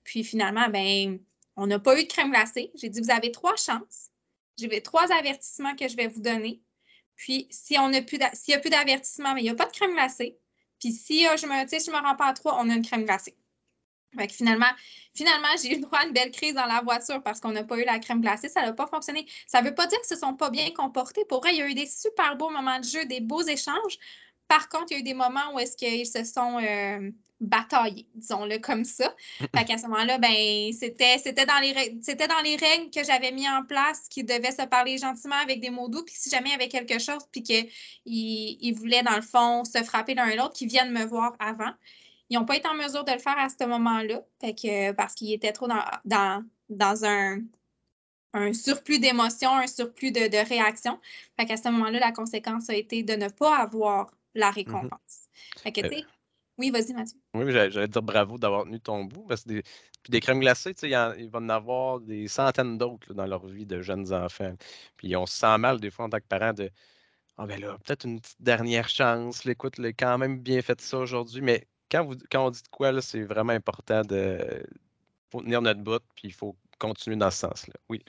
Puis 0.04 0.22
finalement, 0.22 0.68
ben, 0.68 1.18
on 1.56 1.66
n'a 1.66 1.78
pas 1.78 1.98
eu 1.98 2.04
de 2.04 2.08
crème 2.08 2.30
glacée. 2.30 2.70
J'ai 2.74 2.90
dit, 2.90 3.00
vous 3.00 3.10
avez 3.10 3.32
trois 3.32 3.56
chances. 3.56 4.10
J'ai 4.58 4.82
trois 4.82 5.10
avertissements 5.12 5.74
que 5.76 5.88
je 5.88 5.96
vais 5.96 6.08
vous 6.08 6.20
donner. 6.20 6.60
Puis, 7.16 7.48
si 7.50 7.78
on 7.78 7.90
s'il 7.90 8.02
n'y 8.48 8.54
a 8.54 8.58
plus 8.60 8.70
d'avertissement, 8.70 9.34
mais 9.34 9.40
il 9.40 9.44
n'y 9.44 9.50
a 9.50 9.54
pas 9.54 9.66
de 9.66 9.72
crème 9.72 9.94
glacée. 9.94 10.38
Puis, 10.78 10.92
si 10.92 11.22
je 11.22 11.46
me, 11.46 11.66
je 11.66 11.90
me 11.90 12.06
rends 12.06 12.16
pas 12.16 12.26
à 12.26 12.32
trois, 12.34 12.58
on 12.60 12.68
a 12.68 12.74
une 12.74 12.84
crème 12.84 13.04
glacée 13.04 13.37
finalement, 14.30 14.70
finalement 15.14 15.48
j'ai 15.62 15.76
eu 15.76 15.80
droit 15.80 16.00
à 16.00 16.06
une 16.06 16.12
belle 16.12 16.30
crise 16.30 16.54
dans 16.54 16.66
la 16.66 16.80
voiture 16.80 17.22
parce 17.22 17.40
qu'on 17.40 17.52
n'a 17.52 17.64
pas 17.64 17.78
eu 17.78 17.84
la 17.84 17.98
crème 17.98 18.20
glacée. 18.20 18.48
Ça 18.48 18.62
n'a 18.62 18.72
pas 18.72 18.86
fonctionné. 18.86 19.26
Ça 19.46 19.62
ne 19.62 19.68
veut 19.68 19.74
pas 19.74 19.86
dire 19.86 19.98
qu'ils 20.00 20.14
ne 20.14 20.16
se 20.16 20.20
sont 20.20 20.34
pas 20.34 20.50
bien 20.50 20.70
comportés. 20.70 21.24
Pour 21.24 21.40
vrai, 21.40 21.52
il 21.52 21.58
y 21.58 21.62
a 21.62 21.68
eu 21.68 21.74
des 21.74 21.86
super 21.86 22.36
beaux 22.36 22.50
moments 22.50 22.78
de 22.78 22.84
jeu, 22.84 23.04
des 23.04 23.20
beaux 23.20 23.42
échanges. 23.42 23.98
Par 24.48 24.68
contre, 24.68 24.86
il 24.90 24.94
y 24.94 24.96
a 24.96 25.00
eu 25.00 25.02
des 25.02 25.14
moments 25.14 25.54
où 25.54 25.58
est-ce 25.58 25.76
qu'ils 25.76 26.06
se 26.06 26.24
sont 26.24 26.58
euh, 26.62 27.10
bataillés, 27.40 28.06
disons-le 28.14 28.58
comme 28.58 28.84
ça. 28.84 29.14
Fait 29.54 29.64
qu'à 29.64 29.78
ce 29.78 29.86
moment-là, 29.86 30.18
ben, 30.18 30.72
c'était, 30.72 31.18
c'était, 31.18 31.46
dans 31.46 31.58
les, 31.60 31.98
c'était 32.02 32.26
dans 32.26 32.40
les 32.42 32.56
règles 32.56 32.90
que 32.90 33.04
j'avais 33.04 33.30
mis 33.30 33.48
en 33.48 33.64
place 33.64 34.08
qu'ils 34.08 34.26
devaient 34.26 34.52
se 34.52 34.66
parler 34.66 34.98
gentiment 34.98 35.36
avec 35.36 35.60
des 35.60 35.70
mots 35.70 35.88
doux. 35.88 36.04
Puis 36.04 36.14
si 36.16 36.30
jamais 36.30 36.48
il 36.48 36.52
y 36.52 36.54
avait 36.54 36.68
quelque 36.68 36.98
chose, 36.98 37.22
puis 37.30 37.42
qu'ils 37.42 37.68
ils 38.06 38.72
voulaient, 38.72 39.02
dans 39.02 39.16
le 39.16 39.22
fond, 39.22 39.64
se 39.64 39.82
frapper 39.84 40.14
l'un 40.14 40.34
l'autre, 40.34 40.54
qu'ils 40.54 40.68
viennent 40.68 40.92
me 40.92 41.04
voir 41.04 41.36
avant. 41.38 41.72
Ils 42.30 42.38
n'ont 42.38 42.44
pas 42.44 42.56
été 42.56 42.68
en 42.68 42.74
mesure 42.74 43.04
de 43.04 43.12
le 43.12 43.18
faire 43.18 43.38
à 43.38 43.48
ce 43.48 43.64
moment-là, 43.64 44.22
parce 44.94 45.14
qu'ils 45.14 45.32
étaient 45.32 45.52
trop 45.52 45.66
dans, 45.66 45.82
dans, 46.04 46.44
dans 46.68 47.04
un, 47.04 47.40
un 48.34 48.52
surplus 48.52 48.98
d'émotions, 48.98 49.56
un 49.56 49.66
surplus 49.66 50.12
de, 50.12 50.28
de 50.28 50.48
réactions. 50.48 51.00
Fait 51.36 51.46
qu'à 51.46 51.56
ce 51.56 51.68
moment-là, 51.70 52.00
la 52.00 52.12
conséquence 52.12 52.68
a 52.68 52.74
été 52.74 53.02
de 53.02 53.14
ne 53.14 53.28
pas 53.28 53.56
avoir 53.58 54.10
la 54.34 54.50
mmh 54.50 54.54
récompense. 54.54 55.28
Euh, 55.66 56.02
oui, 56.58 56.70
vas-y, 56.70 56.92
Mathieu. 56.92 57.18
Oui, 57.34 57.50
j'allais 57.50 57.88
dire 57.88 58.02
bravo 58.02 58.36
d'avoir 58.36 58.64
tenu 58.64 58.80
ton 58.80 59.04
bout. 59.04 59.24
Parce 59.28 59.44
que 59.44 59.48
des, 59.48 59.62
puis 60.02 60.10
des 60.10 60.20
crèmes 60.20 60.40
glacées, 60.40 60.74
il, 60.82 61.14
il 61.18 61.30
va 61.30 61.38
en 61.38 61.48
avoir 61.48 62.00
des 62.00 62.28
centaines 62.28 62.76
d'autres 62.76 63.14
dans 63.14 63.26
leur 63.26 63.46
vie 63.46 63.64
de 63.64 63.80
jeunes 63.80 64.12
enfants. 64.12 64.54
Puis 64.96 65.16
on 65.16 65.24
se 65.24 65.38
sent 65.38 65.58
mal 65.58 65.80
des 65.80 65.90
fois 65.90 66.06
en 66.06 66.10
tant 66.10 66.18
que 66.18 66.26
parent 66.28 66.52
de 66.52 66.70
Ah 67.36 67.46
ben 67.46 67.60
là, 67.60 67.78
peut-être 67.84 68.04
une 68.04 68.20
petite 68.20 68.42
dernière 68.42 68.88
chance. 68.88 69.44
L'écoute, 69.44 69.78
a 69.78 69.92
quand 69.92 70.18
même 70.18 70.40
bien 70.40 70.60
fait 70.60 70.80
ça 70.80 70.98
aujourd'hui, 70.98 71.40
mais 71.40 71.68
quand, 71.90 72.04
vous, 72.04 72.14
on 72.34 72.50
dit 72.50 72.62
de 72.62 72.68
quoi, 72.68 73.00
c'est 73.00 73.22
vraiment 73.22 73.52
important 73.52 74.02
de 74.02 74.38
tenir 75.30 75.62
notre 75.62 75.80
bout, 75.80 76.02
puis 76.14 76.28
il 76.28 76.32
faut 76.32 76.56
continuer 76.78 77.16
dans 77.16 77.30
ce 77.30 77.38
sens-là. 77.38 77.74
Oui. 77.88 78.02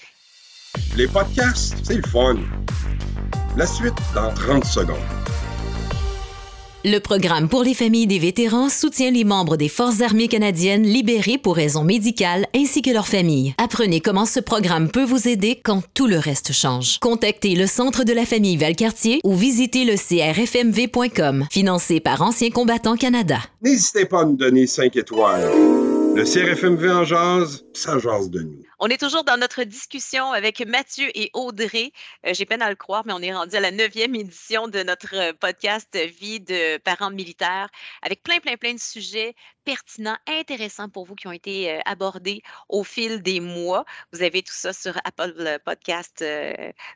Les 0.96 1.08
podcasts, 1.08 1.76
c'est 1.84 1.96
le 1.96 2.04
fun. 2.04 2.36
La 3.58 3.66
suite 3.66 3.96
dans 4.14 4.34
30 4.34 4.64
secondes. 4.64 4.98
Le 6.86 7.00
programme 7.00 7.50
pour 7.50 7.64
les 7.64 7.74
familles 7.74 8.08
des 8.08 8.20
vétérans 8.20 8.70
soutient 8.70 9.12
les 9.12 9.26
membres 9.26 9.58
des 9.58 9.68
Forces 9.68 10.00
armées 10.00 10.30
canadiennes 10.30 10.84
libérés 10.84 11.38
pour 11.38 11.58
raisons 11.58 11.84
médicales 11.84 12.46
ainsi 12.56 12.82
que 12.82 12.90
leurs 12.90 13.10
familles. 13.10 13.54
Apprenez 13.58 14.00
comment 14.00 14.26
ce 14.26 14.40
programme 14.40 14.90
peut 14.90 15.04
vous 15.04 15.28
aider 15.28 15.60
quand 15.62 15.84
tout 15.94 16.08
le 16.08 16.18
reste 16.18 16.54
change. 16.54 16.98
Contactez 17.00 17.56
le 17.56 17.68
Centre 17.68 18.06
de 18.06 18.14
la 18.14 18.26
famille 18.26 18.56
Valcartier 18.56 19.20
ou 19.26 19.36
visitez 19.36 19.84
le 19.84 19.96
crfmv.com, 19.98 21.48
financé 21.52 22.00
par 22.00 22.22
Anciens 22.22 22.50
combattants 22.50 22.96
Canada. 22.96 23.40
N'hésitez 23.62 24.06
pas 24.06 24.22
à 24.22 24.26
nous 24.26 24.38
donner 24.38 24.66
5 24.66 24.96
étoiles. 24.96 25.52
Le 26.16 26.24
CRFMV 26.24 26.92
en 26.92 27.04
jazz, 27.04 27.66
ça 27.74 28.00
jase 28.00 28.30
de 28.30 28.40
nous. 28.40 28.69
On 28.82 28.88
est 28.88 28.98
toujours 28.98 29.26
dans 29.26 29.36
notre 29.36 29.64
discussion 29.64 30.32
avec 30.32 30.66
Mathieu 30.66 31.10
et 31.14 31.32
Audrey. 31.34 31.92
Euh, 32.26 32.34
j'ai 32.34 32.46
peine 32.46 32.62
à 32.62 32.70
le 32.70 32.78
croire, 32.78 33.04
mais 33.06 33.12
on 33.12 33.20
est 33.20 33.34
rendu 33.34 33.54
à 33.58 33.60
la 33.60 33.72
neuvième 33.72 34.16
édition 34.16 34.70
de 34.70 34.84
notre 34.84 35.16
euh, 35.16 35.34
podcast 35.34 35.98
Vie 35.98 36.40
de 36.40 36.78
parents 36.78 37.12
militaires 37.12 37.70
avec 38.02 38.24
plein, 38.24 38.40
plein, 38.40 38.56
plein 38.56 38.74
de 38.74 38.80
sujets 38.80 39.36
pertinents, 39.66 40.18
intéressants 40.28 40.90
pour 40.90 41.06
vous 41.06 41.16
qui 41.16 41.28
ont 41.28 41.32
été 41.32 41.72
euh, 41.72 41.80
abordés 41.86 42.42
au 42.68 42.84
fil 42.84 43.22
des 43.22 43.40
mois. 43.40 43.86
Vous 44.12 44.22
avez 44.22 44.42
tout 44.42 44.54
ça 44.54 44.74
sur 44.74 44.98
Apple 45.04 45.60
Podcast, 45.66 46.24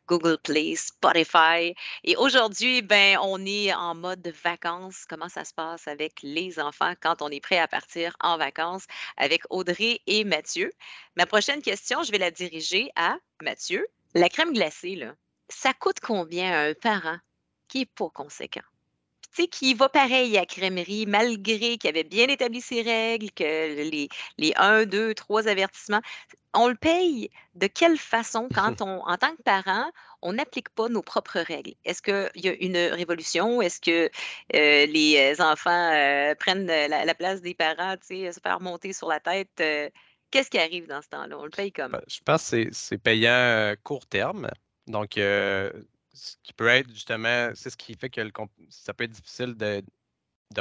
Google 0.08 0.38
Play, 0.44 0.76
Spotify. 0.76 1.74
Et 2.04 2.16
aujourd'hui, 2.16 2.82
ben, 2.82 3.18
on 3.22 3.46
est 3.46 3.74
en 3.74 3.96
mode 3.96 4.28
vacances. 4.44 5.06
Comment 5.08 5.30
ça 5.30 5.46
se 5.46 5.54
passe 5.54 5.88
avec 5.88 6.20
les 6.24 6.60
enfants 6.60 6.94
quand 7.02 7.22
on 7.22 7.30
est 7.30 7.42
prêt 7.42 7.60
à 7.60 7.68
partir 7.68 8.16
en 8.20 8.38
vacances 8.38 8.86
avec 9.18 9.44
Audrey 9.50 10.00
et 10.08 10.24
Mathieu? 10.24 10.72
Ma 11.16 11.26
prochaine 11.26 11.62
question, 11.62 12.04
je 12.04 12.12
vais 12.12 12.18
la 12.18 12.32
diriger 12.32 12.92
à 12.96 13.18
Mathieu. 13.42 13.88
La 14.16 14.30
crème 14.30 14.54
glacée, 14.54 14.96
là, 14.96 15.14
ça 15.50 15.74
coûte 15.74 16.00
combien 16.00 16.52
à 16.52 16.70
un 16.70 16.74
parent 16.74 17.18
qui 17.68 17.80
n'est 17.80 17.86
pas 17.86 18.10
conséquent? 18.10 18.62
Tu 19.34 19.44
sais, 19.44 19.48
qui 19.48 19.74
va 19.74 19.90
pareil 19.90 20.38
à 20.38 20.46
crèmerie, 20.46 21.06
malgré 21.08 21.78
qu'il 21.78 21.90
avait 21.90 22.04
bien 22.04 22.28
établi 22.28 22.62
ses 22.62 22.82
règles, 22.84 23.32
que 23.32 23.44
les, 23.44 24.08
les 24.38 24.54
1, 24.56 24.86
2, 24.86 25.14
3 25.14 25.48
avertissements, 25.48 26.02
on 26.54 26.68
le 26.68 26.76
paye 26.76 27.30
de 27.56 27.68
quelle 27.68 27.98
façon 27.98 28.48
quand 28.54 28.82
on, 28.82 29.02
en 29.06 29.18
tant 29.18 29.36
que 29.36 29.42
parent, 29.42 29.90
on 30.22 30.34
n'applique 30.34 30.70
pas 30.70 30.88
nos 30.88 31.02
propres 31.02 31.40
règles? 31.40 31.74
Est-ce 31.84 32.02
qu'il 32.02 32.44
y 32.44 32.48
a 32.48 32.54
une 32.60 32.78
révolution? 32.78 33.62
Est-ce 33.62 33.82
que 33.82 34.10
euh, 34.56 34.86
les 34.86 35.36
enfants 35.42 35.92
euh, 35.94 36.36
prennent 36.36 36.68
la, 36.68 37.16
place 37.16 37.42
des 37.42 37.56
parents, 37.56 37.96
tu 37.98 38.26
sais, 38.26 38.32
se 38.32 38.40
faire 38.40 38.62
monter 38.62 38.94
sur 38.94 39.08
la 39.08 39.20
tête? 39.20 39.50
Euh, 39.60 39.90
Qu'est-ce 40.32 40.50
qui 40.50 40.58
arrive 40.58 40.88
dans 40.88 41.02
ce 41.02 41.10
temps-là? 41.10 41.38
On 41.38 41.44
le 41.44 41.52
paye 41.52 41.72
comment? 41.72 41.90
Ben, 41.90 42.02
je 42.08 42.20
pense 42.26 42.50
que 42.50 42.68
c'est 42.72 42.98
payant 42.98 43.74
court 43.84 44.08
terme. 44.08 44.50
Donc, 44.88 45.20
ce 46.14 46.36
qui 46.44 46.54
peut 46.54 46.68
être 46.68 46.90
justement, 46.92 47.52
c'est 47.56 47.70
ce 47.70 47.78
qui 47.78 47.96
fait 47.96 48.10
que 48.10 48.22
ça 48.70 48.94
peut 48.94 49.06
être 49.06 49.12
difficile 49.12 49.56
de, 49.56 49.84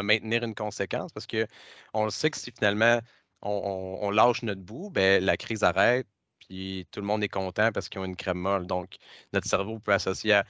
maintenir 0.02 0.42
une 0.44 0.54
conséquence 0.54 1.12
parce 1.12 1.26
qu'on 1.26 2.04
le 2.04 2.10
sait 2.10 2.30
que 2.30 2.38
si 2.38 2.50
finalement 2.50 3.00
on, 3.42 4.10
lâche 4.10 4.42
notre 4.42 4.62
bout, 4.62 4.90
ben, 4.90 5.22
la 5.24 5.36
crise 5.36 5.62
arrête, 5.64 6.06
puis 6.40 6.86
tout 6.90 7.00
le 7.00 7.06
monde 7.06 7.22
est 7.24 7.28
content 7.28 7.72
parce 7.72 7.88
qu'ils 7.88 8.00
ont 8.00 8.04
une 8.04 8.16
crème 8.16 8.38
molle. 8.38 8.66
Donc, 8.66 8.96
notre 9.32 9.48
cerveau 9.48 9.78
peut 9.80 9.92
associer 9.92 10.34
à 10.34 10.44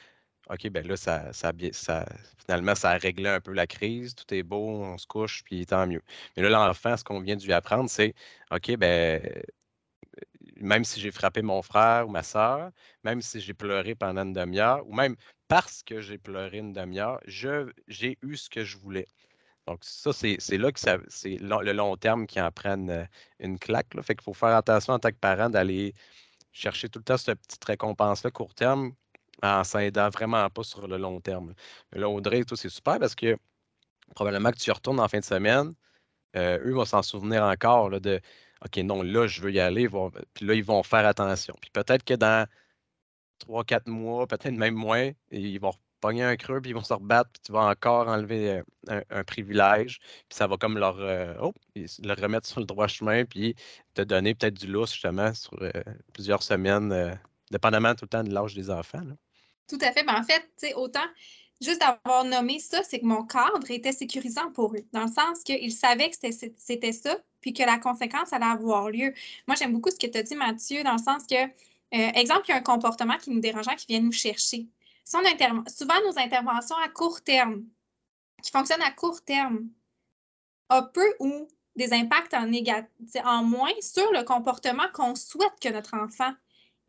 OK, 0.50 0.68
ben 0.70 0.86
là, 0.86 0.96
ça, 0.96 1.32
ça, 1.32 1.52
ça, 1.72 2.06
finalement, 2.38 2.74
ça 2.74 2.90
a 2.90 2.98
réglé 2.98 3.28
un 3.28 3.40
peu 3.40 3.52
la 3.52 3.66
crise, 3.66 4.14
tout 4.14 4.32
est 4.34 4.42
beau, 4.42 4.82
on 4.82 4.98
se 4.98 5.06
couche, 5.06 5.42
puis 5.44 5.66
tant 5.66 5.86
mieux. 5.86 6.02
Mais 6.36 6.42
là, 6.42 6.50
l'enfant, 6.50 6.96
ce 6.96 7.04
qu'on 7.04 7.20
vient 7.20 7.36
de 7.36 7.44
lui 7.44 7.52
apprendre, 7.52 7.88
c'est 7.88 8.14
OK, 8.50 8.76
ben 8.76 9.22
même 10.62 10.84
si 10.84 11.00
j'ai 11.00 11.10
frappé 11.10 11.42
mon 11.42 11.62
frère 11.62 12.08
ou 12.08 12.10
ma 12.10 12.22
soeur, 12.22 12.70
même 13.04 13.20
si 13.20 13.40
j'ai 13.40 13.54
pleuré 13.54 13.94
pendant 13.94 14.22
une 14.22 14.32
demi-heure, 14.32 14.86
ou 14.86 14.94
même 14.94 15.16
parce 15.48 15.82
que 15.82 16.00
j'ai 16.00 16.18
pleuré 16.18 16.58
une 16.58 16.72
demi-heure, 16.72 17.20
j'ai 17.26 18.18
eu 18.22 18.36
ce 18.36 18.48
que 18.48 18.64
je 18.64 18.78
voulais. 18.78 19.06
Donc, 19.66 19.80
ça, 19.82 20.12
c'est 20.12 20.38
là 20.58 20.72
que 20.72 20.80
c'est 21.08 21.38
le 21.38 21.72
long 21.72 21.96
terme 21.96 22.26
qui 22.26 22.40
en 22.40 22.50
prenne 22.50 22.90
euh, 22.90 23.04
une 23.38 23.58
claque. 23.58 23.88
Fait 24.02 24.14
qu'il 24.14 24.24
faut 24.24 24.34
faire 24.34 24.56
attention 24.56 24.94
en 24.94 24.98
tant 24.98 25.10
que 25.10 25.16
parent 25.16 25.50
d'aller 25.50 25.94
chercher 26.52 26.88
tout 26.88 26.98
le 26.98 27.04
temps 27.04 27.16
cette 27.16 27.40
petite 27.40 27.64
récompense-là 27.64 28.30
court 28.30 28.54
terme 28.54 28.92
en 29.42 29.64
s'aidant 29.64 30.08
vraiment 30.10 30.48
pas 30.50 30.62
sur 30.64 30.86
le 30.88 30.98
long 30.98 31.20
terme. 31.20 31.54
là, 31.92 32.08
Audrey, 32.08 32.44
tout, 32.44 32.56
c'est 32.56 32.68
super 32.68 32.98
parce 32.98 33.14
que 33.14 33.36
probablement 34.14 34.50
que 34.52 34.58
tu 34.58 34.70
retournes 34.70 35.00
en 35.00 35.08
fin 35.08 35.20
de 35.20 35.24
semaine, 35.24 35.74
euh, 36.36 36.58
eux 36.64 36.72
vont 36.74 36.84
s'en 36.84 37.02
souvenir 37.02 37.42
encore 37.44 37.90
de 38.00 38.20
OK, 38.64 38.76
non, 38.78 39.02
là, 39.02 39.26
je 39.26 39.40
veux 39.40 39.52
y 39.52 39.60
aller. 39.60 39.88
Puis 40.34 40.46
là, 40.46 40.54
ils 40.54 40.64
vont 40.64 40.82
faire 40.82 41.06
attention. 41.06 41.54
Puis 41.60 41.70
peut-être 41.70 42.04
que 42.04 42.14
dans 42.14 42.46
trois, 43.38 43.64
quatre 43.64 43.88
mois, 43.88 44.26
peut-être 44.26 44.54
même 44.54 44.74
moins, 44.74 45.10
ils 45.30 45.58
vont 45.58 45.72
pogner 46.00 46.24
un 46.24 46.36
creux, 46.36 46.60
puis 46.60 46.70
ils 46.70 46.74
vont 46.74 46.82
se 46.82 46.92
rebattre, 46.92 47.30
puis 47.32 47.42
tu 47.46 47.52
vas 47.52 47.66
encore 47.66 48.08
enlever 48.08 48.62
euh, 48.90 49.02
un, 49.08 49.22
privilège, 49.22 50.00
puis 50.00 50.36
ça 50.36 50.48
va 50.48 50.56
comme 50.56 50.76
leur, 50.76 50.96
euh, 50.98 51.34
oh, 51.40 51.52
le 51.76 52.20
remettre 52.20 52.48
sur 52.48 52.58
le 52.58 52.66
droit 52.66 52.88
chemin, 52.88 53.24
puis 53.24 53.54
te 53.94 54.02
donner 54.02 54.34
peut-être 54.34 54.54
du 54.54 54.66
lousse, 54.66 54.92
justement, 54.92 55.32
sur 55.32 55.52
plusieurs 56.12 56.42
semaines, 56.42 57.18
dépendamment 57.52 57.94
tout 57.94 58.04
le 58.04 58.08
temps 58.08 58.24
de 58.24 58.32
l'âge 58.32 58.54
des 58.54 58.68
enfants. 58.68 59.02
Tout 59.68 59.78
à 59.80 59.92
fait. 59.92 60.02
Mais 60.02 60.12
en 60.12 60.24
fait, 60.24 60.40
tu 60.40 60.68
sais, 60.68 60.74
autant 60.74 61.06
juste 61.60 61.80
d'avoir 61.80 62.24
nommé 62.24 62.58
ça, 62.58 62.82
c'est 62.82 63.00
que 63.00 63.06
mon 63.06 63.24
cadre 63.24 63.70
était 63.70 63.92
sécurisant 63.92 64.50
pour 64.52 64.74
eux, 64.74 64.84
dans 64.92 65.04
le 65.04 65.12
sens 65.12 65.42
qu'ils 65.44 65.72
savaient 65.72 66.10
que 66.10 66.16
c'était 66.56 66.92
ça, 66.92 67.16
puis 67.42 67.52
que 67.52 67.62
la 67.62 67.78
conséquence 67.78 68.32
allait 68.32 68.46
avoir 68.46 68.88
lieu. 68.88 69.12
Moi, 69.46 69.56
j'aime 69.58 69.72
beaucoup 69.72 69.90
ce 69.90 69.98
que 69.98 70.06
tu 70.06 70.16
as 70.16 70.22
dit, 70.22 70.34
Mathieu, 70.34 70.82
dans 70.82 70.92
le 70.92 71.02
sens 71.02 71.26
que, 71.26 71.34
euh, 71.34 71.48
exemple, 72.14 72.44
il 72.48 72.52
y 72.52 72.54
a 72.54 72.56
un 72.56 72.62
comportement 72.62 73.18
qui 73.18 73.30
nous 73.30 73.40
dérangeait, 73.40 73.76
qui 73.76 73.86
vient 73.88 74.00
nous 74.00 74.12
chercher. 74.12 74.66
Si 75.04 75.16
souvent, 75.68 76.00
nos 76.06 76.18
interventions 76.18 76.76
à 76.82 76.88
court 76.88 77.20
terme, 77.20 77.64
qui 78.42 78.50
fonctionnent 78.50 78.82
à 78.82 78.92
court 78.92 79.22
terme, 79.22 79.68
ont 80.70 80.88
peu 80.94 81.14
ou 81.20 81.48
des 81.76 81.92
impacts 81.92 82.34
en, 82.34 82.50
en 83.24 83.42
moins 83.42 83.72
sur 83.80 84.10
le 84.12 84.22
comportement 84.24 84.88
qu'on 84.94 85.14
souhaite 85.14 85.58
que 85.60 85.68
notre 85.68 85.94
enfant 85.94 86.32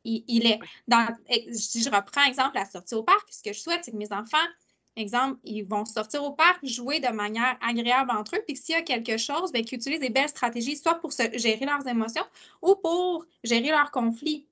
il, 0.06 0.46
est. 0.46 0.60
Dans, 0.88 1.08
si 1.54 1.82
je 1.82 1.90
reprends 1.90 2.24
exemple 2.26 2.56
la 2.56 2.66
sortie 2.66 2.96
au 2.96 3.04
parc, 3.04 3.32
ce 3.32 3.42
que 3.42 3.54
je 3.54 3.60
souhaite, 3.60 3.86
c'est 3.86 3.92
que 3.92 3.98
mes 3.98 4.12
enfants 4.12 4.38
Exemple, 4.96 5.40
ils 5.44 5.64
vont 5.64 5.86
sortir 5.86 6.24
au 6.24 6.32
parc, 6.32 6.64
jouer 6.66 7.00
de 7.00 7.08
manière 7.08 7.58
agréable 7.62 8.12
entre 8.12 8.36
eux, 8.36 8.44
puis 8.46 8.56
s'il 8.56 8.76
y 8.76 8.78
a 8.78 8.84
quelque 8.84 9.18
chose, 9.18 9.52
bien, 9.52 9.64
qu'ils 9.64 9.80
utilisent 9.80 10.00
des 10.00 10.12
belles 10.12 10.30
stratégies, 10.30 10.78
soit 10.78 10.96
pour 10.96 11.12
gérer 11.12 11.66
leurs 11.66 11.88
émotions 11.88 12.24
ou 12.62 12.76
pour 12.76 13.26
gérer 13.44 13.70
leurs 13.70 13.90
conflits. 13.90 14.48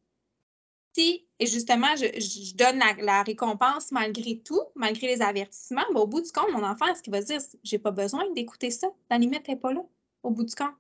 Si, 0.94 1.28
et 1.40 1.46
justement, 1.46 1.96
je, 1.96 2.56
donne 2.56 2.82
la, 3.00 3.24
récompense 3.24 3.92
malgré 3.92 4.40
tout, 4.40 4.62
malgré 4.76 5.08
les 5.08 5.22
avertissements, 5.22 5.86
ben, 5.94 6.02
au 6.02 6.08
bout 6.08 6.22
du 6.22 6.32
compte, 6.32 6.52
mon 6.52 6.64
enfant, 6.64 6.88
est-ce 6.88 7.04
qu'il 7.04 7.14
va 7.14 7.22
se 7.22 7.28
dire, 7.28 7.42
j'ai 7.64 7.80
pas 7.80 7.92
besoin 7.92 8.30
d'écouter 8.32 8.72
ça, 8.72 8.88
la 9.10 9.18
limite 9.20 9.48
n'est 9.48 9.56
pas 9.56 9.72
là, 9.72 9.82
au 10.24 10.32
bout 10.32 10.44
du 10.44 10.56
compte. 10.56 10.74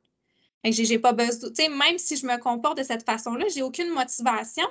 J'ai 0.63 0.99
pas 0.99 1.13
besoin, 1.13 1.49
tu 1.51 1.69
même 1.69 1.97
si 1.97 2.17
je 2.17 2.25
me 2.25 2.37
comporte 2.37 2.77
de 2.77 2.83
cette 2.83 3.05
façon-là, 3.05 3.45
j'ai 3.53 3.61
aucune 3.61 3.89
motivation 3.89 4.65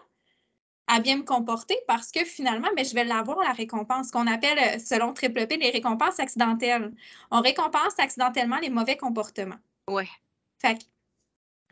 à 0.91 0.99
bien 0.99 1.19
me 1.19 1.23
comporter 1.23 1.79
parce 1.87 2.11
que 2.11 2.25
finalement, 2.25 2.69
ben, 2.77 2.85
je 2.85 2.95
vais 2.95 3.05
l'avoir, 3.05 3.39
la 3.39 3.53
récompense, 3.53 4.11
qu'on 4.11 4.27
appelle, 4.27 4.59
euh, 4.59 4.79
selon 4.85 5.13
Triple 5.15 5.47
P, 5.47 5.57
les 5.57 5.71
récompenses 5.71 6.19
accidentelles. 6.19 6.93
On 7.31 7.41
récompense 7.41 7.95
accidentellement 7.99 8.59
les 8.59 8.71
mauvais 8.71 8.97
comportements. 8.97 9.59
Oui. 9.89 10.05
Fait 10.61 10.79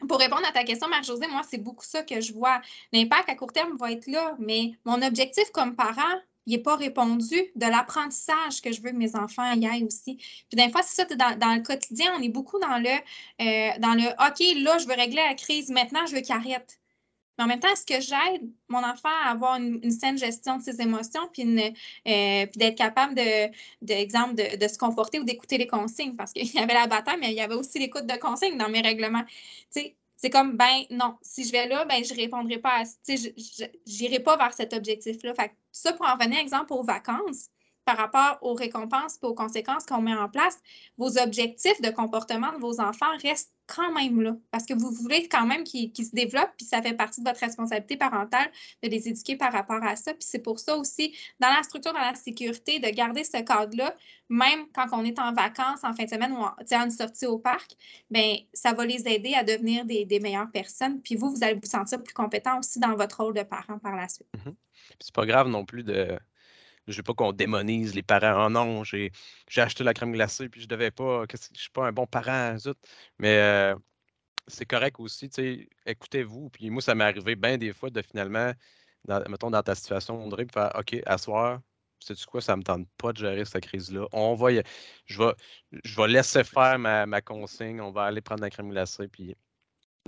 pour 0.08 0.20
répondre 0.20 0.46
à 0.48 0.52
ta 0.52 0.62
question, 0.62 0.86
Marie-Josée, 0.86 1.26
moi, 1.26 1.42
c'est 1.50 1.58
beaucoup 1.58 1.84
ça 1.84 2.04
que 2.04 2.20
je 2.20 2.32
vois. 2.32 2.62
L'impact 2.92 3.28
à 3.30 3.34
court 3.34 3.52
terme 3.52 3.76
va 3.76 3.90
être 3.90 4.06
là, 4.06 4.36
mais 4.38 4.74
mon 4.84 5.02
objectif 5.02 5.50
comme 5.50 5.74
parent, 5.74 6.20
il 6.46 6.56
n'est 6.56 6.62
pas 6.62 6.76
répondu 6.76 7.34
de 7.56 7.66
l'apprentissage 7.66 8.62
que 8.62 8.70
je 8.70 8.80
veux 8.80 8.90
que 8.90 8.96
mes 8.96 9.16
enfants 9.16 9.52
y 9.54 9.66
aillent 9.66 9.82
aussi. 9.82 10.14
Puis 10.16 10.54
des 10.56 10.70
fois, 10.70 10.82
c'est 10.82 11.02
ça, 11.02 11.16
dans, 11.16 11.36
dans, 11.36 11.54
le 11.56 11.62
quotidien, 11.62 12.12
on 12.16 12.22
est 12.22 12.28
beaucoup 12.28 12.60
dans 12.60 12.78
le, 12.78 12.90
euh, 12.90 13.78
dans 13.80 13.94
le 13.94 14.06
OK, 14.24 14.62
là, 14.62 14.78
je 14.78 14.86
veux 14.86 14.94
régler 14.94 15.22
la 15.28 15.34
crise, 15.34 15.68
maintenant, 15.70 16.06
je 16.06 16.14
veux 16.14 16.20
qu'il 16.20 16.36
arrête. 16.36 16.78
Mais 17.38 17.44
en 17.44 17.46
même 17.46 17.60
temps, 17.60 17.68
est-ce 17.72 17.86
que 17.86 18.00
j'aide 18.00 18.50
mon 18.68 18.82
enfant 18.84 19.08
à 19.24 19.30
avoir 19.30 19.56
une, 19.56 19.90
saine 19.92 20.18
gestion 20.18 20.58
de 20.58 20.62
ses 20.62 20.80
émotions, 20.80 21.28
puis, 21.32 21.44
euh, 21.44 22.46
d'être 22.56 22.76
capable, 22.76 23.14
de, 23.14 23.50
d'exemple, 23.80 24.34
de, 24.34 24.68
se 24.68 24.76
comporter 24.76 25.20
ou 25.20 25.24
d'écouter 25.24 25.56
les 25.56 25.68
consignes? 25.68 26.16
Parce 26.16 26.32
qu'il 26.32 26.52
y 26.52 26.58
avait 26.58 26.74
la 26.74 26.88
bataille, 26.88 27.18
mais 27.20 27.30
il 27.30 27.36
y 27.36 27.40
avait 27.40 27.54
aussi 27.54 27.78
l'écoute 27.78 28.06
de 28.06 28.16
consignes 28.18 28.58
dans 28.58 28.68
mes 28.68 28.80
règlements. 28.80 29.24
c'est 29.70 30.30
comme, 30.30 30.56
ben 30.56 30.82
non, 30.90 31.16
si 31.22 31.44
je 31.44 31.52
vais 31.52 31.68
là, 31.68 31.84
ben 31.84 32.04
je 32.04 32.12
répondrai 32.12 32.58
pas 32.58 32.80
à, 32.80 32.84
je 32.84 33.28
n'irai 33.86 34.18
pas 34.18 34.36
vers 34.36 34.52
cet 34.52 34.72
objectif-là. 34.72 35.32
Fait 35.34 35.52
ça, 35.70 35.92
pour 35.92 36.06
en 36.06 36.16
venir, 36.16 36.40
exemple, 36.40 36.72
aux 36.72 36.82
vacances, 36.82 37.50
par 37.88 37.96
rapport 37.96 38.38
aux 38.42 38.52
récompenses 38.52 39.18
et 39.22 39.24
aux 39.24 39.32
conséquences 39.32 39.86
qu'on 39.86 40.02
met 40.02 40.14
en 40.14 40.28
place, 40.28 40.58
vos 40.98 41.16
objectifs 41.16 41.80
de 41.80 41.88
comportement 41.88 42.52
de 42.52 42.58
vos 42.58 42.82
enfants 42.82 43.16
restent 43.22 43.54
quand 43.66 43.90
même 43.94 44.20
là, 44.20 44.36
parce 44.50 44.66
que 44.66 44.74
vous 44.74 44.90
voulez 44.90 45.26
quand 45.26 45.46
même 45.46 45.64
qu'ils 45.64 45.94
se 45.96 46.14
développent, 46.14 46.52
puis 46.58 46.66
ça 46.66 46.82
fait 46.82 46.92
partie 46.92 47.22
de 47.22 47.26
votre 47.26 47.40
responsabilité 47.40 47.96
parentale 47.96 48.50
de 48.82 48.90
les 48.90 49.08
éduquer 49.08 49.36
par 49.36 49.54
rapport 49.54 49.82
à 49.82 49.96
ça. 49.96 50.12
Puis 50.12 50.26
c'est 50.28 50.40
pour 50.40 50.58
ça 50.58 50.76
aussi, 50.76 51.16
dans 51.40 51.48
la 51.48 51.62
structure, 51.62 51.94
dans 51.94 52.00
la 52.00 52.14
sécurité, 52.14 52.78
de 52.78 52.88
garder 52.90 53.24
ce 53.24 53.42
cadre-là, 53.42 53.94
même 54.28 54.66
quand 54.74 54.88
on 54.92 55.02
est 55.02 55.18
en 55.18 55.32
vacances, 55.32 55.82
en 55.82 55.94
fin 55.94 56.04
de 56.04 56.10
semaine 56.10 56.32
ou 56.32 56.42
en, 56.42 56.54
une 56.70 56.90
sortie 56.90 57.24
au 57.24 57.38
parc, 57.38 57.70
bien, 58.10 58.36
ça 58.52 58.74
va 58.74 58.84
les 58.84 59.08
aider 59.08 59.32
à 59.32 59.44
devenir 59.44 59.86
des, 59.86 60.20
meilleures 60.20 60.50
personnes. 60.50 61.00
Puis 61.00 61.16
vous, 61.16 61.30
vous 61.30 61.42
allez 61.42 61.54
vous 61.54 61.66
sentir 61.66 62.02
plus 62.02 62.12
compétent 62.12 62.58
aussi 62.58 62.80
dans 62.80 62.94
votre 62.96 63.22
rôle 63.22 63.34
de 63.34 63.44
parent 63.44 63.78
par 63.78 63.96
la 63.96 64.10
suite. 64.10 64.28
Mm-hmm. 64.36 64.54
C'est 65.00 65.14
pas 65.14 65.24
grave 65.24 65.48
non 65.48 65.64
plus 65.64 65.84
de 65.84 66.18
je 66.88 66.96
veux 66.96 67.02
pas 67.02 67.14
qu'on 67.14 67.32
démonise 67.32 67.94
les 67.94 68.02
parents. 68.02 68.46
Oh 68.46 68.50
non, 68.50 68.84
j'ai 68.84 69.12
acheté 69.56 69.84
la 69.84 69.94
crème 69.94 70.12
glacée 70.12 70.48
puis 70.48 70.62
je 70.62 70.68
devais 70.68 70.90
pas, 70.90 71.24
je 71.30 71.60
suis 71.60 71.70
pas 71.70 71.86
un 71.86 71.92
bon 71.92 72.06
parent, 72.06 72.56
zut. 72.58 72.76
Mais 73.18 73.38
euh, 73.38 73.74
c'est 74.48 74.66
correct 74.66 74.96
aussi, 75.00 75.30
écoutez-vous. 75.86 76.50
Puis 76.50 76.70
moi, 76.70 76.82
ça 76.82 76.94
m'est 76.94 77.04
arrivé 77.04 77.36
bien 77.36 77.58
des 77.58 77.72
fois 77.72 77.90
de 77.90 78.02
finalement, 78.02 78.52
mettons 79.28 79.50
dans 79.50 79.62
ta 79.62 79.74
situation, 79.74 80.22
André, 80.22 80.44
de 80.46 80.52
faire 80.52 80.72
OK, 80.78 80.96
asseoir, 81.06 81.60
sais-tu 82.00 82.26
quoi, 82.26 82.40
ça 82.40 82.54
ne 82.54 82.58
me 82.58 82.64
tente 82.64 82.88
pas 82.96 83.12
de 83.12 83.18
gérer 83.18 83.44
cette 83.44 83.64
crise-là. 83.66 84.06
On 84.12 84.34
va 84.34 84.50
je 85.06 85.18
vais, 85.18 85.32
je 85.84 85.96
vais 85.96 86.08
laisser 86.08 86.44
faire 86.44 86.78
ma, 86.78 87.06
ma, 87.06 87.20
consigne, 87.20 87.80
on 87.80 87.90
va 87.92 88.04
aller 88.04 88.20
prendre 88.20 88.42
la 88.42 88.50
crème 88.50 88.70
glacée, 88.70 89.08
puis 89.08 89.36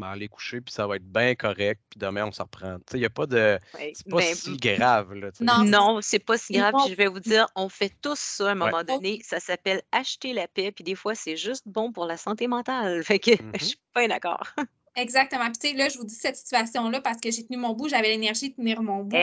aller 0.03 0.29
coucher, 0.29 0.61
puis 0.61 0.73
ça 0.73 0.87
va 0.87 0.97
être 0.97 1.05
bien 1.05 1.35
correct, 1.35 1.81
puis 1.91 1.99
demain, 1.99 2.27
on 2.27 2.33
s'en 2.33 2.45
reprend. 2.45 2.79
Il 2.93 3.01
n'y 3.01 3.07
a 3.07 3.11
pas 3.11 3.27
de. 3.27 3.59
c'est 3.73 4.09
pas 4.09 4.17
ben, 4.19 4.35
si 4.35 4.57
grave. 4.57 5.13
Là, 5.15 5.31
non, 5.41 5.65
non, 5.65 5.99
c'est 6.01 6.19
pas 6.19 6.39
si 6.39 6.55
grave. 6.55 6.75
je 6.89 6.95
vais 6.95 7.09
vous 7.09 7.21
dire, 7.21 7.47
on 7.55 7.69
fait 7.69 7.93
tous 8.03 8.19
ça 8.19 8.49
à 8.49 8.53
un 8.53 8.55
moment 8.55 8.83
donné. 8.83 9.21
Ça 9.25 9.41
s'appelle 9.41 9.83
acheter 9.93 10.33
la 10.33 10.49
paix, 10.49 10.73
puis 10.73 10.85
des 10.85 10.95
fois, 10.95 11.15
c'est 11.15 11.37
juste 11.37 11.65
bon 11.67 11.93
pour 11.93 12.07
la 12.07 12.17
santé 12.17 12.47
mentale. 12.47 13.03
Fait 13.11 13.19
que 13.19 13.33
je 13.33 13.37
mm-hmm. 13.37 13.65
suis 13.65 13.81
pas 13.93 14.07
d'accord. 14.09 14.47
Exactement. 14.97 15.45
Puis, 15.45 15.59
tu 15.59 15.69
sais, 15.69 15.75
là, 15.75 15.89
je 15.89 15.99
vous 15.99 16.05
dis 16.05 16.15
cette 16.15 16.37
situation-là 16.37 17.01
parce 17.01 17.21
que 17.21 17.31
j'ai 17.31 17.45
tenu 17.45 17.57
mon 17.57 17.75
bout, 17.75 17.89
j'avais 17.89 18.09
l'énergie 18.09 18.51
de 18.51 18.57
tenir 18.57 18.83
mon 18.83 19.05
bout. 19.05 19.17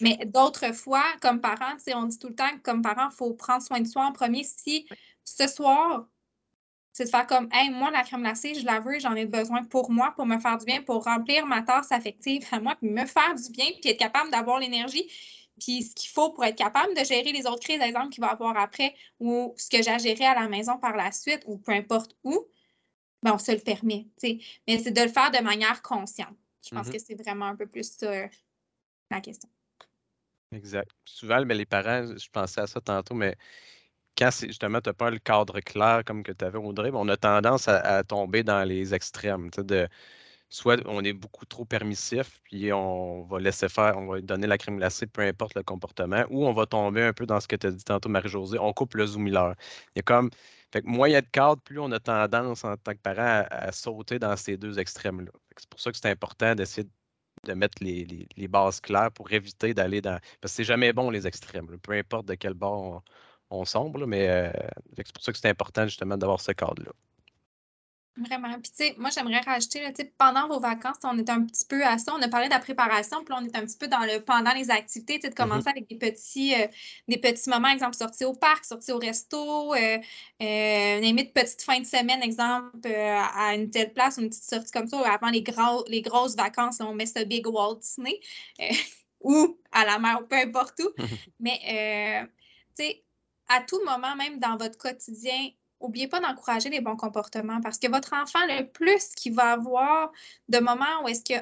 Mais 0.00 0.18
d'autres 0.26 0.72
fois, 0.72 1.04
comme 1.20 1.40
parent, 1.40 1.74
tu 1.76 1.84
sais, 1.84 1.94
on 1.94 2.04
dit 2.04 2.18
tout 2.18 2.28
le 2.28 2.34
temps 2.34 2.50
que 2.50 2.62
comme 2.62 2.82
parent, 2.82 3.08
il 3.10 3.16
faut 3.16 3.34
prendre 3.34 3.62
soin 3.62 3.80
de 3.80 3.86
soi 3.86 4.04
en 4.04 4.12
premier. 4.12 4.44
Si 4.44 4.86
ce 5.24 5.46
soir, 5.48 6.06
c'est 6.98 7.04
de 7.04 7.10
faire 7.10 7.28
comme, 7.28 7.48
hey, 7.52 7.70
moi, 7.70 7.92
la 7.92 8.02
crème 8.02 8.22
glacée, 8.22 8.54
je 8.56 8.66
la 8.66 8.80
veux, 8.80 8.98
j'en 8.98 9.14
ai 9.14 9.24
besoin 9.24 9.62
pour 9.62 9.88
moi, 9.88 10.12
pour 10.16 10.26
me 10.26 10.36
faire 10.40 10.58
du 10.58 10.64
bien, 10.64 10.82
pour 10.82 11.04
remplir 11.04 11.46
ma 11.46 11.62
tasse 11.62 11.92
affective 11.92 12.44
à 12.50 12.58
moi, 12.58 12.74
puis 12.74 12.90
me 12.90 13.06
faire 13.06 13.36
du 13.36 13.52
bien, 13.52 13.66
puis 13.80 13.90
être 13.90 14.00
capable 14.00 14.32
d'avoir 14.32 14.58
l'énergie, 14.58 15.08
puis 15.60 15.84
ce 15.84 15.94
qu'il 15.94 16.10
faut 16.10 16.32
pour 16.32 16.44
être 16.44 16.58
capable 16.58 16.96
de 16.96 17.04
gérer 17.04 17.30
les 17.30 17.46
autres 17.46 17.60
crises, 17.60 17.80
exemple, 17.80 18.08
qu'il 18.08 18.20
va 18.20 18.30
avoir 18.30 18.58
après, 18.58 18.96
ou 19.20 19.54
ce 19.56 19.70
que 19.70 19.80
j'ai 19.80 19.92
à 19.92 19.98
gérer 19.98 20.26
à 20.26 20.34
la 20.34 20.48
maison 20.48 20.76
par 20.76 20.96
la 20.96 21.12
suite, 21.12 21.44
ou 21.46 21.58
peu 21.58 21.70
importe 21.70 22.16
où, 22.24 22.48
ben, 23.22 23.34
on 23.34 23.38
se 23.38 23.52
le 23.52 23.60
permet. 23.60 24.08
sais. 24.16 24.40
Mais 24.66 24.80
c'est 24.80 24.90
de 24.90 25.00
le 25.00 25.08
faire 25.08 25.30
de 25.30 25.38
manière 25.38 25.82
consciente. 25.82 26.36
Je 26.68 26.74
pense 26.74 26.88
mm-hmm. 26.88 26.92
que 26.92 26.98
c'est 26.98 27.14
vraiment 27.14 27.46
un 27.46 27.54
peu 27.54 27.68
plus 27.68 27.92
ça 27.92 28.26
la 29.08 29.20
question. 29.20 29.48
Exact. 30.50 30.90
Souvent, 31.04 31.44
mais 31.44 31.54
les 31.54 31.66
parents, 31.66 32.16
je 32.16 32.28
pensais 32.28 32.60
à 32.60 32.66
ça 32.66 32.80
tantôt, 32.80 33.14
mais 33.14 33.36
quand 34.18 34.30
justement 34.32 34.80
tu 34.80 34.88
n'as 34.90 34.94
pas 34.94 35.10
le 35.10 35.18
cadre 35.18 35.60
clair 35.60 36.02
comme 36.04 36.22
que 36.22 36.32
tu 36.32 36.44
avais 36.44 36.58
Audrey, 36.58 36.90
on 36.92 37.08
a 37.08 37.16
tendance 37.16 37.68
à, 37.68 38.02
tomber 38.04 38.42
dans 38.42 38.64
les 38.64 38.94
extrêmes. 38.94 39.50
De, 39.50 39.88
soit 40.48 40.80
on 40.86 41.04
est 41.04 41.12
beaucoup 41.12 41.46
trop 41.46 41.64
permissif, 41.64 42.40
puis 42.44 42.72
on 42.72 43.24
va 43.24 43.38
laisser 43.40 43.68
faire, 43.68 43.96
on 43.98 44.06
va 44.06 44.20
donner 44.20 44.46
la 44.46 44.58
crème 44.58 44.78
glacée, 44.78 45.06
peu 45.06 45.22
importe 45.22 45.54
le 45.54 45.62
comportement, 45.62 46.24
ou 46.30 46.46
on 46.46 46.52
va 46.52 46.66
tomber 46.66 47.02
un 47.02 47.12
peu 47.12 47.26
dans 47.26 47.40
ce 47.40 47.48
que 47.48 47.56
tu 47.56 47.66
as 47.68 47.70
dit 47.70 47.84
tantôt, 47.84 48.08
Marie-Josée, 48.08 48.58
on 48.58 48.72
coupe 48.72 48.94
le 48.94 49.06
zoom 49.06 49.22
Miller. 49.24 49.54
Il 49.94 49.98
y 49.98 50.00
a 50.00 50.02
comme, 50.02 50.30
fait 50.72 50.82
que 50.82 50.88
moins 50.88 51.08
il 51.08 51.12
y 51.12 51.16
a 51.16 51.20
de 51.22 51.28
cadre, 51.28 51.60
plus 51.62 51.78
on 51.80 51.90
a 51.92 52.00
tendance 52.00 52.64
en 52.64 52.76
tant 52.76 52.92
que 52.92 52.98
parent 52.98 53.46
à, 53.50 53.72
sauter 53.72 54.18
dans 54.18 54.36
ces 54.36 54.56
deux 54.56 54.78
extrêmes-là. 54.78 55.32
C'est 55.56 55.68
pour 55.68 55.80
ça 55.80 55.92
que 55.92 55.98
c'est 55.98 56.10
important 56.10 56.54
d'essayer 56.54 56.88
de 57.44 57.54
mettre 57.54 57.82
les, 57.82 58.48
bases 58.48 58.80
claires 58.80 59.12
pour 59.12 59.32
éviter 59.32 59.74
d'aller 59.74 60.00
dans. 60.00 60.18
Parce 60.40 60.52
que 60.52 60.56
c'est 60.56 60.64
jamais 60.64 60.92
bon 60.92 61.10
les 61.10 61.26
extrêmes. 61.26 61.66
Peu 61.78 61.92
importe 61.92 62.26
de 62.26 62.34
quel 62.34 62.54
bord 62.54 63.02
on 63.50 63.64
sombre, 63.64 64.06
mais 64.06 64.28
euh, 64.28 64.52
c'est 64.96 65.12
pour 65.12 65.22
ça 65.22 65.32
que 65.32 65.38
c'est 65.38 65.48
important 65.48 65.84
justement 65.86 66.16
d'avoir 66.16 66.40
ce 66.40 66.52
cadre-là. 66.52 66.92
Vraiment. 68.20 68.52
Puis, 68.60 68.72
tu 68.76 68.84
sais, 68.84 68.94
moi, 68.98 69.10
j'aimerais 69.10 69.38
rajouter, 69.40 69.80
là, 69.80 69.92
pendant 70.18 70.48
vos 70.48 70.58
vacances, 70.58 70.96
on 71.04 71.16
est 71.18 71.30
un 71.30 71.44
petit 71.46 71.64
peu 71.64 71.84
à 71.86 71.98
ça. 71.98 72.12
On 72.18 72.20
a 72.20 72.26
parlé 72.28 72.48
de 72.48 72.52
la 72.52 72.58
préparation, 72.58 73.22
puis 73.22 73.32
là, 73.32 73.40
on 73.40 73.46
est 73.46 73.56
un 73.56 73.64
petit 73.64 73.76
peu 73.78 73.86
dans 73.86 74.00
le 74.00 74.18
pendant 74.24 74.52
les 74.54 74.70
activités, 74.72 75.20
tu 75.20 75.22
sais, 75.22 75.28
de 75.28 75.34
Mhm. 75.34 75.36
commencer 75.36 75.68
avec 75.68 75.88
des 75.88 75.96
petits, 75.96 76.52
euh, 76.60 76.66
des 77.06 77.18
petits 77.18 77.48
moments, 77.48 77.68
exemple, 77.68 77.94
sortir 77.94 78.28
au 78.30 78.34
parc, 78.34 78.64
sortir 78.64 78.96
au 78.96 78.98
resto, 78.98 79.72
euh, 79.72 79.98
euh, 80.42 80.96
une 80.98 81.02
limite 81.04 81.32
petite 81.32 81.62
fin 81.62 81.78
de 81.78 81.86
semaine, 81.86 82.20
exemple, 82.20 82.76
euh, 82.86 83.22
à 83.34 83.54
une 83.54 83.70
telle 83.70 83.92
place, 83.92 84.16
une 84.18 84.28
petite 84.30 84.42
sortie 84.50 84.72
comme 84.72 84.88
ça, 84.88 84.98
avant 85.12 85.30
les, 85.30 85.42
gros, 85.42 85.84
les 85.86 86.02
grosses 86.02 86.34
vacances, 86.34 86.80
là, 86.80 86.86
on 86.86 86.94
met 86.94 87.06
ce 87.06 87.22
big 87.24 87.46
Walt 87.46 87.76
Disney, 87.76 88.18
euh, 88.60 88.64
ou 89.20 89.60
à 89.70 89.84
la 89.84 90.00
mer, 90.00 90.18
ou 90.22 90.26
peu 90.26 90.36
importe 90.36 90.80
où. 90.80 90.90
Mais, 91.38 92.28
tu 92.76 92.84
sais, 92.84 93.04
à 93.48 93.60
tout 93.60 93.82
moment, 93.84 94.14
même 94.16 94.38
dans 94.38 94.56
votre 94.56 94.78
quotidien, 94.78 95.50
N'oubliez 95.80 96.08
pas 96.08 96.20
d'encourager 96.20 96.70
les 96.70 96.80
bons 96.80 96.96
comportements 96.96 97.60
parce 97.60 97.78
que 97.78 97.88
votre 97.88 98.12
enfant, 98.12 98.40
le 98.48 98.64
plus 98.64 99.14
qu'il 99.14 99.34
va 99.34 99.52
avoir 99.52 100.10
de 100.48 100.58
moments 100.58 101.04
où 101.04 101.08
est-ce 101.08 101.22
que 101.22 101.40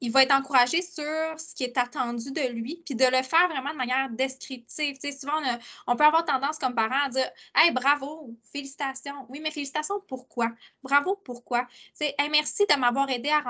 il 0.00 0.12
va 0.12 0.22
être 0.22 0.32
encouragé 0.32 0.80
sur 0.80 1.04
ce 1.36 1.56
qui 1.56 1.64
est 1.64 1.76
attendu 1.76 2.30
de 2.30 2.52
lui, 2.52 2.82
puis 2.84 2.94
de 2.94 3.04
le 3.04 3.20
faire 3.24 3.48
vraiment 3.48 3.72
de 3.72 3.76
manière 3.76 4.08
descriptive. 4.10 4.94
Tu 4.94 5.10
sais, 5.10 5.18
souvent, 5.18 5.42
on, 5.88 5.96
peut 5.96 6.04
avoir 6.04 6.24
tendance 6.24 6.56
comme 6.56 6.74
parent 6.74 7.06
à 7.06 7.08
dire 7.08 7.28
Hey, 7.52 7.72
bravo, 7.72 8.32
félicitations. 8.52 9.26
Oui, 9.28 9.40
mais 9.40 9.50
félicitations, 9.50 10.00
pourquoi? 10.06 10.52
Bravo, 10.84 11.16
pourquoi? 11.24 11.66
Tu 11.98 12.04
Hey, 12.04 12.30
merci 12.30 12.64
de 12.66 12.76
m'avoir 12.76 13.10
aidé 13.10 13.30
à, 13.30 13.42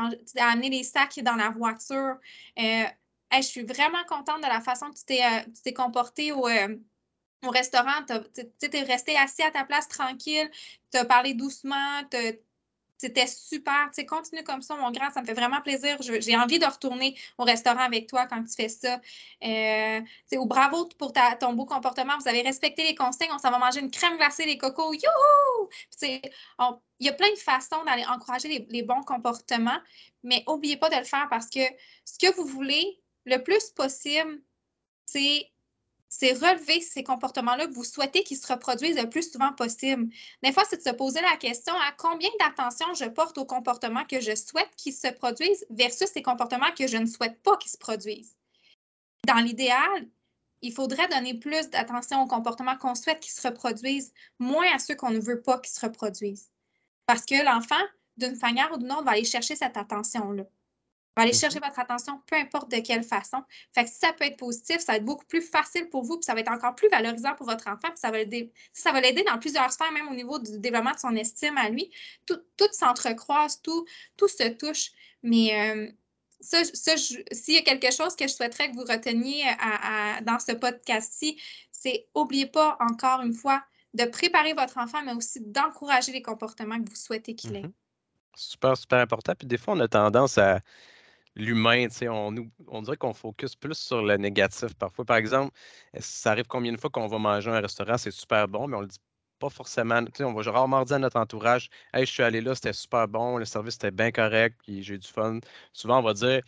amener 0.50 0.70
les 0.70 0.84
sacs 0.84 1.20
dans 1.20 1.36
la 1.36 1.50
voiture. 1.50 2.16
Euh, 2.58 2.84
Hey, 3.30 3.42
je 3.42 3.48
suis 3.48 3.62
vraiment 3.62 4.02
contente 4.08 4.42
de 4.42 4.48
la 4.48 4.62
façon 4.62 4.88
que 4.88 4.96
tu 4.96 5.04
t'es 5.04 5.20
euh, 5.22 5.72
comporté 5.72 6.32
au, 6.32 6.48
euh, 6.48 6.78
au 7.46 7.50
restaurant. 7.50 8.04
Tu 8.06 8.66
es 8.72 8.82
resté 8.82 9.16
assis 9.16 9.42
à 9.42 9.50
ta 9.50 9.64
place 9.64 9.88
tranquille, 9.88 10.50
tu 10.90 10.98
as 10.98 11.04
parlé 11.04 11.34
doucement, 11.34 12.02
c'était 13.00 13.28
super. 13.28 13.90
Tu 13.94 14.04
continue 14.04 14.42
comme 14.42 14.60
ça, 14.60 14.74
mon 14.74 14.90
grand. 14.90 15.10
Ça 15.10 15.20
me 15.20 15.26
fait 15.26 15.32
vraiment 15.34 15.60
plaisir. 15.60 15.96
J'ai 16.00 16.36
envie 16.36 16.58
de 16.58 16.66
retourner 16.66 17.16
au 17.38 17.44
restaurant 17.44 17.82
avec 17.82 18.08
toi 18.08 18.26
quand 18.26 18.42
tu 18.42 18.52
fais 18.56 18.68
ça. 18.68 19.00
Euh, 19.44 20.00
bravo 20.46 20.86
pour 20.98 21.12
ta- 21.12 21.36
ton 21.36 21.52
beau 21.52 21.64
comportement. 21.64 22.18
Vous 22.18 22.28
avez 22.28 22.42
respecté 22.42 22.82
les 22.82 22.96
consignes. 22.96 23.30
On 23.32 23.38
s'en 23.38 23.52
va 23.52 23.58
manger 23.58 23.80
une 23.80 23.90
crème 23.90 24.16
glacée, 24.16 24.46
les 24.46 24.58
cocos. 24.58 24.92
Youhou! 24.94 25.68
Il 26.02 27.06
y 27.06 27.08
a 27.08 27.12
plein 27.12 27.30
de 27.30 27.38
façons 27.38 27.84
d'aller 27.84 28.04
encourager 28.06 28.48
les, 28.48 28.66
les 28.68 28.82
bons 28.82 29.02
comportements, 29.02 29.78
mais 30.24 30.42
n'oubliez 30.48 30.76
pas 30.76 30.90
de 30.90 30.96
le 30.96 31.04
faire 31.04 31.28
parce 31.30 31.48
que 31.48 31.60
ce 32.04 32.18
que 32.18 32.34
vous 32.34 32.46
voulez 32.46 33.00
le 33.26 33.38
plus 33.38 33.70
possible, 33.70 34.42
c'est 35.06 35.48
c'est 36.08 36.32
relever 36.32 36.80
ces 36.80 37.02
comportements-là 37.02 37.66
que 37.66 37.74
vous 37.74 37.84
souhaitez 37.84 38.24
qu'ils 38.24 38.38
se 38.38 38.50
reproduisent 38.50 38.96
le 38.96 39.08
plus 39.08 39.30
souvent 39.30 39.52
possible. 39.52 40.12
Des 40.42 40.52
fois, 40.52 40.64
c'est 40.68 40.78
de 40.78 40.82
se 40.82 40.94
poser 40.94 41.20
la 41.20 41.36
question 41.36 41.74
à 41.74 41.92
combien 41.92 42.30
d'attention 42.40 42.86
je 42.94 43.04
porte 43.04 43.36
aux 43.38 43.44
comportements 43.44 44.04
que 44.04 44.20
je 44.20 44.34
souhaite 44.34 44.70
qu'ils 44.76 44.94
se 44.94 45.08
produisent 45.08 45.66
versus 45.70 46.08
ces 46.08 46.22
comportements 46.22 46.72
que 46.76 46.86
je 46.86 46.96
ne 46.96 47.06
souhaite 47.06 47.42
pas 47.42 47.56
qu'ils 47.58 47.70
se 47.70 47.78
produisent? 47.78 48.36
Dans 49.26 49.36
l'idéal, 49.36 50.08
il 50.62 50.72
faudrait 50.72 51.08
donner 51.08 51.34
plus 51.34 51.68
d'attention 51.68 52.22
aux 52.22 52.26
comportements 52.26 52.76
qu'on 52.76 52.94
souhaite 52.94 53.20
qu'ils 53.20 53.32
se 53.32 53.46
reproduisent, 53.46 54.12
moins 54.38 54.66
à 54.74 54.78
ceux 54.78 54.94
qu'on 54.94 55.10
ne 55.10 55.20
veut 55.20 55.42
pas 55.42 55.58
qu'ils 55.58 55.74
se 55.74 55.84
reproduisent. 55.84 56.50
Parce 57.06 57.24
que 57.24 57.44
l'enfant, 57.44 57.82
d'une 58.16 58.36
manière 58.38 58.72
ou 58.72 58.78
d'une 58.78 58.90
autre, 58.92 59.04
va 59.04 59.12
aller 59.12 59.24
chercher 59.24 59.56
cette 59.56 59.76
attention-là 59.76 60.44
va 61.18 61.24
aller 61.24 61.32
chercher 61.32 61.58
votre 61.60 61.78
attention, 61.78 62.20
peu 62.26 62.36
importe 62.36 62.70
de 62.70 62.78
quelle 62.78 63.02
façon. 63.02 63.42
Fait 63.74 63.84
que 63.84 63.90
si 63.90 63.98
ça 63.98 64.12
peut 64.12 64.24
être 64.24 64.36
positif, 64.36 64.78
ça 64.78 64.92
va 64.92 64.96
être 64.96 65.04
beaucoup 65.04 65.24
plus 65.26 65.42
facile 65.42 65.88
pour 65.88 66.02
vous, 66.02 66.16
puis 66.16 66.24
ça 66.24 66.34
va 66.34 66.40
être 66.40 66.50
encore 66.50 66.74
plus 66.74 66.88
valorisant 66.88 67.34
pour 67.34 67.46
votre 67.46 67.68
enfant, 67.68 67.88
puis 67.88 67.98
ça 67.98 68.10
va 68.10 68.18
l'aider, 68.18 68.52
ça 68.72 68.92
va 68.92 69.00
l'aider 69.00 69.22
dans 69.24 69.38
plusieurs 69.38 69.70
sphères, 69.72 69.92
même 69.92 70.08
au 70.08 70.14
niveau 70.14 70.38
du 70.38 70.58
développement 70.58 70.92
de 70.92 70.98
son 70.98 71.14
estime 71.16 71.56
à 71.58 71.68
lui. 71.68 71.90
Tout, 72.26 72.40
tout 72.56 72.68
s'entrecroise, 72.72 73.60
tout, 73.62 73.84
tout 74.16 74.28
se 74.28 74.48
touche. 74.48 74.90
Mais 75.22 75.52
euh, 75.52 75.90
ça, 76.40 76.62
ça 76.64 76.96
s'il 76.96 77.54
y 77.54 77.58
a 77.58 77.62
quelque 77.62 77.92
chose 77.92 78.14
que 78.14 78.28
je 78.28 78.32
souhaiterais 78.32 78.70
que 78.70 78.74
vous 78.76 78.84
reteniez 78.84 79.44
à- 79.58 80.16
à- 80.16 80.20
dans 80.20 80.38
ce 80.38 80.52
podcast-ci, 80.52 81.40
c'est 81.70 82.06
n'oubliez 82.14 82.46
pas 82.46 82.76
encore 82.80 83.20
une 83.22 83.34
fois 83.34 83.62
de 83.94 84.04
préparer 84.04 84.52
votre 84.52 84.78
enfant, 84.78 85.02
mais 85.04 85.14
aussi 85.14 85.40
d'encourager 85.40 86.12
les 86.12 86.22
comportements 86.22 86.82
que 86.82 86.88
vous 86.88 86.96
souhaitez 86.96 87.34
qu'il 87.34 87.56
ait. 87.56 87.62
Mhm. 87.62 87.72
Super, 88.36 88.76
super 88.76 89.00
important. 89.00 89.34
Puis 89.36 89.48
des 89.48 89.58
fois, 89.58 89.74
on 89.74 89.80
a 89.80 89.88
tendance 89.88 90.38
à 90.38 90.60
l'humain, 91.38 91.86
on, 92.02 92.34
on 92.68 92.82
dirait 92.82 92.96
qu'on 92.96 93.14
focus 93.14 93.56
plus 93.56 93.74
sur 93.78 94.02
le 94.02 94.16
négatif 94.16 94.74
parfois. 94.74 95.04
Par 95.04 95.16
exemple, 95.16 95.52
ça 95.98 96.32
arrive 96.32 96.46
combien 96.46 96.72
de 96.72 96.78
fois 96.78 96.90
qu'on 96.90 97.06
va 97.08 97.18
manger 97.18 97.50
à 97.50 97.54
un 97.56 97.60
restaurant, 97.60 97.96
c'est 97.98 98.10
super 98.10 98.48
bon, 98.48 98.66
mais 98.68 98.76
on 98.76 98.80
le 98.82 98.86
dit 98.88 98.98
pas 99.38 99.48
forcément. 99.50 100.00
On 100.20 100.32
va 100.34 100.50
rarement 100.50 100.84
dire 100.84 100.96
à 100.96 100.98
notre 100.98 101.16
entourage, 101.18 101.70
Hey, 101.94 102.06
je 102.06 102.12
suis 102.12 102.22
allé 102.22 102.40
là, 102.40 102.54
c'était 102.54 102.72
super 102.72 103.08
bon, 103.08 103.38
le 103.38 103.44
service 103.44 103.76
était 103.76 103.90
bien 103.92 104.10
correct, 104.10 104.58
puis 104.64 104.82
j'ai 104.82 104.98
du 104.98 105.06
fun. 105.08 105.38
Souvent, 105.72 106.00
on 106.00 106.02
va 106.02 106.12
dire, 106.14 106.40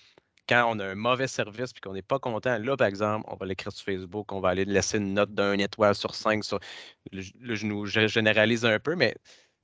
quand 0.49 0.67
on 0.75 0.79
a 0.81 0.87
un 0.89 0.95
mauvais 0.97 1.29
service 1.29 1.73
puis 1.73 1.81
qu'on 1.81 1.93
n'est 1.95 2.03
pas 2.03 2.19
content, 2.19 2.59
là, 2.59 2.77
par 2.77 2.89
exemple, 2.89 3.27
on 3.31 3.37
va 3.37 3.47
l'écrire 3.47 3.73
sur 3.73 3.85
Facebook, 3.85 4.33
on 4.33 4.41
va 4.41 4.51
aller 4.51 4.65
laisser 4.65 4.99
une 4.99 5.15
note 5.15 5.33
d'un 5.35 5.59
étoile 5.59 5.95
sur 5.95 6.15
cinq. 6.15 6.45
Sur... 6.45 6.59
Là, 7.13 7.23
je- 7.55 7.67
nous 7.67 7.87
généralise 7.87 8.65
un 8.65 8.79
peu, 8.81 8.97
mais 8.97 9.15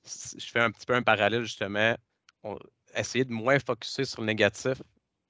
je 0.05 0.47
fais 0.47 0.61
un 0.61 0.71
petit 0.71 0.87
peu 0.87 0.95
un 0.95 1.03
parallèle, 1.03 1.43
justement. 1.43 1.97
On- 2.45 2.59
essayer 2.95 3.25
de 3.25 3.33
moins 3.33 3.59
focuser 3.59 4.05
sur 4.05 4.21
le 4.23 4.27
négatif, 4.29 4.81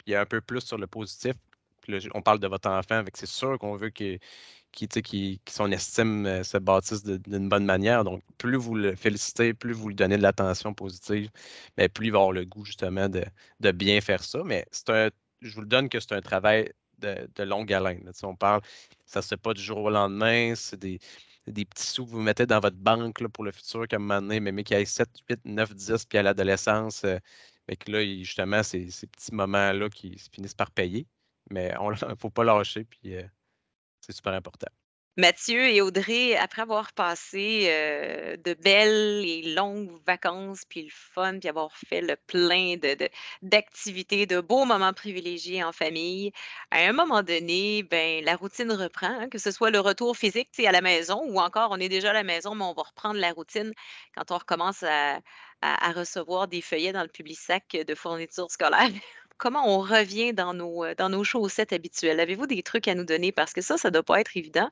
puis 0.07 0.15
un 0.15 0.25
peu 0.27 0.41
plus 0.41 0.61
sur 0.63 0.79
le 0.79 0.87
positif. 0.87 1.35
On 2.15 2.23
parle 2.23 2.41
de 2.41 2.49
votre 2.49 2.69
enfant, 2.69 3.05
c'est 3.15 3.27
sûr 3.27 3.59
qu'on 3.59 3.77
veut 3.77 3.91
que 3.91 4.19
qui, 4.73 4.89
qui, 4.89 5.41
qui 5.45 5.55
son 5.55 5.71
estime 5.73 6.27
euh, 6.27 6.43
se 6.45 6.59
bâtisse 6.59 7.03
d'une 7.05 7.49
bonne 7.49 7.65
manière. 7.65 8.05
Donc, 8.05 8.23
plus 8.39 8.57
vous 8.57 8.75
le 8.75 8.95
félicitez, 8.97 9.55
plus 9.55 9.73
vous 9.73 9.89
lui 9.89 9.95
donnez 9.95 10.17
de 10.19 10.23
l'attention 10.23 10.75
positive, 10.75 11.31
mais 11.79 11.89
plus 11.89 12.07
il 12.09 12.13
va 12.13 12.19
avoir 12.19 12.33
le 12.33 12.45
goût 12.45 12.65
justement 12.65 13.09
de, 13.09 13.25
de 13.61 13.71
bien 13.73 14.01
faire 14.01 14.23
ça. 14.25 14.43
Mais 14.45 14.67
c'est 14.73 14.91
un, 14.91 15.11
je 15.43 15.55
vous 15.55 15.63
le 15.63 15.67
donne 15.67 15.89
que 15.89 16.01
c'est 16.01 16.13
un 16.13 16.21
travail 16.21 16.73
de, 16.99 17.29
de 17.35 17.43
longue 17.45 17.73
haleine. 17.73 18.11
sais, 18.13 18.27
on 18.27 18.37
parle, 18.37 18.61
ça 19.07 19.21
ne 19.21 19.23
se 19.23 19.29
fait 19.29 19.37
pas 19.39 19.55
du 19.55 19.63
jour 19.63 19.79
au 19.79 19.91
lendemain, 19.91 20.55
c'est 20.57 20.79
des, 20.79 20.99
des 21.47 21.65
petits 21.65 21.87
sous 21.87 22.05
que 22.05 22.11
vous 22.11 22.21
mettez 22.21 22.47
dans 22.47 22.61
votre 22.61 22.77
banque 22.77 23.21
là, 23.21 23.29
pour 23.29 23.45
le 23.45 23.53
futur, 23.53 23.87
comme 23.89 24.11
un 24.11 24.21
moment 24.21 24.23
donné, 24.29 24.41
mais 24.41 24.65
qu'il 24.65 24.77
y 24.77 24.81
ait 24.81 24.85
7, 24.85 25.09
8, 25.31 25.41
9, 25.45 25.75
10, 25.75 26.05
puis 26.07 26.19
à 26.19 26.23
l'adolescence, 26.23 27.05
euh, 27.05 27.19
fait 27.67 27.77
que 27.77 27.91
là, 27.91 28.05
justement, 28.05 28.63
c'est 28.63 28.91
ces 28.91 29.07
petits 29.07 29.35
moments-là 29.35 29.89
qui 29.91 30.19
se 30.19 30.31
finissent 30.31 30.55
par 30.55 30.71
payer. 30.71 31.07
Mais 31.51 31.75
il 31.81 32.09
ne 32.09 32.15
faut 32.15 32.31
pas 32.31 32.45
lâcher, 32.45 32.85
puis 32.85 33.17
euh, 33.17 33.23
c'est 34.01 34.13
super 34.13 34.33
important. 34.35 34.69
Mathieu 35.19 35.67
et 35.71 35.81
Audrey, 35.81 36.37
après 36.37 36.61
avoir 36.61 36.93
passé 36.93 37.69
euh, 37.71 38.37
de 38.37 38.53
belles 38.53 39.25
et 39.25 39.55
longues 39.55 39.91
vacances, 40.07 40.65
puis 40.69 40.83
le 40.83 40.91
fun, 40.93 41.39
puis 41.39 41.49
avoir 41.49 41.75
fait 41.75 42.03
le 42.03 42.17
plein 42.27 42.77
de, 42.77 42.95
de- 42.97 43.09
d'activités, 43.41 44.27
de 44.27 44.41
beaux 44.43 44.67
moments 44.67 44.93
privilégiés 44.93 45.65
en 45.65 45.73
famille, 45.73 46.33
à 46.71 46.81
un 46.81 46.93
moment 46.93 47.23
donné, 47.23 47.83
ben, 47.83 48.23
la 48.27 48.37
routine 48.37 48.71
reprend, 48.73 49.07
hein, 49.23 49.29
que 49.31 49.39
ce 49.39 49.51
soit 49.53 49.71
le 49.71 49.81
retour 49.81 50.19
physique 50.19 50.51
à 50.61 50.71
la 50.73 50.83
maison 50.83 51.23
ou 51.27 51.41
encore 51.41 51.71
on 51.71 51.79
est 51.81 51.89
déjà 51.89 52.11
à 52.11 52.13
la 52.13 52.23
maison, 52.23 52.55
mais 52.55 52.65
on 52.65 52.75
va 52.75 52.83
reprendre 52.83 53.19
la 53.19 53.33
routine 53.33 53.73
quand 54.15 54.31
on 54.33 54.37
recommence 54.39 54.83
à, 54.83 55.17
à- 55.63 55.89
à 55.89 55.93
recevoir 55.93 56.47
des 56.49 56.61
feuillets 56.61 56.93
dans 56.93 57.03
le 57.03 57.09
public 57.09 57.39
sac 57.39 57.75
de 57.89 57.95
fournitures 57.95 58.51
scolaires. 58.51 58.91
Comment 59.39 59.69
on 59.69 59.81
revient 59.81 60.33
dans 60.33 60.55
nos, 60.55 60.83
euh, 60.85 60.95
dans 60.95 61.11
nos 61.11 61.23
chaussettes 61.23 61.75
habituelles? 61.75 62.21
Avez-vous 62.21 62.47
des 62.47 62.63
trucs 62.63 62.89
à 62.89 62.95
nous 62.95 63.05
donner? 63.05 63.33
Parce 63.33 63.53
que 63.53 63.61
ça, 63.61 63.77
ça 63.77 63.89
ne 63.89 63.93
doit 63.93 64.03
pas 64.03 64.19
être 64.21 64.35
évident. 64.37 64.71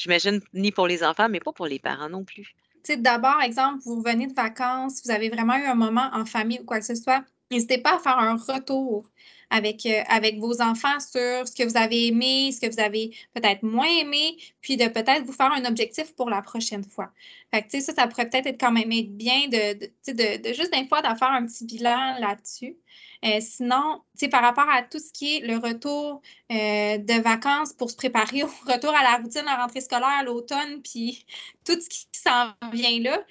J'imagine 0.00 0.40
ni 0.54 0.72
pour 0.72 0.86
les 0.86 1.04
enfants, 1.04 1.28
mais 1.28 1.40
pas 1.40 1.52
pour 1.52 1.66
les 1.66 1.78
parents 1.78 2.08
non 2.08 2.24
plus. 2.24 2.54
D'abord, 2.96 3.42
exemple, 3.42 3.82
vous 3.84 3.96
revenez 3.96 4.26
de 4.28 4.32
vacances, 4.32 5.02
vous 5.04 5.10
avez 5.10 5.28
vraiment 5.28 5.56
eu 5.58 5.66
un 5.66 5.74
moment 5.74 6.08
en 6.14 6.24
famille 6.24 6.58
ou 6.60 6.64
quoi 6.64 6.78
que 6.78 6.86
ce 6.86 6.94
soit, 6.94 7.22
n'hésitez 7.50 7.78
pas 7.78 7.96
à 7.96 7.98
faire 7.98 8.18
un 8.18 8.36
retour 8.36 9.06
avec, 9.50 9.84
euh, 9.84 10.02
avec 10.08 10.38
vos 10.38 10.62
enfants 10.62 11.00
sur 11.00 11.46
ce 11.46 11.52
que 11.54 11.68
vous 11.68 11.76
avez 11.76 12.06
aimé, 12.06 12.52
ce 12.52 12.60
que 12.60 12.72
vous 12.72 12.80
avez 12.80 13.10
peut-être 13.34 13.62
moins 13.64 13.88
aimé, 13.88 14.36
puis 14.60 14.76
de 14.76 14.86
peut-être 14.86 15.24
vous 15.24 15.32
faire 15.32 15.52
un 15.52 15.64
objectif 15.64 16.14
pour 16.14 16.30
la 16.30 16.40
prochaine 16.40 16.84
fois. 16.84 17.10
Fait 17.52 17.62
que, 17.62 17.80
ça, 17.80 17.92
ça 17.92 18.06
pourrait 18.06 18.30
peut-être 18.30 18.46
être 18.46 18.60
quand 18.60 18.70
même 18.70 18.92
être 18.92 19.16
bien 19.16 19.48
de, 19.48 19.74
de, 19.74 20.12
de, 20.12 20.48
de 20.48 20.54
juste 20.54 20.72
des 20.72 20.86
fois 20.86 21.02
d'en 21.02 21.16
faire 21.16 21.32
un 21.32 21.44
petit 21.46 21.64
bilan 21.64 22.18
là-dessus. 22.20 22.76
Euh, 23.24 23.38
sinon, 23.40 24.02
par 24.30 24.40
rapport 24.40 24.68
à 24.70 24.82
tout 24.82 24.98
ce 24.98 25.12
qui 25.12 25.36
est 25.36 25.40
le 25.40 25.58
retour 25.58 26.22
euh, 26.50 26.98
de 26.98 27.20
vacances 27.20 27.72
pour 27.72 27.90
se 27.90 27.96
préparer 27.96 28.42
au 28.44 28.50
retour 28.66 28.94
à 28.96 29.02
la 29.02 29.16
routine, 29.16 29.42
la 29.44 29.56
rentrée 29.56 29.80
scolaire, 29.80 30.22
l'automne, 30.24 30.80
puis 30.82 31.26
tout 31.64 31.78
ce 31.78 31.88
qui 31.88 32.06
s'en 32.14 32.52
vient 32.72 33.00
là. 33.00 33.24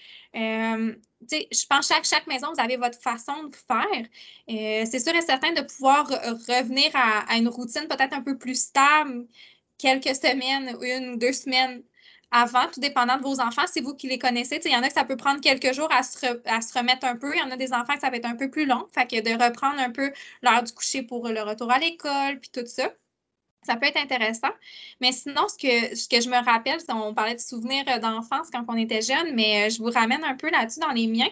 Je 1.22 1.66
pense 1.68 1.90
que 1.90 2.06
chaque, 2.06 2.28
maison, 2.28 2.48
vous 2.54 2.62
avez 2.62 2.78
votre 2.78 3.00
façon 3.00 3.44
de 3.44 3.56
faire. 3.56 4.06
Euh, 4.50 4.86
c'est 4.90 5.00
sûr 5.00 5.14
et 5.16 5.22
certain 5.22 5.52
de 5.54 5.62
pouvoir 5.62 6.10
re- 6.10 6.32
revenir 6.32 6.92
à, 6.94 7.36
une 7.38 7.50
routine 7.50 7.88
peut-être 7.88 8.14
un 8.14 8.22
peu 8.22 8.38
plus 8.38 8.56
stable 8.60 9.28
quelques 9.78 10.16
semaines, 10.16 10.78
une 10.82 11.12
ou 11.14 11.18
deux 11.18 11.34
semaines 11.34 11.84
avant, 12.32 12.68
tout 12.72 12.80
dépendant 12.80 13.18
de 13.18 13.24
vos 13.24 13.40
enfants, 13.42 13.64
c'est 13.72 13.82
vous 13.82 13.96
qui 13.96 14.08
les 14.08 14.20
connaissez. 14.20 14.62
Il 14.66 14.72
y 14.72 14.76
en 14.76 14.84
a 14.84 14.88
que 14.88 14.94
ça 14.94 15.04
peut 15.04 15.18
prendre 15.18 15.42
quelques 15.42 15.74
jours 15.74 15.92
à 15.92 16.04
se, 16.04 16.20
re- 16.20 16.42
à 16.46 16.62
se 16.62 16.78
remettre 16.78 17.06
un 17.06 17.16
peu. 17.16 17.34
Il 17.36 17.40
y 17.40 17.42
en 17.42 17.52
a 17.52 17.58
des 17.58 17.74
enfants 17.74 17.96
que 17.96 18.02
ça 18.02 18.10
va 18.10 18.18
être 18.18 18.26
un 18.26 18.36
peu 18.36 18.50
plus 18.52 18.66
long. 18.66 18.88
Fait 18.94 19.08
que 19.08 19.20
de 19.22 19.32
reprendre 19.44 19.80
un 19.80 19.92
peu 19.92 20.12
l'heure 20.44 20.64
du 20.64 20.72
coucher 20.74 21.02
pour 21.04 21.28
le 21.28 21.42
retour 21.42 21.72
à 21.72 21.80
l'école, 21.80 22.40
puis 22.40 22.52
tout 22.52 22.66
ça. 22.68 22.92
Ça 23.64 23.76
peut 23.76 23.86
être 23.88 23.98
intéressant. 23.98 24.50
Mais 25.02 25.12
sinon, 25.12 25.48
ce 25.48 25.58
que, 25.58 25.96
ce 25.96 26.08
que 26.08 26.22
je 26.22 26.30
me 26.30 26.44
rappelle, 26.44 26.80
on 26.90 27.14
parlait 27.14 27.36
de 27.36 27.40
souvenirs 27.40 27.84
euh, 27.88 28.00
d'enfance 28.00 28.48
quand 28.52 28.64
on 28.68 28.78
était 28.78 29.02
jeune, 29.02 29.36
mais 29.36 29.68
euh, 29.68 29.70
je 29.70 29.80
vous 29.80 29.92
ramène 29.92 30.24
un 30.24 30.36
peu 30.36 30.50
là-dessus 30.50 30.80
dans 30.80 30.92
les 30.92 31.08
miens. 31.08 31.30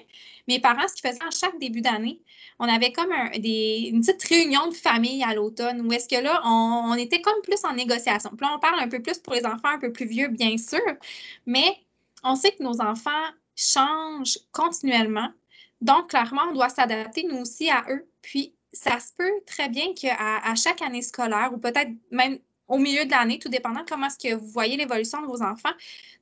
Mes 0.48 0.60
parents, 0.60 0.88
ce 0.88 0.94
qu'ils 0.94 1.10
faisaient 1.10 1.24
en 1.24 1.32
chaque 1.32 1.60
début 1.60 1.82
d'année, 1.82 2.22
on 2.60 2.68
avait 2.68 2.92
comme 2.92 3.12
une 3.12 4.02
petite 4.02 4.24
réunion 4.24 4.68
de 4.68 4.74
famille 4.74 5.24
à 5.24 5.34
l'automne 5.34 5.86
où 5.86 5.92
est-ce 5.92 6.08
que 6.08 6.22
là, 6.22 6.42
on, 6.46 6.94
était 6.96 7.22
comme 7.22 7.42
plus 7.44 7.64
en 7.64 7.74
négociation. 7.74 8.32
Puis 8.32 8.46
là, 8.46 8.54
on 8.56 8.60
parle 8.60 8.80
un 8.80 8.88
peu 8.88 9.02
plus 9.02 9.20
pour 9.20 9.34
les 9.34 9.46
enfants 9.46 9.70
un 9.70 9.80
peu 9.80 9.92
plus 9.92 10.06
vieux, 10.08 10.30
bien 10.30 10.58
sûr, 10.58 10.80
mais 11.46 11.78
on 12.24 12.36
sait 12.36 12.52
que 12.52 12.64
nos 12.64 12.82
enfants 12.82 13.12
changent 13.56 14.40
continuellement. 14.52 15.30
Donc, 15.82 16.10
clairement, 16.10 16.44
on 16.50 16.54
doit 16.54 16.70
s'adapter, 16.70 17.24
nous 17.24 17.38
aussi, 17.38 17.70
à 17.70 17.86
eux. 17.90 18.10
Puis, 18.22 18.56
ça 18.74 19.00
se 19.00 19.14
peut 19.18 19.32
très 19.46 19.70
bien 19.70 19.94
qu'à 19.94 20.16
à 20.44 20.56
chaque 20.56 20.82
année 20.82 21.02
scolaire, 21.02 21.52
ou 21.54 21.58
peut-être 21.58 21.92
même 22.12 22.40
au 22.68 22.78
milieu 22.78 23.06
de 23.06 23.12
l'année, 23.12 23.40
tout 23.40 23.50
dépendant 23.50 23.84
comment 23.88 24.08
est-ce 24.08 24.18
que 24.18 24.34
vous 24.36 24.48
voyez 24.48 24.78
l'évolution 24.78 25.22
de 25.22 25.28
vos 25.28 25.42
enfants, 25.42 25.72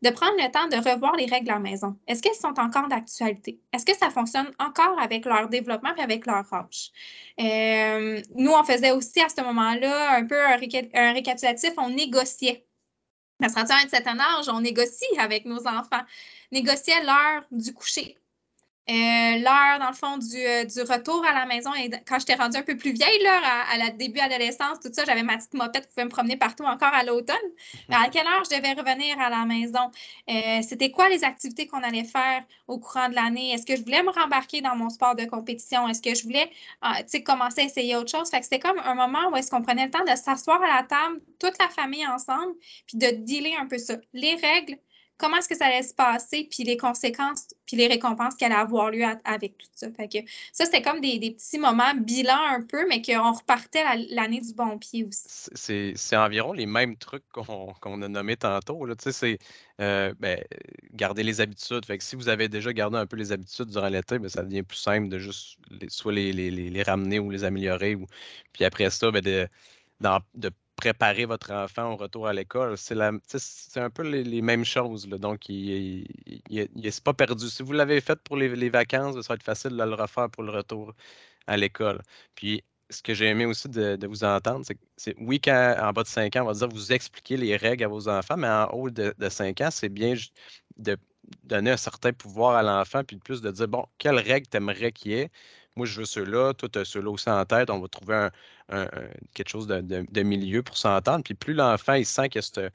de 0.01 0.09
prendre 0.09 0.35
le 0.37 0.51
temps 0.51 0.67
de 0.67 0.75
revoir 0.75 1.15
les 1.15 1.25
règles 1.25 1.49
à 1.49 1.55
la 1.55 1.59
maison. 1.59 1.97
Est-ce 2.07 2.21
qu'elles 2.21 2.35
sont 2.35 2.59
encore 2.59 2.87
d'actualité? 2.87 3.59
Est-ce 3.73 3.85
que 3.85 3.95
ça 3.95 4.09
fonctionne 4.09 4.51
encore 4.59 4.99
avec 4.99 5.25
leur 5.25 5.49
développement 5.49 5.95
et 5.95 6.01
avec 6.01 6.25
leur 6.25 6.45
âge? 6.53 6.91
Euh, 7.39 8.21
nous, 8.35 8.51
on 8.51 8.63
faisait 8.63 8.91
aussi 8.91 9.21
à 9.21 9.29
ce 9.29 9.41
moment-là 9.41 10.17
un 10.17 10.25
peu 10.25 10.39
un, 10.39 10.57
récapitulatif, 11.13 11.71
on 11.77 11.89
négociait. 11.89 12.65
À 13.41 13.49
ce 13.49 13.59
un 13.59 13.89
certain 13.89 14.17
âge, 14.19 14.47
on 14.47 14.61
négocie 14.61 15.05
avec 15.17 15.45
nos 15.45 15.67
enfants, 15.67 16.03
négociait 16.51 17.03
l'heure 17.03 17.43
du 17.51 17.73
coucher. 17.73 18.17
Euh, 18.87 19.39
l'heure, 19.39 19.79
dans 19.79 19.89
le 19.89 19.95
fond, 19.95 20.19
du, 20.19 20.37
euh, 20.37 20.63
du, 20.63 20.81
retour 20.81 21.25
à 21.25 21.33
la 21.33 21.47
maison. 21.47 21.73
Et 21.73 21.89
quand 22.07 22.19
j'étais 22.19 22.35
rendue 22.35 22.57
un 22.57 22.61
peu 22.61 22.77
plus 22.77 22.91
vieille, 22.91 23.23
là, 23.23 23.41
à, 23.71 23.77
la 23.79 23.89
début 23.89 24.19
adolescence, 24.19 24.79
tout 24.79 24.91
ça, 24.93 25.05
j'avais 25.05 25.23
ma 25.23 25.37
petite 25.37 25.55
mopette 25.55 25.87
qui 25.87 25.93
pouvait 25.95 26.05
me 26.05 26.11
promener 26.11 26.37
partout 26.37 26.65
encore 26.65 26.93
à 26.93 27.03
l'automne. 27.03 27.35
Mais 27.89 27.95
à 27.95 28.09
quelle 28.09 28.27
heure 28.27 28.43
je 28.43 28.55
devais 28.55 28.73
revenir 28.73 29.19
à 29.19 29.31
la 29.31 29.43
maison? 29.45 29.89
Euh, 30.29 30.61
c'était 30.61 30.91
quoi 30.91 31.09
les 31.09 31.23
activités 31.23 31.65
qu'on 31.65 31.81
allait 31.81 32.03
faire 32.03 32.43
au 32.67 32.77
courant 32.77 33.09
de 33.09 33.15
l'année? 33.15 33.53
Est-ce 33.53 33.65
que 33.65 33.75
je 33.75 33.81
voulais 33.81 34.03
me 34.03 34.11
rembarquer 34.11 34.61
dans 34.61 34.75
mon 34.75 34.91
sport 34.91 35.15
de 35.15 35.25
compétition? 35.25 35.87
Est-ce 35.87 36.03
que 36.03 36.13
je 36.13 36.21
voulais 36.21 36.51
commencer 37.25 37.61
à 37.61 37.63
essayer 37.63 37.95
autre 37.95 38.11
chose? 38.11 38.29
Fait 38.29 38.37
que 38.37 38.43
c'était 38.43 38.59
comme 38.59 38.77
un 38.77 38.93
moment 38.93 39.31
où 39.31 39.35
est-ce 39.35 39.49
qu'on 39.49 39.63
prenait 39.63 39.85
le 39.85 39.91
temps 39.91 40.03
de 40.03 40.15
s'asseoir 40.15 40.61
à 40.61 40.67
la 40.67 40.83
table, 40.83 41.21
toute 41.39 41.57
la 41.59 41.69
famille 41.69 42.05
ensemble, 42.05 42.53
puis 42.85 42.99
de 42.99 43.07
dealer 43.07 43.55
un 43.59 43.65
peu 43.65 43.79
ça. 43.79 43.95
Les 44.13 44.35
règles, 44.35 44.77
comment 45.17 45.37
est-ce 45.37 45.47
que 45.47 45.55
ça 45.55 45.67
allait 45.67 45.83
se 45.83 45.93
passer, 45.93 46.47
puis 46.49 46.63
les 46.63 46.77
conséquences, 46.77 47.47
puis 47.65 47.77
les 47.77 47.87
récompenses 47.87 48.35
qui 48.35 48.45
allaient 48.45 48.55
avoir 48.55 48.91
lieu 48.91 49.05
avec 49.23 49.57
tout 49.57 49.67
ça. 49.73 49.87
Fait 49.91 50.07
que 50.07 50.17
ça, 50.51 50.65
c'était 50.65 50.81
comme 50.81 50.99
des, 51.01 51.19
petits 51.31 51.57
moments 51.57 51.93
bilan 51.95 52.37
un 52.49 52.61
peu, 52.61 52.87
mais 52.87 53.01
qu'on 53.01 53.31
repartait 53.31 53.83
l'année 54.09 54.41
du 54.41 54.53
bon 54.53 54.77
pied 54.77 55.05
aussi. 55.05 55.95
C'est 55.95 56.17
environ 56.17 56.53
les 56.53 56.65
mêmes 56.65 56.97
trucs 56.97 57.23
qu'on 57.31 58.01
a 58.01 58.07
nommés 58.07 58.37
tantôt. 58.37 58.85
Tu 58.87 58.93
sais, 58.99 59.11
c'est 59.11 59.37
euh, 59.81 60.13
ben, 60.19 60.39
garder 60.93 61.23
les 61.23 61.41
habitudes. 61.41 61.85
Fait 61.85 61.97
que 61.97 62.03
si 62.03 62.15
vous 62.15 62.29
avez 62.29 62.49
déjà 62.49 62.73
gardé 62.73 62.97
un 62.97 63.05
peu 63.05 63.15
les 63.15 63.31
habitudes 63.31 63.67
durant 63.67 63.89
l'été, 63.89 64.19
ben, 64.19 64.29
ça 64.29 64.43
devient 64.43 64.63
plus 64.63 64.77
simple 64.77 65.07
de 65.07 65.19
juste 65.19 65.57
soit 65.87 66.13
les, 66.13 66.31
les, 66.33 66.83
ramener 66.83 67.19
ou 67.19 67.29
les 67.29 67.43
améliorer. 67.43 67.95
Ou, 67.95 68.05
puis 68.53 68.65
après 68.65 68.89
ça, 68.89 69.11
ben, 69.11 69.21
de, 69.21 69.47
de 70.35 70.51
préparer 70.75 71.25
votre 71.25 71.51
enfant 71.51 71.93
au 71.93 71.95
retour 71.95 72.27
à 72.27 72.33
l'école. 72.33 72.77
C'est 72.77 72.99
un 73.01 73.89
peu 73.89 74.03
les, 74.03 74.41
mêmes 74.41 74.65
choses. 74.65 75.07
Donc, 75.07 75.49
il 75.49 76.07
n'est 76.49 76.91
pas 77.03 77.13
perdu. 77.13 77.47
Si 77.49 77.63
vous 77.63 77.73
l'avez 77.73 78.01
fait 78.01 78.19
pour 78.23 78.37
les, 78.37 78.69
vacances, 78.69 79.15
ça 79.21 79.33
va 79.33 79.35
être 79.35 79.43
facile 79.43 79.71
de 79.71 79.83
le 79.83 79.93
refaire 79.93 80.29
pour 80.29 80.43
le 80.43 80.51
retour 80.51 80.93
à 81.47 81.57
l'école. 81.57 82.01
Puis, 82.35 82.63
ce 82.89 83.01
que 83.01 83.13
j'ai 83.13 83.27
aimé 83.27 83.45
aussi 83.45 83.67
de, 83.69 84.07
vous 84.07 84.23
entendre, 84.23 84.65
c'est 84.97 85.15
oui, 85.19 85.39
quand 85.41 85.75
en 85.81 85.91
bas 85.91 86.03
de 86.03 86.07
5 86.07 86.35
ans, 86.35 86.43
on 86.43 86.45
va 86.47 86.53
dire 86.53 86.69
vous 86.69 86.93
expliquez 86.93 87.37
les 87.37 87.57
règles 87.57 87.83
à 87.83 87.87
vos 87.87 88.07
enfants, 88.07 88.37
mais 88.37 88.47
en 88.47 88.65
haut 88.73 88.89
de, 88.91 89.13
de 89.17 89.29
5 89.29 89.61
ans, 89.61 89.71
c'est 89.71 89.89
bien 89.89 90.13
de 90.77 90.97
donner 91.43 91.71
un 91.71 91.77
certain 91.77 92.13
pouvoir 92.13 92.55
à 92.55 92.63
l'enfant, 92.63 93.03
puis 93.03 93.17
de 93.17 93.21
plus 93.21 93.41
de 93.41 93.51
dire, 93.51 93.67
bon, 93.67 93.85
quelles 93.97 94.19
règles 94.19 94.47
t'aimerais 94.47 94.91
qu'il 94.91 95.11
y 95.11 95.15
ait? 95.15 95.31
Moi, 95.75 95.85
je 95.85 95.99
veux 95.99 96.05
ceux-là, 96.05 96.53
toi, 96.53 96.69
tu 96.69 96.79
as 96.79 96.85
ceux-là 96.85 97.09
aussi 97.11 97.29
en 97.29 97.43
tête. 97.45 97.69
On 97.69 97.79
va 97.79 97.87
trouver 97.87 98.29
quelque 99.33 99.49
chose 99.49 99.67
de, 99.67 100.21
milieu 100.23 100.63
pour 100.63 100.77
s'entendre. 100.77 101.23
Puis 101.23 101.33
plus 101.33 101.53
l'enfant, 101.53 101.93
il 101.93 102.05
sent 102.05 102.29
qu'il 102.29 102.39
a 102.39 102.69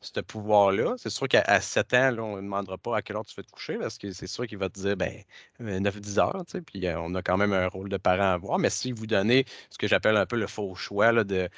ce 0.00 0.20
pouvoir-là, 0.20 0.94
c'est 0.96 1.10
sûr 1.10 1.28
qu'à 1.28 1.60
7 1.60 1.94
ans, 1.94 2.18
on 2.18 2.36
ne 2.36 2.42
demandera 2.42 2.78
pas 2.78 2.96
à 2.96 3.02
quelle 3.02 3.16
heure 3.16 3.24
tu 3.26 3.34
veux 3.36 3.42
te 3.42 3.50
coucher 3.50 3.76
parce 3.76 3.98
que 3.98 4.12
c'est 4.12 4.26
sûr 4.26 4.46
qu'il 4.46 4.58
va 4.58 4.70
te 4.70 4.80
dire 4.80 4.96
ben, 4.96 5.22
9-10 5.60 6.18
euh, 6.18 6.22
heures, 6.22 6.44
tu 6.46 6.52
sais, 6.52 6.62
puis 6.62 6.86
euh, 6.86 6.98
on 7.00 7.14
a 7.14 7.22
quand 7.22 7.36
même 7.36 7.52
un 7.52 7.68
rôle 7.68 7.88
de 7.90 7.98
parent 7.98 8.22
à 8.22 8.32
avoir. 8.32 8.58
Mais 8.58 8.70
si 8.70 8.92
vous 8.92 9.06
donnez 9.06 9.44
ce 9.70 9.78
que 9.78 9.86
j'appelle 9.88 10.16
un 10.16 10.26
peu 10.26 10.36
le 10.36 10.46
faux 10.46 10.74
choix 10.74 11.12
de 11.24 11.48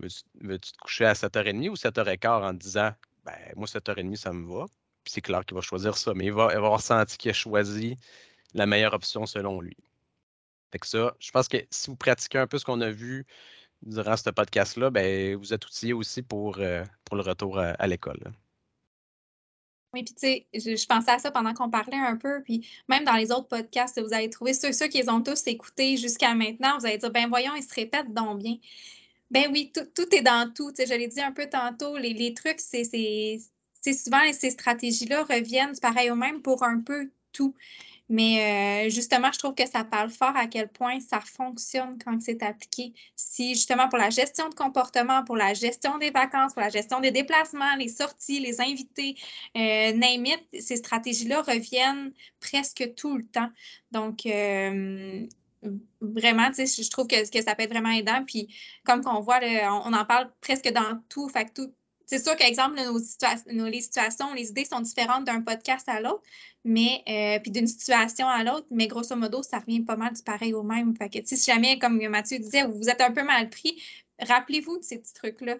veux-tu 0.00 0.72
te 0.72 0.78
coucher 0.78 1.04
à 1.06 1.12
7h30 1.14 1.68
ou 1.70 1.74
7h15 1.74 2.28
en 2.42 2.52
disant 2.54 2.90
ben, 3.24 3.32
moi, 3.56 3.66
7h30, 3.66 4.16
ça 4.16 4.32
me 4.32 4.46
va. 4.52 4.66
Puis 5.04 5.12
c'est 5.12 5.20
clair 5.20 5.44
qu'il 5.44 5.54
va 5.54 5.60
choisir 5.60 5.96
ça, 5.96 6.14
mais 6.14 6.26
il 6.26 6.32
va 6.32 6.46
avoir 6.46 6.80
senti 6.80 7.16
qu'il 7.16 7.30
a 7.30 7.34
choisi 7.34 7.96
la 8.54 8.66
meilleure 8.66 8.94
option 8.94 9.26
selon 9.26 9.60
lui 9.60 9.76
je 10.82 11.30
pense 11.30 11.48
que 11.48 11.58
si 11.70 11.90
vous 11.90 11.96
pratiquez 11.96 12.38
un 12.38 12.46
peu 12.46 12.58
ce 12.58 12.64
qu'on 12.64 12.80
a 12.80 12.90
vu 12.90 13.26
durant 13.82 14.16
ce 14.16 14.30
podcast-là, 14.30 14.90
ben, 14.90 15.36
vous 15.36 15.52
êtes 15.52 15.64
outillé 15.66 15.92
aussi 15.92 16.22
pour, 16.22 16.58
euh, 16.58 16.84
pour 17.04 17.16
le 17.16 17.22
retour 17.22 17.58
à, 17.58 17.86
l'école. 17.86 18.20
Oui, 19.92 20.02
puis 20.02 20.14
tu 20.14 20.26
sais, 20.26 20.46
je, 20.54 20.86
pensais 20.86 21.12
à 21.12 21.18
ça 21.18 21.30
pendant 21.30 21.54
qu'on 21.54 21.70
parlait 21.70 21.96
un 21.96 22.16
peu, 22.16 22.42
puis 22.42 22.66
même 22.88 23.04
dans 23.04 23.14
les 23.14 23.30
autres 23.30 23.46
podcasts, 23.46 24.00
vous 24.00 24.12
allez 24.12 24.28
trouver 24.30 24.54
ceux, 24.54 24.72
ceux 24.72 24.88
qui 24.88 25.00
les 25.00 25.08
ont 25.08 25.22
tous 25.22 25.46
écoutés 25.46 25.96
jusqu'à 25.96 26.34
maintenant, 26.34 26.78
vous 26.78 26.86
allez 26.86 26.98
dire, 26.98 27.12
ben 27.12 27.28
voyons, 27.28 27.54
ils 27.54 27.62
se 27.62 27.74
répètent 27.74 28.12
donc 28.12 28.40
bien. 28.40 28.56
Ben 29.30 29.48
oui, 29.52 29.72
tout, 29.72 30.14
est 30.14 30.22
dans 30.22 30.52
tout. 30.52 30.72
Je 30.76 30.94
l'ai 30.94 31.08
dit 31.08 31.20
un 31.20 31.32
peu 31.32 31.48
tantôt, 31.48 31.96
les, 31.96 32.12
les 32.12 32.34
trucs, 32.34 32.60
c'est 32.60 33.38
souvent 33.92 34.20
ces 34.32 34.50
stratégies-là 34.50 35.24
reviennent 35.24 35.78
pareil 35.80 36.10
au 36.10 36.16
même 36.16 36.42
pour 36.42 36.62
un 36.64 36.80
peu 36.80 37.10
tout. 37.32 37.54
Mais 38.10 38.86
euh, 38.86 38.90
justement, 38.90 39.32
je 39.32 39.38
trouve 39.38 39.54
que 39.54 39.66
ça 39.66 39.82
parle 39.82 40.10
fort 40.10 40.36
à 40.36 40.46
quel 40.46 40.68
point 40.68 41.00
ça 41.00 41.20
fonctionne 41.20 41.96
quand 42.04 42.20
c'est 42.20 42.42
appliqué. 42.42 42.92
Si 43.16 43.54
justement 43.54 43.88
pour 43.88 43.98
la 43.98 44.10
gestion 44.10 44.48
de 44.50 44.54
comportement, 44.54 45.24
pour 45.24 45.36
la 45.36 45.54
gestion 45.54 45.96
des 45.96 46.10
vacances, 46.10 46.52
pour 46.52 46.60
la 46.60 46.68
gestion 46.68 47.00
des 47.00 47.10
déplacements, 47.10 47.74
les 47.78 47.88
sorties, 47.88 48.40
les 48.40 48.60
invités, 48.60 49.16
euh, 49.56 49.92
ces 50.60 50.76
stratégies-là 50.76 51.42
reviennent 51.42 52.12
presque 52.40 52.94
tout 52.94 53.16
le 53.16 53.24
temps. 53.24 53.50
Donc, 53.90 54.26
euh, 54.26 55.26
vraiment, 56.02 56.50
je 56.52 56.90
trouve 56.90 57.06
que, 57.06 57.30
que, 57.30 57.42
ça 57.42 57.54
peut 57.54 57.62
être 57.62 57.70
vraiment 57.70 57.90
aidant. 57.90 58.22
Puis, 58.26 58.54
comme 58.84 59.02
qu'on 59.02 59.20
voit, 59.20 59.40
on, 59.42 59.92
en 59.94 60.04
parle 60.04 60.30
presque 60.42 60.70
dans 60.72 61.00
tout. 61.08 61.28
Fait 61.30 61.46
que 61.46 61.52
tout, 61.52 61.74
c'est 62.06 62.22
sûr 62.22 62.36
qu'exemple, 62.36 62.80
nos, 63.52 63.66
les 63.66 63.80
situations, 63.80 64.32
les 64.34 64.50
idées 64.50 64.64
sont 64.64 64.80
différentes 64.80 65.24
d'un 65.24 65.40
podcast 65.42 65.88
à 65.88 66.00
l'autre, 66.00 66.22
mais 66.64 67.02
euh, 67.08 67.38
puis 67.40 67.50
d'une 67.50 67.66
situation 67.66 68.26
à 68.28 68.44
l'autre, 68.44 68.66
mais 68.70 68.86
grosso 68.86 69.14
modo, 69.16 69.42
ça 69.42 69.58
revient 69.58 69.80
pas 69.80 69.96
mal 69.96 70.12
du 70.12 70.22
pareil 70.22 70.54
au 70.54 70.62
même. 70.62 70.96
Fait 70.96 71.08
que 71.08 71.18
si 71.26 71.36
jamais, 71.36 71.78
comme 71.78 71.98
Mathieu 72.08 72.38
disait, 72.38 72.66
vous 72.66 72.88
êtes 72.88 73.00
un 73.00 73.12
peu 73.12 73.22
mal 73.22 73.50
pris, 73.50 73.82
rappelez-vous 74.20 74.78
de 74.78 74.84
ces 74.84 74.98
petits 74.98 75.14
trucs-là. 75.14 75.56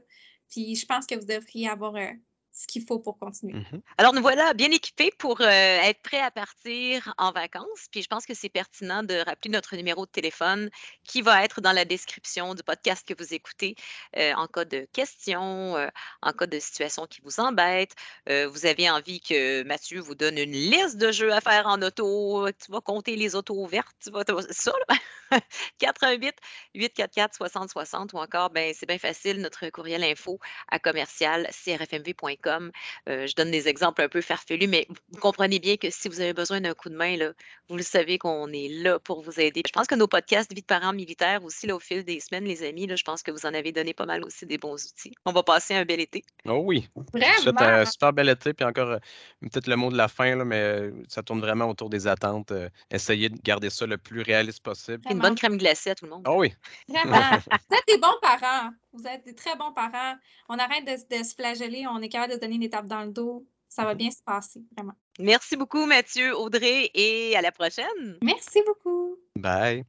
Puis 0.51 0.77
je 0.77 0.87
pense 0.87 1.07
que 1.07 1.15
vous 1.15 1.27
devriez 1.27 1.69
avoir 1.69 1.97
euh, 1.97 2.11
ce 2.55 2.69
qu'il 2.69 2.85
faut 2.87 3.01
pour 3.01 3.19
continuer. 3.19 3.55
Mmh 3.55 3.81
Alors, 3.99 4.15
nous 4.15 4.23
voilà 4.23 4.55
bien 4.55 4.71
équipés 4.71 5.11
pour 5.19 5.41
euh, 5.41 5.47
être 5.47 6.01
prêts 6.03 6.21
à 6.21 6.31
partir 6.31 7.13
en 7.19 7.33
vacances. 7.33 7.89
Puis, 7.91 8.03
je 8.03 8.07
pense 8.07 8.27
que 8.27 8.35
c'est 8.35 8.49
pertinent 8.49 9.03
de 9.03 9.15
rappeler 9.27 9.51
notre 9.51 9.75
numéro 9.77 10.07
de 10.07 10.11
téléphone 10.11 10.71
qui 11.03 11.21
va 11.21 11.45
être 11.45 11.61
dans 11.61 11.73
la 11.73 11.85
description 11.85 12.55
du 12.55 12.63
podcast 12.63 13.07
que 13.07 13.15
vous 13.21 13.35
écoutez 13.35 13.75
euh, 14.17 14.33
en 14.35 14.47
cas 14.47 14.65
de 14.65 14.87
questions, 14.93 15.77
euh, 15.77 15.89
en 16.23 16.33
cas 16.33 16.47
de 16.47 16.59
situation 16.61 17.07
qui 17.07 17.21
vous 17.23 17.41
embête. 17.41 17.95
vous 18.27 18.67
avez 18.67 18.89
envie 18.89 19.21
que 19.21 19.65
Mathieu 19.65 20.01
vous 20.01 20.15
donne 20.15 20.39
une 20.39 20.53
liste 20.53 20.97
de 20.97 21.11
jeux 21.11 21.33
à 21.33 21.41
faire 21.41 21.67
en 21.67 21.83
auto. 21.83 22.49
Tu 22.65 22.71
vas 22.71 22.81
compter 22.81 23.17
les 23.17 23.35
autos 23.35 23.67
vertes. 23.67 23.97
Tu 24.01 24.11
vas, 24.11 24.23
ça, 24.51 24.73
là. 24.89 25.41
88 25.79 26.37
844 26.75 27.35
6060 27.35 28.13
ou 28.13 28.19
encore, 28.19 28.51
ben, 28.51 28.73
c'est 28.77 28.87
bien 28.87 28.99
facile, 28.99 29.41
notre 29.41 29.69
courriel 29.71 30.05
info 30.05 30.39
à 30.69 30.79
commercial 30.79 31.49
crfmv.com 31.51 32.44
comme 32.45 32.71
euh, 33.09 33.27
je 33.27 33.35
donne 33.35 33.51
des 33.51 33.67
exemples 33.69 34.03
un 34.03 34.09
peu 34.09 34.21
farfelus, 34.21 34.69
mais 34.69 34.87
vous 35.11 35.21
comprenez 35.21 35.59
bien 35.59 35.77
que 35.77 35.89
si 35.91 36.09
vous 36.09 36.21
avez 36.21 36.35
besoin 36.35 36.61
d'un 36.61 36.75
coup 36.75 36.91
de 36.91 36.95
main, 36.95 37.17
là, 37.17 37.33
vous 37.69 37.77
le 37.77 37.83
savez 37.83 38.19
qu'on 38.19 38.53
est 38.53 38.69
là 38.69 38.99
pour 38.99 39.23
vous 39.23 39.41
aider. 39.41 39.63
Je 39.67 39.73
pense 39.73 39.87
que 39.87 39.95
nos 39.95 40.07
podcasts 40.07 40.53
Vie 40.55 40.61
de 40.61 40.67
parents 40.67 40.93
militaires 40.93 41.43
aussi, 41.43 41.67
là, 41.67 41.75
au 41.75 41.81
fil 41.81 42.05
des 42.05 42.21
semaines, 42.21 42.45
les 42.45 42.63
amis, 42.63 42.87
là, 42.87 42.97
je 42.97 43.03
pense 43.03 43.23
que 43.23 43.31
vous 43.31 43.47
en 43.47 43.55
avez 43.55 43.73
donné 43.73 43.95
pas 43.95 44.05
mal 44.05 44.23
aussi 44.25 44.45
des 44.45 44.59
bons 44.59 44.75
outils. 44.75 45.15
On 45.25 45.33
va 45.33 45.43
passer 45.43 45.75
un 45.75 45.85
bel 45.85 46.01
été. 46.01 46.23
Oh 46.47 46.61
oui. 46.63 46.89
C'est 47.15 47.61
un 47.63 47.85
super 47.87 48.13
bel 48.13 48.29
été. 48.29 48.53
Puis 48.53 48.65
encore, 48.67 48.91
euh, 48.91 48.99
peut-être 49.41 49.67
le 49.67 49.77
mot 49.77 49.91
de 49.91 49.97
la 49.97 50.09
fin, 50.09 50.37
là, 50.37 50.45
mais 50.45 50.61
euh, 50.61 50.93
ça 51.09 51.23
tourne 51.23 51.41
vraiment 51.41 51.69
autour 51.69 51.89
des 51.89 52.07
attentes. 52.07 52.53
essayez 52.91 53.31
de 53.31 53.41
garder 53.43 53.71
ça 53.71 53.87
le 53.87 53.97
plus 53.97 54.21
réaliste 54.21 54.63
possible. 54.63 55.01
Une 55.11 55.19
bonne 55.19 55.35
crème 55.35 55.57
glacée 55.57 55.91
à 55.91 55.95
tout 55.95 56.05
le 56.05 56.11
monde. 56.11 56.27
Oh 56.29 56.35
oui. 56.37 56.55
Vraiment. 56.89 57.39
vous 57.71 57.77
êtes 57.77 57.89
des 57.89 57.99
bons 57.99 58.19
parents. 58.21 58.71
Vous 58.93 59.07
êtes 59.07 59.25
des 59.25 59.35
très 59.35 59.57
bons 59.57 59.73
parents. 59.73 60.15
On 60.49 60.59
arrête 60.59 60.85
de, 60.85 61.17
de 61.19 61.25
se 61.25 61.35
flageller. 61.35 61.87
On 61.89 62.01
est 62.01 62.09
capable 62.09 62.34
de 62.34 62.34
donner 62.39 62.57
une 62.57 62.63
étape 62.63 62.87
dans 62.87 63.03
le 63.03 63.11
dos. 63.11 63.47
Ça 63.69 63.85
va 63.85 63.95
bien 63.95 64.11
se 64.11 64.23
passer, 64.25 64.63
vraiment. 64.77 64.93
Merci 65.19 65.57
beaucoup, 65.57 65.85
Mathieu, 65.85 66.37
Audrey, 66.37 66.91
et 66.95 67.37
à 67.37 67.41
la 67.41 67.51
prochaine. 67.51 68.19
Merci 68.23 68.61
beaucoup. 68.65 69.17
Bye. 69.37 69.85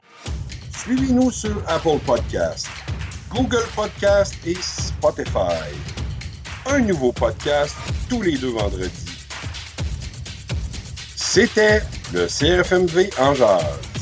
Suivez-nous 0.75 1.31
sur 1.31 1.63
Apple 1.69 1.99
Podcasts, 2.05 2.69
Google 3.29 3.65
Podcast 3.75 4.35
et 4.45 4.55
Spotify. 4.55 5.73
Un 6.65 6.79
nouveau 6.79 7.11
podcast 7.11 7.75
tous 8.09 8.21
les 8.21 8.37
deux 8.37 8.49
vendredis. 8.49 9.05
C'était 11.15 11.81
le 12.13 12.27
CRFMV 12.27 13.09
en 13.19 13.35
jazz. 13.35 13.94